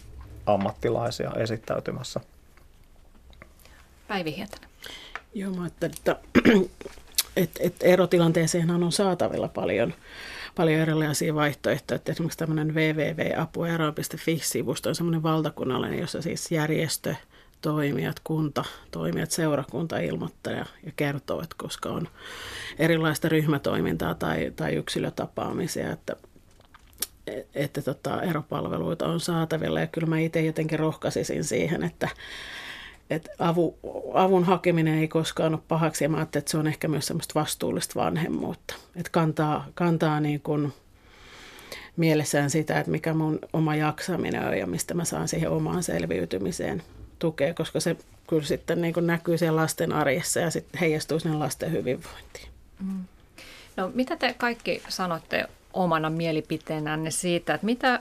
ammattilaisia 0.46 1.32
esittäytymässä. 1.36 2.20
Päivi 4.08 4.36
Hietanen. 4.36 4.70
Joo, 5.34 5.52
mä 5.52 5.62
ajattelin, 5.62 5.94
että, 5.98 6.16
että, 7.42 7.60
että 7.62 7.86
erotilanteeseen 7.86 8.70
on 8.70 8.92
saatavilla 8.92 9.48
paljon, 9.48 9.94
paljon 10.54 10.80
erilaisia 10.80 11.34
vaihtoehtoja. 11.34 11.96
Että 11.96 12.12
esimerkiksi 12.12 12.38
tämmöinen 12.38 12.74
www.apuero.fi-sivusto 12.74 14.88
on 14.88 14.94
semmoinen 14.94 15.22
valtakunnallinen, 15.22 15.98
jossa 15.98 16.22
siis 16.22 16.52
järjestö– 16.52 17.14
toimijat, 17.62 18.20
kunta, 18.24 18.64
toimijat, 18.90 19.30
seurakunta 19.30 19.98
ilmoittaa 19.98 20.52
ja, 20.52 20.66
ja 20.86 20.92
kertoo, 20.96 21.42
että 21.42 21.56
koska 21.58 21.88
on 21.88 22.08
erilaista 22.78 23.28
ryhmätoimintaa 23.28 24.14
tai, 24.14 24.52
tai 24.56 24.74
yksilötapaamisia, 24.74 25.92
että, 25.92 26.16
että 27.54 27.82
tota, 27.82 28.22
eropalveluita 28.22 29.06
on 29.06 29.20
saatavilla. 29.20 29.80
Ja 29.80 29.86
kyllä 29.86 30.06
mä 30.06 30.18
itse 30.18 30.40
jotenkin 30.40 30.78
rohkaisisin 30.78 31.44
siihen, 31.44 31.82
että, 31.82 32.08
että 33.10 33.30
avu, 33.38 33.78
avun 34.14 34.44
hakeminen 34.44 34.98
ei 34.98 35.08
koskaan 35.08 35.54
ole 35.54 35.62
pahaksi 35.68 36.04
ja 36.04 36.08
mä 36.08 36.22
että 36.22 36.42
se 36.46 36.58
on 36.58 36.66
ehkä 36.66 36.88
myös 36.88 37.06
semmoista 37.06 37.40
vastuullista 37.40 38.00
vanhemmuutta. 38.00 38.74
Että 38.96 39.12
kantaa, 39.12 39.66
kantaa 39.74 40.20
niin 40.20 40.40
kuin 40.40 40.72
mielessään 41.96 42.50
sitä, 42.50 42.78
että 42.78 42.90
mikä 42.90 43.14
mun 43.14 43.38
oma 43.52 43.74
jaksaminen 43.74 44.46
on 44.46 44.58
ja 44.58 44.66
mistä 44.66 44.94
mä 44.94 45.04
saan 45.04 45.28
siihen 45.28 45.50
omaan 45.50 45.82
selviytymiseen 45.82 46.82
tukea, 47.22 47.54
koska 47.54 47.80
se 47.80 47.96
kyllä 48.28 48.44
sitten 48.44 48.80
niin 48.82 48.94
kuin 48.94 49.06
näkyy 49.06 49.38
siellä 49.38 49.60
lasten 49.60 49.92
arjessa 49.92 50.40
ja 50.40 50.50
sitten 50.50 50.80
heijastuu 50.80 51.18
sinne 51.18 51.36
lasten 51.36 51.72
hyvinvointiin. 51.72 52.48
Mm. 52.80 53.04
No 53.76 53.90
mitä 53.94 54.16
te 54.16 54.34
kaikki 54.38 54.82
sanotte 54.88 55.48
omana 55.72 56.10
mielipiteenänne 56.10 57.10
siitä, 57.10 57.54
että 57.54 57.64
mitä, 57.64 58.00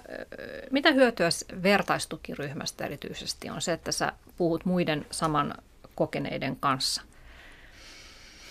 mitä 0.71 0.91
hyötyä 0.91 1.29
vertaistukiryhmästä 1.63 2.85
erityisesti 2.85 3.49
on 3.49 3.61
se, 3.61 3.73
että 3.73 3.91
sä 3.91 4.11
puhut 4.37 4.65
muiden 4.65 5.05
saman 5.11 5.55
kokeneiden 5.95 6.55
kanssa. 6.55 7.01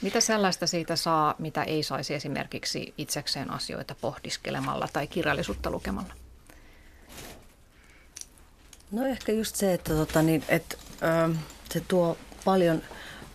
Mitä 0.02 0.20
sellaista 0.20 0.66
siitä 0.66 0.96
saa, 0.96 1.34
mitä 1.38 1.62
ei 1.62 1.82
saisi 1.82 2.14
esimerkiksi 2.14 2.94
itsekseen 2.98 3.50
asioita 3.50 3.94
pohdiskelemalla 4.00 4.88
tai 4.92 5.06
kirjallisuutta 5.06 5.70
lukemalla? 5.70 6.14
No 8.92 9.06
ehkä 9.06 9.32
just 9.32 9.56
se, 9.56 9.74
että, 9.74 9.94
tota, 9.94 10.22
niin, 10.22 10.44
että 10.48 10.76
ö, 11.02 11.34
se 11.72 11.82
tuo 11.88 12.16
paljon 12.44 12.82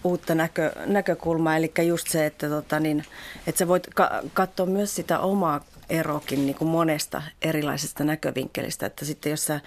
uutta 0.03 0.35
näkö, 0.35 0.71
näkökulmaa, 0.85 1.57
eli 1.57 1.71
just 1.87 2.07
se, 2.07 2.25
että, 2.25 2.49
tota, 2.49 2.79
niin, 2.79 3.03
että 3.47 3.59
sä 3.59 3.67
voit 3.67 3.87
ka- 3.95 4.21
katsoa 4.33 4.65
myös 4.65 4.95
sitä 4.95 5.19
omaa 5.19 5.65
erokin 5.89 6.45
niin 6.45 6.55
kuin 6.55 6.69
monesta 6.69 7.21
erilaisesta 7.41 8.03
näkövinkkelistä, 8.03 8.85
että 8.85 9.05
sitten 9.05 9.29
jos 9.29 9.45
sä, 9.45 9.59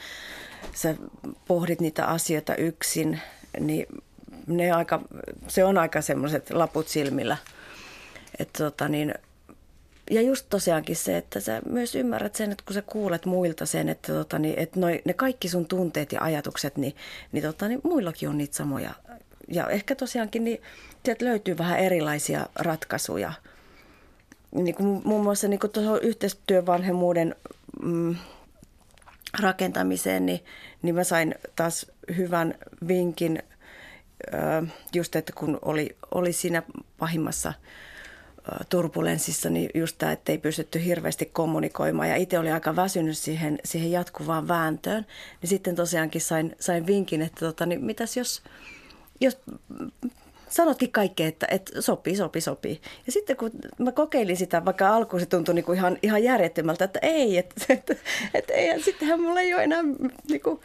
sä 0.75 0.95
pohdit 1.49 1.81
niitä 1.81 2.07
asioita 2.07 2.55
yksin, 2.55 3.21
niin 3.61 3.87
ne 4.47 4.73
aika, 4.73 5.01
se 5.49 5.65
on 5.65 5.79
aika 5.79 6.01
semmoiset 6.01 6.51
laput 6.51 6.89
silmillä. 6.89 7.37
Että 8.39 8.65
tota, 8.65 8.89
niin, 8.89 9.15
ja 10.11 10.23
just 10.23 10.47
tosiaankin 10.51 10.97
se, 10.97 11.17
että 11.17 11.41
sä 11.41 11.63
myös 11.67 11.95
ymmärrät 11.95 12.35
sen, 12.35 12.53
että 12.53 12.65
kun 12.67 12.75
sä 12.75 12.83
kuulet 12.83 13.27
muilta 13.27 13.67
sen, 13.67 13.89
että, 13.89 14.13
tota, 14.13 14.39
niin, 14.39 14.59
että 14.59 14.81
noi, 14.81 15.03
ne 15.05 15.13
kaikki 15.13 15.49
sun 15.49 15.67
tunteet 15.67 16.13
ja 16.13 16.21
ajatukset, 16.23 16.77
niin, 16.77 16.97
niin, 17.33 17.45
tota, 17.45 17.69
niin 17.69 17.81
muillakin 17.85 18.29
on 18.29 18.39
niitä 18.39 18.57
samoja. 18.57 18.91
Ja 19.49 19.69
ehkä 19.69 19.95
tosiaankin 19.95 20.45
niin 20.45 20.63
sieltä 21.05 21.25
löytyy 21.25 21.59
vähän 21.59 21.79
erilaisia 21.79 22.47
ratkaisuja. 22.55 23.33
Niin 24.55 24.75
kuin 24.75 25.03
muun 25.05 25.23
muassa 25.23 25.49
niin 25.49 25.61
kuin 25.61 25.71
tuohon 25.71 26.03
yhteistyövanhemmuuden 26.03 27.35
mm, 27.83 28.17
rakentamiseen, 29.41 30.27
niin, 30.27 30.41
niin 30.83 30.95
mä 30.95 31.05
sain 31.05 31.35
taas 31.57 31.87
hyvän 32.17 32.55
vinkin 32.89 33.43
just, 34.95 35.17
että 35.17 35.33
kun 35.33 35.59
oli, 35.63 35.97
oli 36.11 36.33
siinä 36.33 36.63
pahimmassa– 36.99 37.53
turbulenssissa, 38.69 39.51
niin 39.51 39.71
just 39.75 39.97
tämä, 39.99 40.13
että 40.13 40.33
ei 40.33 40.39
pystytty 40.39 40.85
hirveästi 40.85 41.31
kommunikoimaan 41.33 42.09
ja 42.09 42.17
itse 42.17 42.39
oli 42.39 42.51
aika 42.51 42.77
väsynyt 42.77 43.19
siihen, 43.19 43.59
siihen 43.65 43.93
jatkuvaan 43.93 44.49
vääntöön, 44.49 45.07
niin 45.43 45.49
sitten 45.49 45.77
tosiaankin 45.77 46.21
sain, 46.21 46.57
sain 46.61 46.87
vinkin, 46.87 47.23
että 47.23 47.47
tota, 47.47 47.67
niin 47.67 47.85
mitäs 47.85 48.17
jos, 48.17 48.43
jos 49.21 49.39
sanotkin 50.49 50.93
kaikkea, 50.93 51.29
että, 51.29 51.47
että 51.51 51.83
sopii, 51.83 52.17
sopii, 52.17 52.43
sopii. 52.43 52.81
Ja 53.07 53.13
sitten 53.13 53.37
kun 53.37 53.51
mä 53.79 53.93
kokeilin 53.93 54.37
sitä, 54.37 54.65
vaikka 54.65 54.97
alkuun 54.97 55.21
se 55.21 55.27
tuntui 55.27 55.55
niin 55.55 55.65
kuin 55.65 55.79
ihan, 55.79 55.99
ihan 56.03 56.23
järjettömältä, 56.23 56.85
että 56.85 56.99
ei, 57.03 57.39
että, 57.39 57.55
että, 57.75 57.95
että 58.35 58.53
ei, 58.53 58.83
sittenhän 58.83 59.21
mulla 59.21 59.41
ei 59.41 59.55
ole 59.55 59.63
enää, 59.63 59.83
niin 60.29 60.41
kuin, 60.41 60.61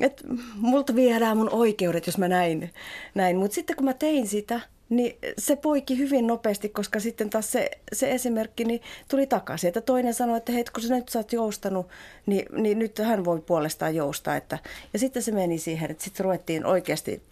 että 0.00 0.24
multa 0.56 0.94
viedään 0.94 1.36
mun 1.36 1.50
oikeudet, 1.50 2.06
jos 2.06 2.18
mä 2.18 2.28
näin. 2.28 2.72
näin. 3.14 3.36
Mutta 3.36 3.54
sitten 3.54 3.76
kun 3.76 3.84
mä 3.84 3.94
tein 3.94 4.26
sitä, 4.26 4.60
niin 4.88 5.18
se 5.38 5.56
poiki 5.56 5.98
hyvin 5.98 6.26
nopeasti, 6.26 6.68
koska 6.68 7.00
sitten 7.00 7.30
taas 7.30 7.52
se, 7.52 7.70
se 7.92 8.10
esimerkki 8.10 8.64
niin 8.64 8.82
tuli 9.08 9.26
takaisin. 9.26 9.68
Että 9.68 9.80
toinen 9.80 10.14
sanoi, 10.14 10.36
että 10.36 10.52
hei, 10.52 10.64
kun 10.64 10.82
sä 10.82 10.94
nyt 10.94 11.08
sä 11.08 11.18
oot 11.18 11.32
joustanut, 11.32 11.88
niin, 12.26 12.46
niin 12.62 12.78
nyt 12.78 12.98
hän 12.98 13.24
voi 13.24 13.40
puolestaan 13.40 13.94
joustaa. 13.94 14.36
Että, 14.36 14.58
ja 14.92 14.98
sitten 14.98 15.22
se 15.22 15.32
meni 15.32 15.58
siihen, 15.58 15.90
että 15.90 16.04
sitten 16.04 16.24
ruvettiin 16.24 16.66
oikeasti 16.66 17.22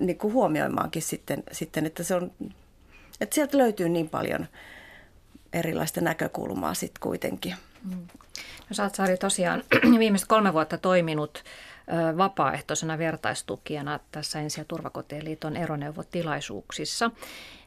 niin 0.00 0.18
kuin 0.18 0.32
huomioimaankin 0.32 1.02
sitten, 1.02 1.42
sitten, 1.52 1.86
että 1.86 2.02
se 2.02 2.14
on, 2.14 2.32
että 3.20 3.34
sieltä 3.34 3.58
löytyy 3.58 3.88
niin 3.88 4.08
paljon 4.08 4.46
erilaista 5.52 6.00
näkökulmaa 6.00 6.74
sitten 6.74 7.00
kuitenkin. 7.00 7.54
Mm. 7.84 8.06
No 8.68 8.74
sä 8.74 8.82
oot 8.82 8.94
Sari 8.94 9.16
tosiaan 9.16 9.62
viimeiset 9.98 10.28
kolme 10.28 10.52
vuotta 10.52 10.78
toiminut 10.78 11.44
vapaaehtoisena 12.16 12.98
vertaistukijana 12.98 14.00
tässä 14.12 14.40
Ensi- 14.40 14.60
ja 14.60 14.64
turvakotien 14.64 15.24
liiton 15.24 15.56
eroneuvotilaisuuksissa. 15.56 17.10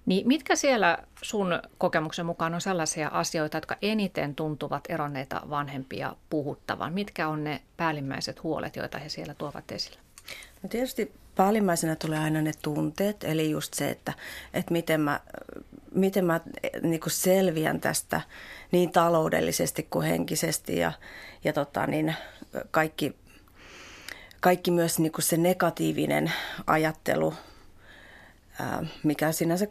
Niin 0.05 0.27
mitkä 0.27 0.55
siellä 0.55 0.97
sun 1.21 1.61
kokemuksen 1.77 2.25
mukaan 2.25 2.53
on 2.53 2.61
sellaisia 2.61 3.07
asioita, 3.07 3.57
jotka 3.57 3.77
eniten 3.81 4.35
tuntuvat 4.35 4.83
eronneita 4.89 5.41
vanhempia 5.49 6.15
puhuttavan? 6.29 6.93
Mitkä 6.93 7.27
on 7.27 7.43
ne 7.43 7.61
päällimmäiset 7.77 8.43
huolet, 8.43 8.75
joita 8.75 8.97
he 8.97 9.09
siellä 9.09 9.33
tuovat 9.33 9.71
esille? 9.71 9.99
No 10.63 10.69
tietysti 10.69 11.13
päällimmäisenä 11.35 11.95
tulee 11.95 12.19
aina 12.19 12.41
ne 12.41 12.51
tunteet, 12.61 13.23
eli 13.23 13.49
just 13.49 13.73
se, 13.73 13.89
että, 13.89 14.13
että 14.53 14.71
miten 14.71 15.01
mä, 15.01 15.19
miten 15.95 16.25
mä 16.25 16.39
niin 16.81 17.01
selviän 17.07 17.79
tästä 17.79 18.21
niin 18.71 18.91
taloudellisesti 18.91 19.87
kuin 19.89 20.07
henkisesti 20.07 20.77
ja, 20.77 20.91
ja 21.43 21.53
tota, 21.53 21.87
niin 21.87 22.15
kaikki 22.71 23.15
kaikki 24.39 24.71
myös 24.71 24.99
niin 24.99 25.11
kuin 25.11 25.23
se 25.23 25.37
negatiivinen 25.37 26.33
ajattelu, 26.67 27.33
mikä 29.03 29.31
sinänsä 29.31 29.67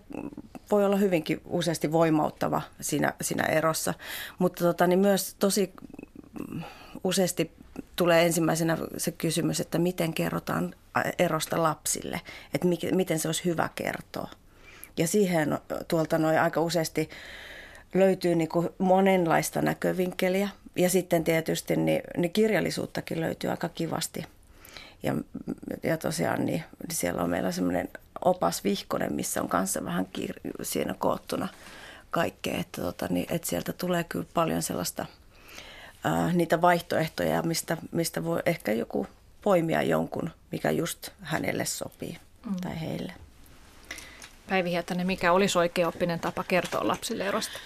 voi 0.70 0.84
olla 0.84 0.96
hyvinkin 0.96 1.40
useasti 1.44 1.92
voimauttava 1.92 2.62
siinä, 2.80 3.14
siinä 3.20 3.44
erossa. 3.44 3.94
Mutta 4.38 4.64
tota, 4.64 4.86
niin 4.86 4.98
myös 4.98 5.36
tosi 5.38 5.72
useasti 7.04 7.52
tulee 7.96 8.26
ensimmäisenä 8.26 8.78
se 8.96 9.10
kysymys, 9.10 9.60
että 9.60 9.78
miten 9.78 10.14
kerrotaan 10.14 10.74
erosta 11.18 11.62
lapsille, 11.62 12.20
että 12.54 12.68
miten 12.92 13.18
se 13.18 13.28
olisi 13.28 13.44
hyvä 13.44 13.68
kertoa. 13.74 14.30
Ja 14.96 15.06
siihen 15.06 15.58
tuolta 15.88 16.18
noin 16.18 16.40
aika 16.40 16.60
useasti 16.60 17.10
löytyy 17.94 18.34
niin 18.34 18.48
kuin 18.48 18.68
monenlaista 18.78 19.62
näkövinkkeliä. 19.62 20.48
Ja 20.76 20.90
sitten 20.90 21.24
tietysti 21.24 21.76
niin, 21.76 22.02
niin 22.16 22.32
kirjallisuuttakin 22.32 23.20
löytyy 23.20 23.50
aika 23.50 23.68
kivasti– 23.68 24.24
ja, 25.02 25.14
ja 25.82 25.98
tosiaan 25.98 26.46
niin, 26.46 26.64
siellä 26.90 27.22
on 27.22 27.30
meillä 27.30 27.52
semmoinen 27.52 27.88
opas 28.24 28.64
vihkonen, 28.64 29.12
missä 29.12 29.42
on 29.42 29.48
kanssa 29.48 29.84
vähän 29.84 30.06
kir- 30.18 30.50
siinä 30.62 30.94
koottuna 30.98 31.48
kaikkea. 32.10 32.58
Että, 32.58 32.82
tota, 32.82 33.06
niin, 33.10 33.26
että 33.30 33.48
sieltä 33.48 33.72
tulee 33.72 34.04
kyllä 34.04 34.26
paljon 34.34 34.62
sellaista 34.62 35.06
ää, 36.04 36.32
niitä 36.32 36.60
vaihtoehtoja, 36.60 37.42
mistä, 37.42 37.76
mistä 37.92 38.24
voi 38.24 38.42
ehkä 38.46 38.72
joku 38.72 39.06
poimia 39.42 39.82
jonkun, 39.82 40.30
mikä 40.52 40.70
just 40.70 41.10
hänelle 41.20 41.64
sopii 41.64 42.18
mm. 42.46 42.56
tai 42.56 42.80
heille. 42.80 43.12
Päivi 44.48 44.70
Hietanen, 44.70 45.06
mikä 45.06 45.32
olisi 45.32 45.58
oikeaoppinen 45.58 46.20
tapa 46.20 46.44
kertoa 46.44 46.88
lapsille 46.88 47.28
erosta? 47.28 47.58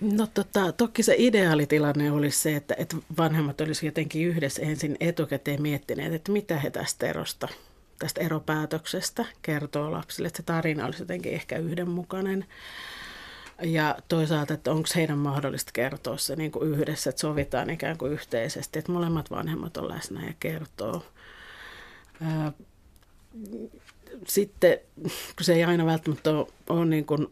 No 0.00 0.26
tota, 0.26 0.72
toki 0.72 1.02
se 1.02 1.14
ideaalitilanne 1.18 2.12
olisi 2.12 2.38
se, 2.38 2.56
että, 2.56 2.74
että 2.78 2.96
vanhemmat 3.18 3.60
olisivat 3.60 3.84
jotenkin 3.84 4.28
yhdessä 4.28 4.62
ensin 4.62 4.96
etukäteen 5.00 5.62
miettineet, 5.62 6.12
että 6.12 6.32
mitä 6.32 6.58
he 6.58 6.70
tästä 6.70 7.06
erosta, 7.06 7.48
tästä 7.98 8.20
eropäätöksestä 8.20 9.24
kertoo 9.42 9.92
lapsille, 9.92 10.26
että 10.26 10.36
se 10.36 10.42
tarina 10.42 10.86
olisi 10.86 11.02
jotenkin 11.02 11.32
ehkä 11.32 11.58
yhdenmukainen. 11.58 12.44
Ja 13.62 13.96
toisaalta, 14.08 14.54
että 14.54 14.72
onko 14.72 14.88
heidän 14.94 15.18
mahdollista 15.18 15.72
kertoa 15.72 16.16
se 16.16 16.36
niin 16.36 16.52
kuin 16.52 16.70
yhdessä, 16.70 17.10
että 17.10 17.20
sovitaan 17.20 17.70
ikään 17.70 17.98
kuin 17.98 18.12
yhteisesti, 18.12 18.78
että 18.78 18.92
molemmat 18.92 19.30
vanhemmat 19.30 19.76
on 19.76 19.88
läsnä 19.88 20.26
ja 20.26 20.32
kertoo. 20.40 21.06
Sitten, 24.26 24.78
kun 25.36 25.44
se 25.44 25.54
ei 25.54 25.64
aina 25.64 25.86
välttämättä 25.86 26.30
ole, 26.30 26.46
ole 26.68 26.86
niin 26.86 27.04
kuin 27.04 27.26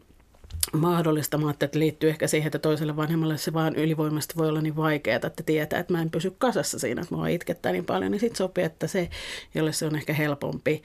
mahdollista. 0.73 1.37
Mä 1.37 1.51
että 1.51 1.79
liittyy 1.79 2.09
ehkä 2.09 2.27
siihen, 2.27 2.47
että 2.47 2.59
toiselle 2.59 2.95
vanhemmalle 2.95 3.37
se 3.37 3.53
vaan 3.53 3.75
ylivoimasti 3.75 4.33
voi 4.37 4.49
olla 4.49 4.61
niin 4.61 4.75
vaikeaa, 4.75 5.15
että 5.15 5.43
tietää, 5.45 5.79
että 5.79 5.93
mä 5.93 6.01
en 6.01 6.11
pysy 6.11 6.35
kasassa 6.37 6.79
siinä, 6.79 7.01
että 7.01 7.15
mua 7.15 7.27
itkettää 7.27 7.71
niin 7.71 7.85
paljon, 7.85 8.11
niin 8.11 8.19
sitten 8.19 8.37
sopii, 8.37 8.63
että 8.63 8.87
se, 8.87 9.09
jolle 9.55 9.73
se 9.73 9.85
on 9.85 9.95
ehkä 9.95 10.13
helpompi, 10.13 10.81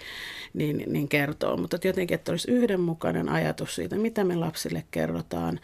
niin, 0.55 0.85
niin 0.87 1.09
kertoo. 1.09 1.57
Mutta 1.57 1.76
että 1.76 1.89
jotenkin, 1.89 2.14
että 2.14 2.33
olisi 2.33 2.51
yhdenmukainen 2.51 3.28
ajatus 3.28 3.74
siitä, 3.74 3.97
mitä 3.97 4.24
me 4.24 4.37
lapsille 4.37 4.85
kerrotaan. 4.91 5.61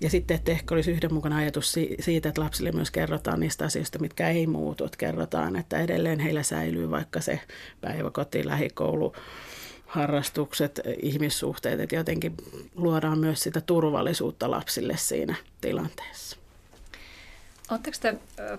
Ja 0.00 0.10
sitten, 0.10 0.34
että 0.34 0.52
ehkä 0.52 0.74
olisi 0.74 0.90
yhdenmukainen 0.90 1.38
ajatus 1.38 1.72
siitä, 2.00 2.28
että 2.28 2.40
lapsille 2.40 2.72
myös 2.72 2.90
kerrotaan 2.90 3.40
niistä 3.40 3.64
asioista, 3.64 3.98
mitkä 3.98 4.28
ei 4.28 4.46
muutu. 4.46 4.84
Että 4.84 4.96
kerrotaan, 4.98 5.56
että 5.56 5.78
edelleen 5.78 6.20
heillä 6.20 6.42
säilyy 6.42 6.90
vaikka 6.90 7.20
se 7.20 7.40
päiväkoti, 7.80 8.46
lähikoulu, 8.46 9.12
harrastukset, 9.90 10.80
ihmissuhteet, 11.02 11.80
että 11.80 11.96
jotenkin 11.96 12.34
luodaan 12.74 13.18
myös 13.18 13.40
sitä 13.40 13.60
turvallisuutta 13.60 14.50
lapsille 14.50 14.96
siinä 14.96 15.34
tilanteessa. 15.60 16.36
Oletteko 17.70 17.96
te, 18.00 18.14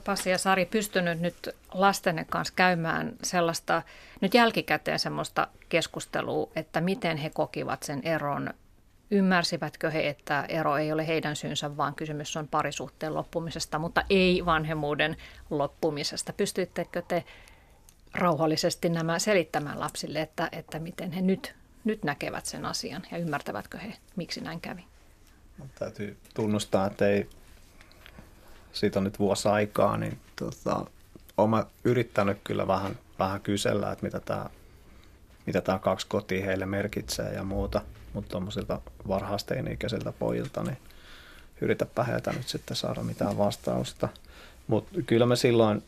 Pasi 0.06 0.30
ja 0.30 0.38
Sari, 0.38 0.66
pystynyt 0.66 1.20
nyt 1.20 1.50
lastenne 1.74 2.26
kanssa 2.30 2.54
käymään 2.56 3.14
sellaista, 3.24 3.82
nyt 4.22 4.34
jälkikäteen 4.34 5.00
semmoista 5.00 5.48
keskustelua, 5.70 6.50
että 6.56 6.82
miten 6.82 7.18
he 7.18 7.30
kokivat 7.30 7.84
sen 7.84 8.02
eron? 8.04 8.50
Ymmärsivätkö 9.12 9.90
he, 9.90 10.08
että 10.08 10.46
ero 10.50 10.78
ei 10.78 10.92
ole 10.92 11.08
heidän 11.08 11.36
syynsä, 11.36 11.78
vaan 11.78 11.96
kysymys 11.96 12.38
on 12.38 12.48
parisuhteen 12.48 13.14
loppumisesta, 13.14 13.80
mutta 13.80 14.04
ei 14.10 14.46
vanhemmuuden 14.46 15.18
loppumisesta? 15.50 16.34
Pystyittekö 16.34 17.02
te 17.08 17.24
rauhallisesti 18.14 18.90
nämä 18.90 19.20
selittämään 19.20 19.80
lapsille, 19.80 20.22
että, 20.22 20.50
että 20.52 20.80
miten 20.80 21.12
he 21.12 21.22
nyt, 21.22 21.56
nyt 21.84 22.04
näkevät 22.04 22.46
sen 22.46 22.66
asian 22.66 23.02
ja 23.12 23.18
ymmärtävätkö 23.18 23.78
he, 23.78 23.94
miksi 24.16 24.42
näin 24.42 24.62
kävi. 24.62 24.86
Täytyy 25.80 26.18
tunnustaa, 26.34 26.88
että 26.88 27.08
ei, 27.08 27.30
siitä 28.74 29.00
on 29.00 29.04
nyt 29.04 29.20
vuosi 29.20 29.48
aikaa, 29.48 29.98
niin 29.98 30.20
tota, 30.36 30.86
olen 31.38 31.66
yrittänyt 31.84 32.38
kyllä 32.44 32.68
vähän, 32.68 33.00
vähän 33.20 33.42
kysellä, 33.42 33.92
että 33.92 34.06
mitä 34.06 34.20
tämä 34.20 34.50
mitä 35.46 35.62
tämä 35.62 35.80
kaksi 35.80 36.08
kotia 36.08 36.46
heille 36.46 36.66
merkitsee 36.66 37.34
ja 37.34 37.44
muuta. 37.44 37.82
Mutta 38.14 38.32
tuommoisilta 38.32 38.82
varhaisteini-ikäisiltä 39.08 40.12
pojilta, 40.12 40.64
niin 40.64 40.78
yritäpä 41.62 42.04
heiltä 42.04 42.32
nyt 42.32 42.48
sitten 42.48 42.78
saada 42.78 43.04
mitään 43.04 43.38
vastausta. 43.38 44.10
Mutta 44.68 45.02
kyllä 45.06 45.26
me 45.26 45.36
silloin, 45.36 45.84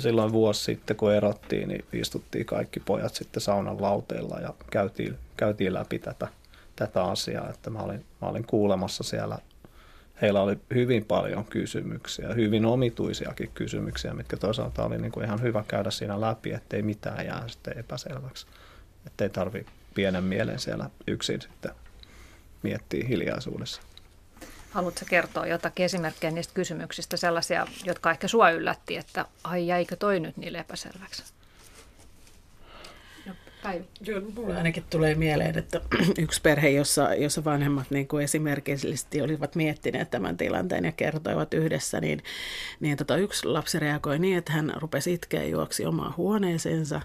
silloin 0.00 0.32
vuosi 0.32 0.64
sitten, 0.64 0.96
kun 0.96 1.12
erottiin, 1.12 1.68
niin 1.68 1.84
istuttiin 1.92 2.46
kaikki 2.46 2.80
pojat 2.80 3.14
sitten 3.14 3.40
saunan 3.40 3.82
lauteilla 3.82 4.40
ja 4.40 4.54
käytiin, 4.70 5.18
käytiin 5.36 5.74
läpi 5.74 5.98
tätä, 5.98 6.28
tätä 6.76 7.04
asiaa. 7.04 7.50
Että 7.50 7.70
mä 7.70 7.78
olin, 7.78 8.04
mä 8.22 8.28
olin 8.28 8.46
kuulemassa 8.46 9.04
siellä 9.04 9.38
heillä 10.22 10.42
oli 10.42 10.58
hyvin 10.74 11.04
paljon 11.04 11.44
kysymyksiä, 11.44 12.34
hyvin 12.34 12.66
omituisiakin 12.66 13.50
kysymyksiä, 13.54 14.14
mitkä 14.14 14.36
toisaalta 14.36 14.84
oli 14.84 14.98
niin 14.98 15.12
kuin 15.12 15.24
ihan 15.24 15.42
hyvä 15.42 15.64
käydä 15.68 15.90
siinä 15.90 16.20
läpi, 16.20 16.52
ettei 16.52 16.82
mitään 16.82 17.26
jää 17.26 17.48
sitten 17.48 17.78
epäselväksi. 17.78 18.46
Ettei 19.06 19.30
tarvi 19.30 19.66
pienen 19.94 20.24
mielen 20.24 20.58
siellä 20.58 20.90
yksin 21.06 21.40
sitten 21.40 21.70
miettiä 22.62 23.06
hiljaisuudessa. 23.08 23.82
Haluatko 24.72 25.06
kertoa 25.08 25.46
jotakin 25.46 25.84
esimerkkejä 25.84 26.30
niistä 26.30 26.54
kysymyksistä, 26.54 27.16
sellaisia, 27.16 27.66
jotka 27.84 28.10
ehkä 28.10 28.28
sua 28.28 28.50
yllätti, 28.50 28.96
että 28.96 29.24
ai 29.44 29.66
jäikö 29.66 29.96
toi 29.96 30.20
nyt 30.20 30.36
niille 30.36 30.58
epäselväksi? 30.58 31.22
Päivi? 33.62 33.84
Joo, 34.06 34.20
mulle 34.34 34.56
ainakin 34.56 34.84
tulee 34.90 35.14
mieleen, 35.14 35.58
että 35.58 35.80
yksi 36.18 36.40
perhe, 36.40 36.68
jossa, 36.68 37.14
jossa 37.14 37.44
vanhemmat 37.44 37.90
niin 37.90 38.08
kuin 38.08 38.24
esimerkillisesti 38.24 39.22
olivat 39.22 39.54
miettineet 39.54 40.10
tämän 40.10 40.36
tilanteen 40.36 40.84
ja 40.84 40.92
kertoivat 40.92 41.54
yhdessä, 41.54 42.00
niin, 42.00 42.22
niin 42.80 42.96
tota, 42.96 43.16
yksi 43.16 43.46
lapsi 43.46 43.78
reagoi 43.78 44.18
niin, 44.18 44.38
että 44.38 44.52
hän 44.52 44.72
rupesi 44.76 45.12
itkeä 45.12 45.44
juoksi 45.44 45.86
omaan 45.86 46.16
huoneeseensa, 46.16 47.00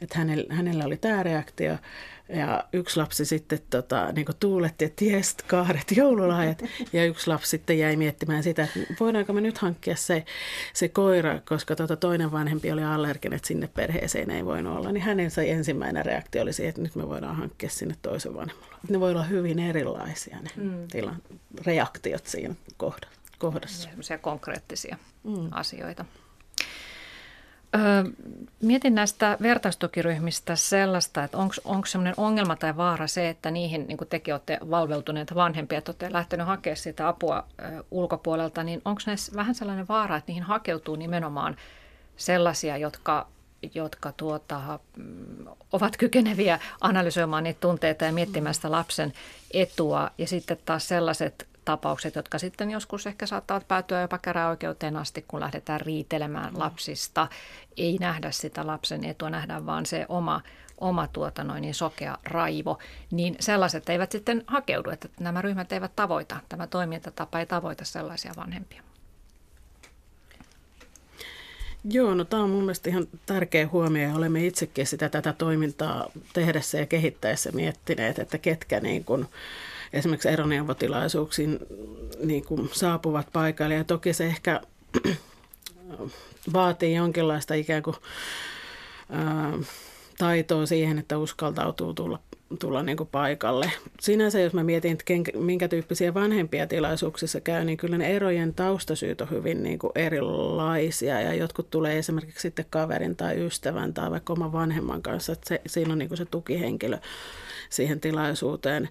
että 0.00 0.18
hänellä, 0.18 0.54
hänellä 0.54 0.84
oli 0.84 0.96
tämä 0.96 1.22
reaktio. 1.22 1.76
Ja 2.28 2.64
yksi 2.72 2.96
lapsi 2.96 3.24
sitten 3.24 3.58
tota, 3.70 4.12
niin 4.12 4.26
tuuletti, 4.40 4.84
että 4.84 5.04
jes, 5.04 5.36
kaaret 5.46 5.96
joululahjat. 5.96 6.62
Ja 6.92 7.04
yksi 7.04 7.28
lapsi 7.28 7.50
sitten 7.50 7.78
jäi 7.78 7.96
miettimään 7.96 8.42
sitä, 8.42 8.64
että 8.64 8.94
voidaanko 9.00 9.32
me 9.32 9.40
nyt 9.40 9.58
hankkia 9.58 9.96
se, 9.96 10.24
se 10.72 10.88
koira, 10.88 11.40
koska 11.48 11.76
tota 11.76 11.96
toinen 11.96 12.32
vanhempi 12.32 12.72
oli 12.72 12.84
allerginen, 12.84 13.36
että 13.36 13.48
sinne 13.48 13.66
perheeseen 13.66 14.30
ei 14.30 14.44
voinut 14.44 14.76
olla. 14.76 14.92
Niin 14.92 15.02
hänen 15.02 15.30
se 15.30 15.50
ensimmäinen 15.50 16.06
reaktio 16.06 16.42
oli 16.42 16.52
se, 16.52 16.68
että 16.68 16.82
nyt 16.82 16.94
me 16.94 17.08
voidaan 17.08 17.36
hankkia 17.36 17.70
sinne 17.70 17.94
toisen 18.02 18.34
vanhemmalle. 18.34 18.76
Ne 18.88 19.00
voi 19.00 19.10
olla 19.10 19.24
hyvin 19.24 19.58
erilaisia 19.58 20.38
ne 20.40 20.50
mm. 20.56 20.88
tilan, 20.88 21.22
reaktiot 21.66 22.26
siinä 22.26 22.54
kohdassa. 23.38 23.88
Sellaisia 23.88 24.18
konkreettisia 24.18 24.96
mm. 25.24 25.48
asioita. 25.50 26.04
Mietin 28.62 28.94
näistä 28.94 29.36
vertaistukiryhmistä 29.42 30.56
sellaista, 30.56 31.24
että 31.24 31.38
onko 31.64 31.86
sellainen 31.86 32.14
ongelma 32.16 32.56
tai 32.56 32.76
vaara 32.76 33.06
se, 33.06 33.28
että 33.28 33.50
niihin, 33.50 33.86
niin 33.86 33.98
kuin 33.98 34.08
tekin 34.08 34.34
olette 34.34 34.58
valveutuneet 34.70 35.34
vanhempia, 35.34 35.78
että 35.78 35.90
olette 35.90 36.12
lähtenyt 36.12 36.46
hakemaan 36.46 36.76
sitä 36.76 37.08
apua 37.08 37.46
ulkopuolelta, 37.90 38.64
niin 38.64 38.82
onko 38.84 39.00
näissä 39.06 39.32
vähän 39.36 39.54
sellainen 39.54 39.88
vaara, 39.88 40.16
että 40.16 40.30
niihin 40.30 40.42
hakeutuu 40.42 40.96
nimenomaan 40.96 41.56
sellaisia, 42.16 42.76
jotka, 42.76 43.26
jotka 43.74 44.12
tuota, 44.12 44.78
mm, 44.96 45.46
ovat 45.72 45.96
kykeneviä 45.96 46.60
analysoimaan 46.80 47.44
niitä 47.44 47.60
tunteita 47.60 48.04
ja 48.04 48.12
miettimään 48.12 48.54
sitä 48.54 48.70
lapsen 48.70 49.12
etua, 49.50 50.10
ja 50.18 50.26
sitten 50.26 50.58
taas 50.64 50.88
sellaiset 50.88 51.48
tapaukset, 51.68 52.14
jotka 52.14 52.38
sitten 52.38 52.70
joskus 52.70 53.06
ehkä 53.06 53.26
saattavat 53.26 53.68
päätyä 53.68 54.00
jopa 54.00 54.18
käräoikeuteen 54.18 54.96
asti, 54.96 55.24
kun 55.28 55.40
lähdetään 55.40 55.80
riitelemään 55.80 56.52
mm. 56.52 56.58
lapsista. 56.58 57.28
Ei 57.76 57.96
nähdä 58.00 58.30
sitä 58.30 58.66
lapsen 58.66 59.04
etua, 59.04 59.30
nähdään 59.30 59.66
vaan 59.66 59.86
se 59.86 60.06
oma, 60.08 60.40
oma 60.78 61.06
tuota 61.06 61.44
noin, 61.44 61.62
niin 61.62 61.74
sokea 61.74 62.18
raivo, 62.24 62.78
niin 63.10 63.36
sellaiset 63.40 63.88
eivät 63.88 64.12
sitten 64.12 64.44
hakeudu, 64.46 64.90
että 64.90 65.08
nämä 65.20 65.42
ryhmät 65.42 65.72
eivät 65.72 65.96
tavoita, 65.96 66.36
tämä 66.48 66.66
toimintatapa 66.66 67.38
ei 67.40 67.46
tavoita 67.46 67.84
sellaisia 67.84 68.32
vanhempia. 68.36 68.82
Joo, 71.90 72.14
no 72.14 72.24
tämä 72.24 72.42
on 72.42 72.50
mun 72.50 72.62
mielestä 72.62 72.90
ihan 72.90 73.06
tärkeä 73.26 73.68
huomio 73.68 74.08
ja 74.08 74.14
olemme 74.14 74.46
itsekin 74.46 74.86
sitä 74.86 75.08
tätä 75.08 75.32
toimintaa 75.32 76.10
tehdessä 76.32 76.78
ja 76.78 76.86
kehittäessä 76.86 77.52
miettineet, 77.52 78.18
että 78.18 78.38
ketkä 78.38 78.80
niin 78.80 79.04
kuin, 79.04 79.28
esimerkiksi 79.92 80.28
eroneuvotilaisuuksiin 80.28 81.58
niin 82.24 82.44
kuin 82.44 82.70
saapuvat 82.72 83.26
paikalle. 83.32 83.74
Ja 83.74 83.84
toki 83.84 84.12
se 84.12 84.26
ehkä 84.26 84.60
vaatii 86.52 86.94
jonkinlaista 86.94 87.54
ikään 87.54 87.82
kuin 87.82 87.96
taitoa 90.18 90.66
siihen, 90.66 90.98
että 90.98 91.18
uskaltautuu 91.18 91.94
tulla, 91.94 92.18
tulla 92.58 92.82
niin 92.82 92.96
kuin 92.96 93.08
paikalle. 93.12 93.72
Sinänsä, 94.00 94.40
jos 94.40 94.52
mä 94.52 94.64
mietin, 94.64 94.92
että 94.92 95.38
minkä 95.38 95.68
tyyppisiä 95.68 96.14
vanhempia 96.14 96.66
tilaisuuksissa 96.66 97.40
käy, 97.40 97.64
niin 97.64 97.78
kyllä 97.78 97.98
ne 97.98 98.16
erojen 98.16 98.54
taustasyyt 98.54 99.20
on 99.20 99.30
hyvin 99.30 99.62
niin 99.62 99.78
kuin 99.78 99.92
erilaisia. 99.94 101.20
Ja 101.20 101.34
jotkut 101.34 101.70
tulee 101.70 101.98
esimerkiksi 101.98 102.42
sitten 102.42 102.66
kaverin 102.70 103.16
tai 103.16 103.46
ystävän 103.46 103.94
tai 103.94 104.10
vaikka 104.10 104.32
oman 104.32 104.52
vanhemman 104.52 105.02
kanssa, 105.02 105.32
että 105.32 105.48
se, 105.48 105.60
siinä 105.66 105.92
on 105.92 105.98
niin 105.98 106.08
kuin 106.08 106.18
se 106.18 106.24
tukihenkilö 106.24 106.98
siihen 107.70 108.00
tilaisuuteen. 108.00 108.88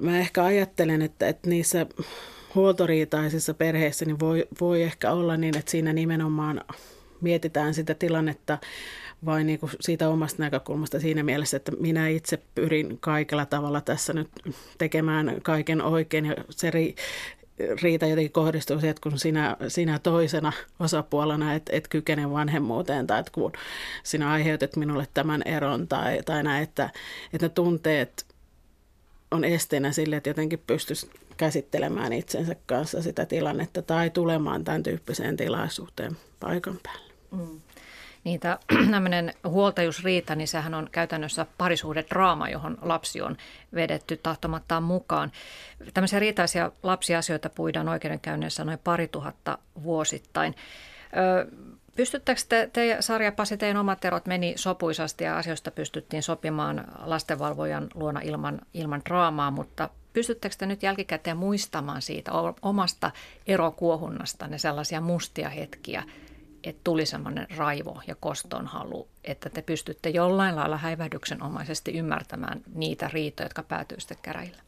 Mä 0.00 0.18
ehkä 0.18 0.44
ajattelen, 0.44 1.02
että, 1.02 1.28
että 1.28 1.50
niissä 1.50 1.86
huoltoriitaisissa 2.54 3.54
perheissä 3.54 4.04
niin 4.04 4.20
voi, 4.20 4.46
voi 4.60 4.82
ehkä 4.82 5.12
olla 5.12 5.36
niin, 5.36 5.56
että 5.56 5.70
siinä 5.70 5.92
nimenomaan 5.92 6.64
mietitään 7.20 7.74
sitä 7.74 7.94
tilannetta 7.94 8.58
vain 9.24 9.46
niin 9.46 9.58
kuin 9.58 9.72
siitä 9.80 10.08
omasta 10.08 10.42
näkökulmasta 10.42 11.00
siinä 11.00 11.22
mielessä, 11.22 11.56
että 11.56 11.72
minä 11.80 12.08
itse 12.08 12.38
pyrin 12.54 12.98
kaikella 13.00 13.46
tavalla 13.46 13.80
tässä 13.80 14.12
nyt 14.12 14.28
tekemään 14.78 15.36
kaiken 15.42 15.82
oikein 15.82 16.26
ja 16.26 16.34
se 16.50 16.70
ri, 16.70 16.94
riita 17.82 18.06
jotenkin 18.06 18.32
kohdistuu 18.32 18.76
siihen, 18.76 18.90
että 18.90 19.10
kun 19.10 19.18
sinä, 19.18 19.56
sinä 19.68 19.98
toisena 19.98 20.52
osapuolena 20.80 21.54
et, 21.54 21.70
et 21.72 21.88
kykene 21.88 22.30
vanhemmuuteen 22.30 23.06
tai 23.06 23.20
että 23.20 23.32
kun 23.32 23.52
sinä 24.02 24.30
aiheutat 24.30 24.76
minulle 24.76 25.06
tämän 25.14 25.42
eron 25.44 25.88
tai, 25.88 26.22
tai 26.24 26.42
näin, 26.42 26.62
että, 26.62 26.90
että 27.32 27.46
ne 27.46 27.48
tunteet 27.48 28.29
on 29.30 29.44
esteenä 29.44 29.92
sille, 29.92 30.16
että 30.16 30.30
jotenkin 30.30 30.62
pystyisi 30.66 31.10
käsittelemään 31.36 32.12
itsensä 32.12 32.56
kanssa 32.66 33.02
sitä 33.02 33.26
tilannetta 33.26 33.82
tai 33.82 34.10
tulemaan 34.10 34.64
tämän 34.64 34.82
tyyppiseen 34.82 35.36
tilaisuuteen 35.36 36.16
paikan 36.40 36.78
päälle. 36.82 37.12
Mm. 37.30 37.60
Niitä 38.24 38.58
tämmöinen 38.90 39.34
huoltajuusriita, 39.44 40.34
niin 40.34 40.48
sehän 40.48 40.74
on 40.74 40.88
käytännössä 40.92 41.46
draama, 42.10 42.48
johon 42.48 42.78
lapsi 42.82 43.20
on 43.22 43.36
vedetty 43.74 44.16
tahtomattaan 44.16 44.82
mukaan. 44.82 45.32
Tämmöisiä 45.94 46.18
riitaisia 46.18 46.72
lapsiasioita 46.82 47.50
puidaan 47.50 47.88
oikeudenkäynneissä 47.88 48.64
noin 48.64 48.78
pari 48.84 49.08
tuhatta 49.08 49.58
vuosittain. 49.82 50.54
Pystyttekö 51.96 52.40
te, 52.48 52.70
te 52.72 52.96
Sarja 53.00 53.32
Pasi, 53.32 53.56
teidän 53.56 53.76
omat 53.76 54.04
erot 54.04 54.26
meni 54.26 54.52
sopuisasti 54.56 55.24
ja 55.24 55.38
asioista 55.38 55.70
pystyttiin 55.70 56.22
sopimaan 56.22 56.84
lastenvalvojan 56.98 57.88
luona 57.94 58.20
ilman, 58.20 58.60
ilman 58.74 59.02
draamaa, 59.04 59.50
mutta 59.50 59.88
pystyttekö 60.12 60.54
te 60.58 60.66
nyt 60.66 60.82
jälkikäteen 60.82 61.36
muistamaan 61.36 62.02
siitä 62.02 62.32
omasta 62.62 63.10
erokuohunnasta 63.46 64.46
ne 64.46 64.58
sellaisia 64.58 65.00
mustia 65.00 65.48
hetkiä, 65.48 66.04
että 66.64 66.80
tuli 66.84 67.06
semmoinen 67.06 67.46
raivo 67.56 68.00
ja 68.06 68.14
kostonhalu, 68.20 69.08
että 69.24 69.50
te 69.50 69.62
pystytte 69.62 70.08
jollain 70.08 70.56
lailla 70.56 70.76
häivähdyksenomaisesti 70.76 71.92
ymmärtämään 71.92 72.60
niitä 72.74 73.10
riitoja, 73.12 73.44
jotka 73.44 73.62
päätyy 73.62 74.00
sitten 74.00 74.18
käräjille? 74.22 74.62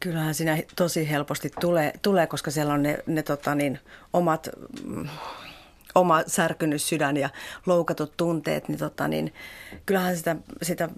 Kyllähän 0.00 0.34
siinä 0.34 0.58
tosi 0.76 1.10
helposti 1.10 1.50
tulee, 1.60 1.92
tulee 2.02 2.26
koska 2.26 2.50
siellä 2.50 2.74
on 2.74 2.82
ne, 2.82 2.98
ne 3.06 3.22
tota 3.22 3.54
niin, 3.54 3.78
omat 4.12 4.48
mm, 4.84 5.08
oma 5.94 6.22
särkynyt 6.26 6.82
sydän 6.82 7.16
ja 7.16 7.30
loukatut 7.66 8.16
tunteet, 8.16 8.68
niin, 8.68 8.78
tota, 8.78 9.08
niin 9.08 9.34
kyllähän 9.86 10.16
sitä, 10.16 10.36
sitä 10.62 10.88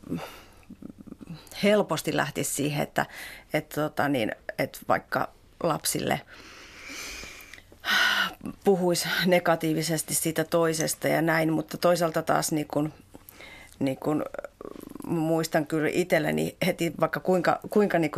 helposti 1.63 2.17
lähti 2.17 2.45
siihen, 2.45 2.83
että, 2.83 3.07
että, 3.53 3.81
tota, 3.81 4.09
niin, 4.09 4.33
että 4.59 4.79
vaikka 4.89 5.29
lapsille 5.63 6.21
puhuisi 8.65 9.09
negatiivisesti 9.27 10.15
siitä 10.15 10.45
toisesta 10.45 11.09
ja 11.09 11.23
näin, 11.23 11.53
mutta 11.53 11.77
toisaalta 11.77 12.23
taas 12.23 12.53
niin 12.53 12.69
kun, 12.69 12.93
niin 13.79 13.97
kun 13.97 14.25
muistan 15.07 15.67
kyllä 15.67 15.89
itselleni 15.93 16.57
heti 16.67 16.93
vaikka 17.01 17.21
kuinka, 17.21 17.61
kuinka 17.71 17.99
niin 17.99 18.11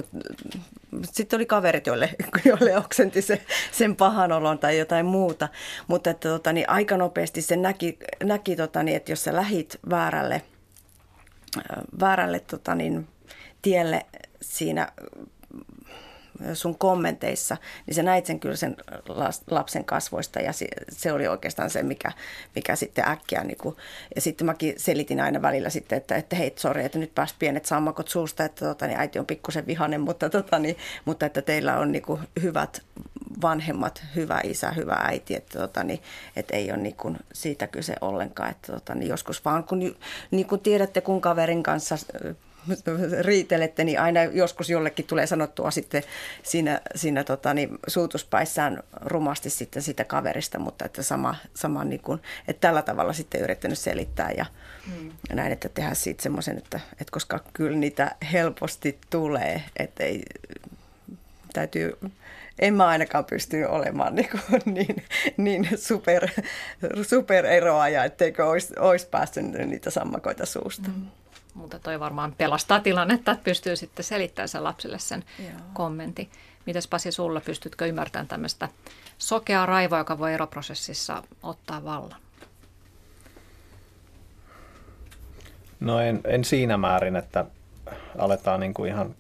sitten 1.13 1.37
oli 1.37 1.47
kaverit, 1.47 1.87
joille, 1.87 2.11
joille 2.45 2.79
oksenti 2.79 3.23
se, 3.23 3.43
sen 3.73 3.97
pahan 3.97 4.33
olon 4.33 4.59
tai 4.59 4.79
jotain 4.79 5.07
muuta, 5.07 5.49
mutta 5.87 6.11
että, 6.11 6.29
tota, 6.29 6.53
niin 6.53 6.71
aika 6.71 6.97
nopeasti 6.97 7.43
se 7.43 7.57
näki, 7.57 7.99
näki 8.25 8.57
tota, 8.57 8.83
niin, 8.83 8.97
että 8.97 9.13
jos 9.13 9.25
sä 9.25 9.37
lähit 9.37 9.79
väärälle, 9.91 10.43
väärälle 12.01 12.41
tota, 12.41 12.75
niin, 12.75 13.09
tielle 13.63 14.07
siinä 14.43 14.89
sun 16.55 16.79
kommenteissa, 16.79 17.57
niin 17.87 17.95
sä 17.95 18.03
näit 18.03 18.27
sen 18.27 18.41
kyllä 18.41 18.57
sen 18.57 18.77
lapsen 19.51 19.85
kasvoista 19.85 20.41
ja 20.41 20.53
se, 20.89 21.13
oli 21.13 21.29
oikeastaan 21.29 21.71
se, 21.71 21.83
mikä, 21.83 22.13
mikä 22.55 22.77
sitten 22.77 23.09
äkkiä, 23.09 23.45
niin 23.45 23.59
kuin, 23.59 23.77
ja 24.15 24.21
sitten 24.21 24.47
mäkin 24.47 24.75
selitin 24.77 25.21
aina 25.21 25.43
välillä 25.43 25.71
sitten, 25.71 25.97
että, 25.97 26.17
että 26.17 26.37
hei, 26.37 26.53
sori, 26.57 26.85
että 26.85 26.99
nyt 26.99 27.15
pääsi 27.15 27.35
pienet 27.39 27.67
sammakot 27.67 28.09
suusta, 28.09 28.45
että 28.45 28.65
tota, 28.65 28.87
niin 28.87 28.99
äiti 28.99 29.19
on 29.19 29.27
pikkusen 29.27 29.67
vihanen, 29.67 30.01
mutta, 30.01 30.31
tota, 30.31 30.59
niin, 30.59 30.77
mutta 31.05 31.27
että 31.27 31.43
teillä 31.43 31.79
on 31.79 31.93
niin 31.93 32.03
kuin 32.03 32.21
hyvät 32.43 32.83
vanhemmat, 33.43 34.03
hyvä 34.17 34.41
isä, 34.45 34.71
hyvä 34.71 34.95
äiti, 34.95 35.35
että, 35.35 35.59
tota, 35.59 35.85
niin, 35.85 36.03
että 36.37 36.57
ei 36.57 36.71
ole 36.71 36.81
niin 36.81 36.97
kuin 36.97 37.17
siitä 37.33 37.67
kyse 37.67 37.95
ollenkaan, 38.01 38.51
että 38.51 38.73
tota, 38.73 38.95
niin 38.95 39.09
joskus 39.09 39.45
vaan 39.45 39.65
kun, 39.65 39.97
niin 40.31 40.47
kuin 40.47 40.61
tiedätte, 40.61 41.01
kun 41.01 41.21
kaverin 41.21 41.63
kanssa 41.63 41.97
riitelette, 43.21 43.85
niin 43.85 44.01
aina 44.01 44.25
joskus 44.25 44.71
jollekin 44.71 45.07
tulee 45.07 45.27
sanottua 45.27 45.71
sitten 45.71 46.03
siinä, 46.43 46.81
siinä 46.95 47.25
tota, 47.25 47.55
niin, 47.55 47.79
suutuspäissään 47.87 48.83
rumasti 49.01 49.51
sitten 49.51 49.83
sitä 49.83 50.05
kaverista, 50.05 50.59
mutta 50.59 50.85
että 50.85 51.03
sama, 51.03 51.35
sama 51.55 51.85
niin 51.85 52.01
kuin, 52.01 52.21
että 52.49 52.61
tällä 52.61 52.83
tavalla 52.83 53.13
sitten 53.13 53.41
yrittänyt 53.41 53.79
selittää 53.79 54.31
ja, 54.37 54.47
hmm. 54.87 55.13
näin, 55.33 55.53
että 55.53 55.69
tehdään 55.69 55.97
siitä 55.97 56.23
semmoisen, 56.23 56.59
että, 56.59 56.81
että 56.93 57.11
koska 57.11 57.41
kyllä 57.53 57.77
niitä 57.77 58.17
helposti 58.33 58.99
tulee, 59.11 59.63
että 59.77 60.05
ei, 60.05 60.23
täytyy 61.53 61.99
en 62.59 62.75
mä 62.75 62.87
ainakaan 62.87 63.25
pysty 63.25 63.65
olemaan 63.65 64.15
niin, 64.15 64.29
kuin, 64.29 64.63
niin, 64.75 65.03
niin 65.37 65.69
super, 65.77 66.29
supereroaja, 67.03 68.05
etteikö 68.05 68.47
olisi, 68.47 68.75
olisi 68.79 69.09
päässyt 69.11 69.45
niitä 69.45 69.91
sammakoita 69.91 70.47
suusta. 70.47 70.89
Mm. 70.89 71.07
Mutta 71.55 71.79
toi 71.79 72.01
varmaan 72.01 72.35
pelastaa 72.39 72.81
tilannetta, 72.81 73.33
että 73.33 73.45
pystyy 73.45 73.77
sitten 73.77 74.05
selittämään 74.05 74.49
sen 74.49 74.65
lapsille 74.65 74.99
sen 74.99 75.25
Joo. 75.39 75.49
kommentin. 75.73 76.31
Mitäs 76.67 76.89
Pasi 76.89 77.13
sulla, 77.13 77.41
pystytkö 77.41 77.87
ymmärtämään 77.87 78.29
tämmöistä 78.29 78.69
sokeaa 79.19 79.67
raivoa, 79.67 79.99
joka 79.99 80.19
voi 80.19 80.35
eroprosessissa 80.35 81.23
ottaa 81.43 81.85
vallan? 81.85 82.21
No 85.81 86.01
en, 86.01 86.21
en 86.25 86.45
siinä 86.45 86.77
määrin, 86.77 87.17
että 87.17 87.45
aletaan 88.19 88.61
niin 88.61 88.75
kuin 88.75 88.91
ihan 88.91 89.15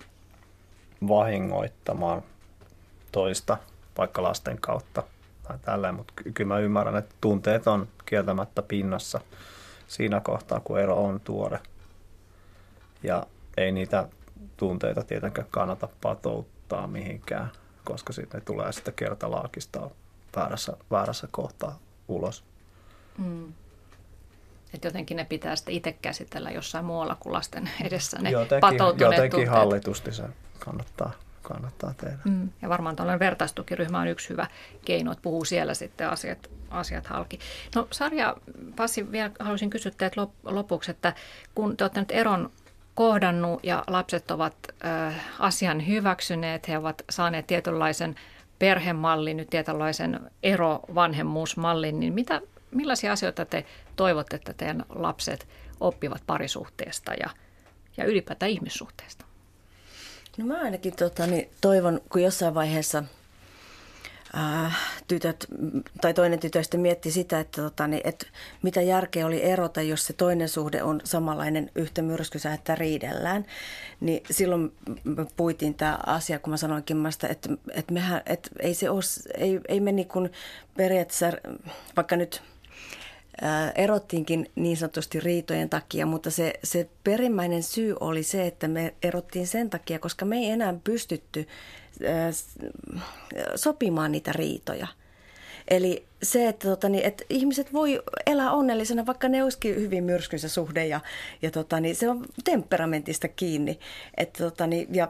vahingoittamaan 1.08 2.22
toista 3.12 3.56
vaikka 3.98 4.22
lasten 4.22 4.58
kautta 4.60 5.02
tai 5.42 5.58
tälleen, 5.58 5.94
mutta 5.94 6.12
kyllä 6.34 6.54
mä 6.54 6.58
ymmärrän, 6.58 6.96
että 6.96 7.14
tunteet 7.20 7.66
on 7.66 7.88
kieltämättä 8.06 8.62
pinnassa 8.62 9.20
siinä 9.86 10.20
kohtaa, 10.20 10.60
kun 10.60 10.80
ero 10.80 11.04
on 11.04 11.20
tuore– 11.20 11.58
ja 13.04 13.26
ei 13.56 13.72
niitä 13.72 14.08
tunteita 14.56 15.02
tietenkään 15.02 15.48
kannata 15.50 15.88
patouttaa 16.00 16.86
mihinkään, 16.86 17.50
koska 17.84 18.12
sitten 18.12 18.38
ne 18.38 18.44
tulee 18.44 18.72
sitten 18.72 18.94
kertalaakista 18.94 19.90
väärässä, 20.36 20.76
väärässä 20.90 21.28
kohtaa 21.30 21.78
ulos. 22.08 22.44
Mm. 23.18 23.52
Et 24.74 24.84
jotenkin 24.84 25.16
ne 25.16 25.24
pitää 25.24 25.56
sitten 25.56 25.74
itse 25.74 25.92
käsitellä 25.92 26.50
jossain 26.50 26.84
muualla 26.84 27.16
kuin 27.20 27.32
lasten 27.32 27.70
edessä 27.84 28.18
ne 28.22 28.30
jotenkin, 28.30 28.60
patoutuneet 28.60 29.00
Jotenkin 29.00 29.30
tunteet. 29.30 29.58
hallitusti 29.58 30.12
se 30.12 30.22
kannattaa, 30.58 31.12
kannattaa 31.42 31.94
tehdä. 31.96 32.18
Mm. 32.24 32.48
Ja 32.62 32.68
varmaan 32.68 32.96
tällainen 32.96 33.18
vertaistukiryhmä 33.20 34.00
on 34.00 34.08
yksi 34.08 34.28
hyvä 34.28 34.46
keino, 34.84 35.12
että 35.12 35.22
puhuu 35.22 35.44
siellä 35.44 35.74
sitten 35.74 36.08
asiat, 36.08 36.50
asiat 36.70 37.06
halki. 37.06 37.38
No 37.74 37.88
Sarja, 37.90 38.36
Pasi, 38.76 39.12
vielä 39.12 39.30
haluaisin 39.38 39.70
kysyä 39.70 39.92
teiltä 39.96 40.26
lopuksi, 40.44 40.90
että 40.90 41.14
kun 41.54 41.76
te 41.76 41.84
olette 41.84 42.00
nyt 42.00 42.10
eron 42.10 42.50
kohdannut 42.94 43.64
ja 43.64 43.84
lapset 43.86 44.30
ovat 44.30 44.54
asian 45.38 45.86
hyväksyneet. 45.86 46.68
He 46.68 46.78
ovat 46.78 47.02
saaneet 47.10 47.46
tietynlaisen 47.46 48.14
perhemallin, 48.58 49.36
nyt 49.36 49.50
tietynlaisen 49.50 50.20
erovanhemmuusmallin, 50.42 52.00
niin 52.00 52.14
mitä, 52.14 52.40
millaisia 52.70 53.12
asioita 53.12 53.44
te 53.44 53.64
toivotte, 53.96 54.36
että 54.36 54.52
teidän 54.52 54.84
lapset 54.88 55.48
oppivat 55.80 56.22
parisuhteesta 56.26 57.12
ja, 57.14 57.30
ja 57.96 58.04
ylipäätään 58.04 58.50
ihmissuhteesta? 58.50 59.24
No 60.38 60.46
mä 60.46 60.60
ainakin 60.60 60.96
tota, 60.96 61.26
niin 61.26 61.50
toivon, 61.60 62.00
kun 62.08 62.22
jossain 62.22 62.54
vaiheessa– 62.54 63.04
äh, 64.36 64.76
tytöt 65.08 65.46
tai 66.00 66.14
toinen 66.14 66.38
tytöistä 66.38 66.78
mietti 66.78 67.10
sitä, 67.10 67.40
että, 67.40 67.62
tota, 67.62 67.86
niin, 67.86 68.00
että 68.04 68.26
mitä 68.62 68.82
järkeä 68.82 69.26
oli 69.26 69.42
erota, 69.42 69.82
jos 69.82 70.06
se 70.06 70.12
toinen 70.12 70.48
suhde 70.48 70.82
on 70.82 71.00
samanlainen 71.04 71.70
yhtä 71.74 72.02
myrskysä, 72.02 72.54
että 72.54 72.74
riidellään. 72.74 73.46
Niin 74.00 74.22
silloin 74.30 74.72
me 75.04 75.26
puitiin 75.36 75.74
tämä 75.74 75.98
asia, 76.06 76.38
kun 76.38 76.50
mä 76.50 76.56
sanoinkin, 76.56 77.06
että, 77.06 77.28
että, 77.74 77.94
mehän, 77.94 78.22
että 78.26 78.50
ei, 78.60 78.74
se 78.74 78.90
ole, 78.90 79.00
ei, 79.36 79.60
ei 79.68 79.80
me 79.80 79.92
niin 79.92 80.08
kuin 80.08 80.32
periaatteessa, 80.76 81.32
vaikka 81.96 82.16
nyt 82.16 82.42
erottiinkin 83.74 84.50
niin 84.54 84.76
sanotusti 84.76 85.20
riitojen 85.20 85.70
takia, 85.70 86.06
mutta 86.06 86.30
se, 86.30 86.52
se 86.64 86.88
perimmäinen 87.04 87.62
syy 87.62 87.96
oli 88.00 88.22
se, 88.22 88.46
että 88.46 88.68
me 88.68 88.94
erottiin 89.02 89.46
sen 89.46 89.70
takia, 89.70 89.98
koska 89.98 90.24
me 90.24 90.36
ei 90.36 90.50
enää 90.50 90.74
pystytty 90.84 91.46
sopimaan 93.56 94.12
niitä 94.12 94.32
riitoja. 94.32 94.86
Eli 95.68 96.04
se, 96.22 96.48
että, 96.48 96.68
tota, 96.68 96.88
niin, 96.88 97.04
että 97.04 97.24
ihmiset 97.30 97.72
voi 97.72 98.02
elää 98.26 98.52
onnellisena, 98.52 99.06
vaikka 99.06 99.28
ne 99.28 99.42
olisikin 99.42 99.76
hyvin 99.76 100.04
myrskynsä 100.04 100.48
suhde 100.48 100.86
ja, 100.86 101.00
ja 101.42 101.50
tota, 101.50 101.80
niin, 101.80 101.96
se 101.96 102.08
on 102.08 102.26
temperamentista 102.44 103.28
kiinni. 103.28 103.78
Että, 104.16 104.44
tota, 104.44 104.66
niin, 104.66 104.88
ja 104.94 105.08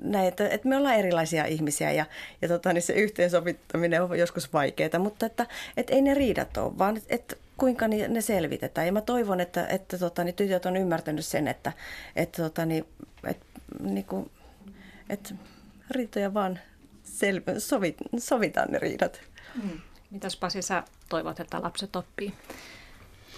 näin, 0.00 0.28
että, 0.28 0.48
että 0.48 0.68
me 0.68 0.76
ollaan 0.76 0.96
erilaisia 0.96 1.44
ihmisiä 1.44 1.92
ja, 1.92 2.06
ja 2.42 2.48
tota, 2.48 2.72
niin 2.72 2.82
se 2.82 2.92
yhteensovittaminen 2.92 4.02
on 4.02 4.18
joskus 4.18 4.52
vaikeaa, 4.52 4.98
mutta 4.98 5.26
että, 5.26 5.46
että 5.76 5.94
ei 5.94 6.02
ne 6.02 6.14
riidat 6.14 6.56
ole, 6.56 6.78
vaan 6.78 6.96
että, 6.96 7.14
että 7.14 7.36
kuinka 7.56 7.88
ne 7.88 8.20
selvitetään. 8.20 8.86
Ja 8.86 8.92
mä 8.92 9.00
toivon, 9.00 9.40
että, 9.40 9.66
että 9.66 9.98
tota, 9.98 10.24
niin 10.24 10.34
tytöt 10.34 10.66
on 10.66 10.76
ymmärtänyt 10.76 11.26
sen, 11.26 11.48
että, 11.48 11.72
että, 12.16 12.42
tota, 12.42 12.66
niin, 12.66 12.84
että, 13.24 13.46
niin 13.80 14.04
kuin, 14.04 14.30
että 15.10 15.34
riitoja 15.90 16.34
vaan 16.34 16.58
sel- 17.04 17.60
sovit, 17.60 17.96
sovitaan 18.18 18.68
ne 18.70 18.78
riidat. 18.78 19.20
Mm. 19.62 19.80
Mitäs 20.10 20.36
Pasi 20.36 20.62
sä 20.62 20.82
toivot, 21.08 21.40
että 21.40 21.62
lapset 21.62 21.96
oppii 21.96 22.34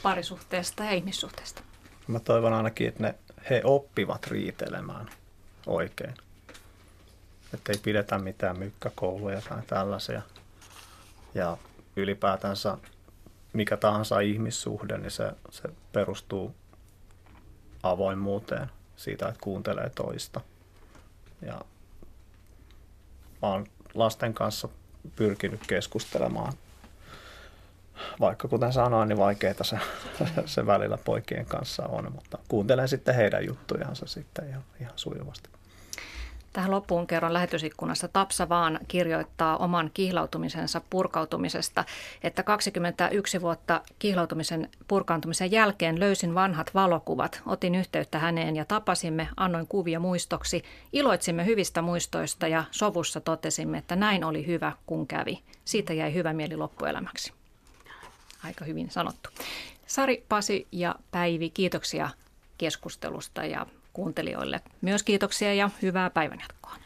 parisuhteesta 0.03 0.85
ja 0.85 0.91
ihmissuhteesta? 0.91 1.63
Mä 2.07 2.21
toivon 2.21 2.53
ainakin, 2.53 2.89
että 2.89 3.03
ne, 3.03 3.15
he 3.51 3.61
oppivat 3.65 4.27
riitelemään 4.27 5.11
oikein. 5.67 6.15
Että 7.55 7.73
ei 7.73 7.79
pidetä 7.79 8.19
mitään 8.19 8.59
mykkäkouluja 8.59 9.41
tai 9.41 9.63
tällaisia. 9.67 10.23
Ja 11.35 11.57
ylipäätänsä 11.97 12.79
mikä 13.53 13.77
tahansa 13.77 14.21
ihmissuhde, 14.21 14.99
niin 14.99 15.11
se, 15.11 15.33
se 15.51 15.69
perustuu 15.93 16.55
avoimuuteen 17.83 18.71
siitä, 18.97 19.29
että 19.29 19.41
kuuntelee 19.41 19.91
toista. 19.91 20.41
Ja 21.43 21.61
mä 23.43 23.49
oon 23.49 23.67
lasten 23.95 24.35
kanssa 24.35 24.69
pyrkinyt 25.17 25.61
keskustelemaan. 25.67 26.53
Vaikka 28.21 28.49
kuten 28.49 28.73
sanoin, 28.73 29.09
niin 29.09 29.19
vaikeaa 29.19 29.65
se, 29.65 29.79
se 30.47 30.67
välillä 30.67 30.99
poikien 31.05 31.47
kanssa 31.47 31.87
on, 31.87 32.13
mutta 32.13 32.39
kuuntelen 32.49 32.89
sitten 32.89 33.15
heidän 33.15 33.47
juttujansa 33.47 34.07
sitten 34.07 34.49
ihan, 34.49 34.65
ihan 34.81 34.93
sujuvasti. 34.97 35.51
Tähän 36.59 36.71
loppuun 36.71 37.07
kerron 37.07 37.33
lähetysikkunassa 37.33 38.09
Tapsa 38.09 38.49
vaan 38.49 38.81
kirjoittaa 38.89 39.57
oman 39.57 39.91
kihlautumisensa 39.95 40.81
purkautumisesta, 40.91 41.85
että 42.23 42.43
21 42.43 43.41
vuotta 43.41 43.83
kihlautumisen 43.99 44.69
purkaantumisen 44.89 45.51
jälkeen 45.51 46.01
löysin 46.01 46.35
vanhat 46.35 46.75
valokuvat. 46.75 47.43
Otin 47.47 47.75
yhteyttä 47.75 48.19
häneen 48.19 48.57
ja 48.57 48.65
tapasimme, 48.65 49.29
annoin 49.37 49.67
kuvia 49.67 50.01
muistoksi, 50.01 50.65
iloitsimme 50.93 51.47
hyvistä 51.47 51.83
muistoista 51.83 52.49
ja 52.49 52.65
sovussa 52.71 53.21
totesimme, 53.21 53.79
että 53.79 53.97
näin 53.97 54.25
oli 54.25 54.47
hyvä, 54.47 54.73
kun 54.87 55.07
kävi. 55.07 55.43
Siitä 55.65 55.93
jäi 55.93 56.15
hyvä 56.15 56.33
mieli 56.33 56.57
loppuelämäksi. 56.57 57.33
Aika 58.45 58.65
hyvin 58.65 58.91
sanottu. 58.91 59.31
Sari, 59.87 60.25
Pasi 60.29 60.67
ja 60.73 60.95
Päivi, 61.11 61.51
kiitoksia 61.51 62.09
keskustelusta 62.59 63.45
ja 63.45 63.67
kuuntelijoille 63.99 64.61
myös 64.81 65.03
kiitoksia 65.03 65.55
ja 65.55 65.71
hyvää 65.83 66.11
päivänjatkoa. 66.11 66.77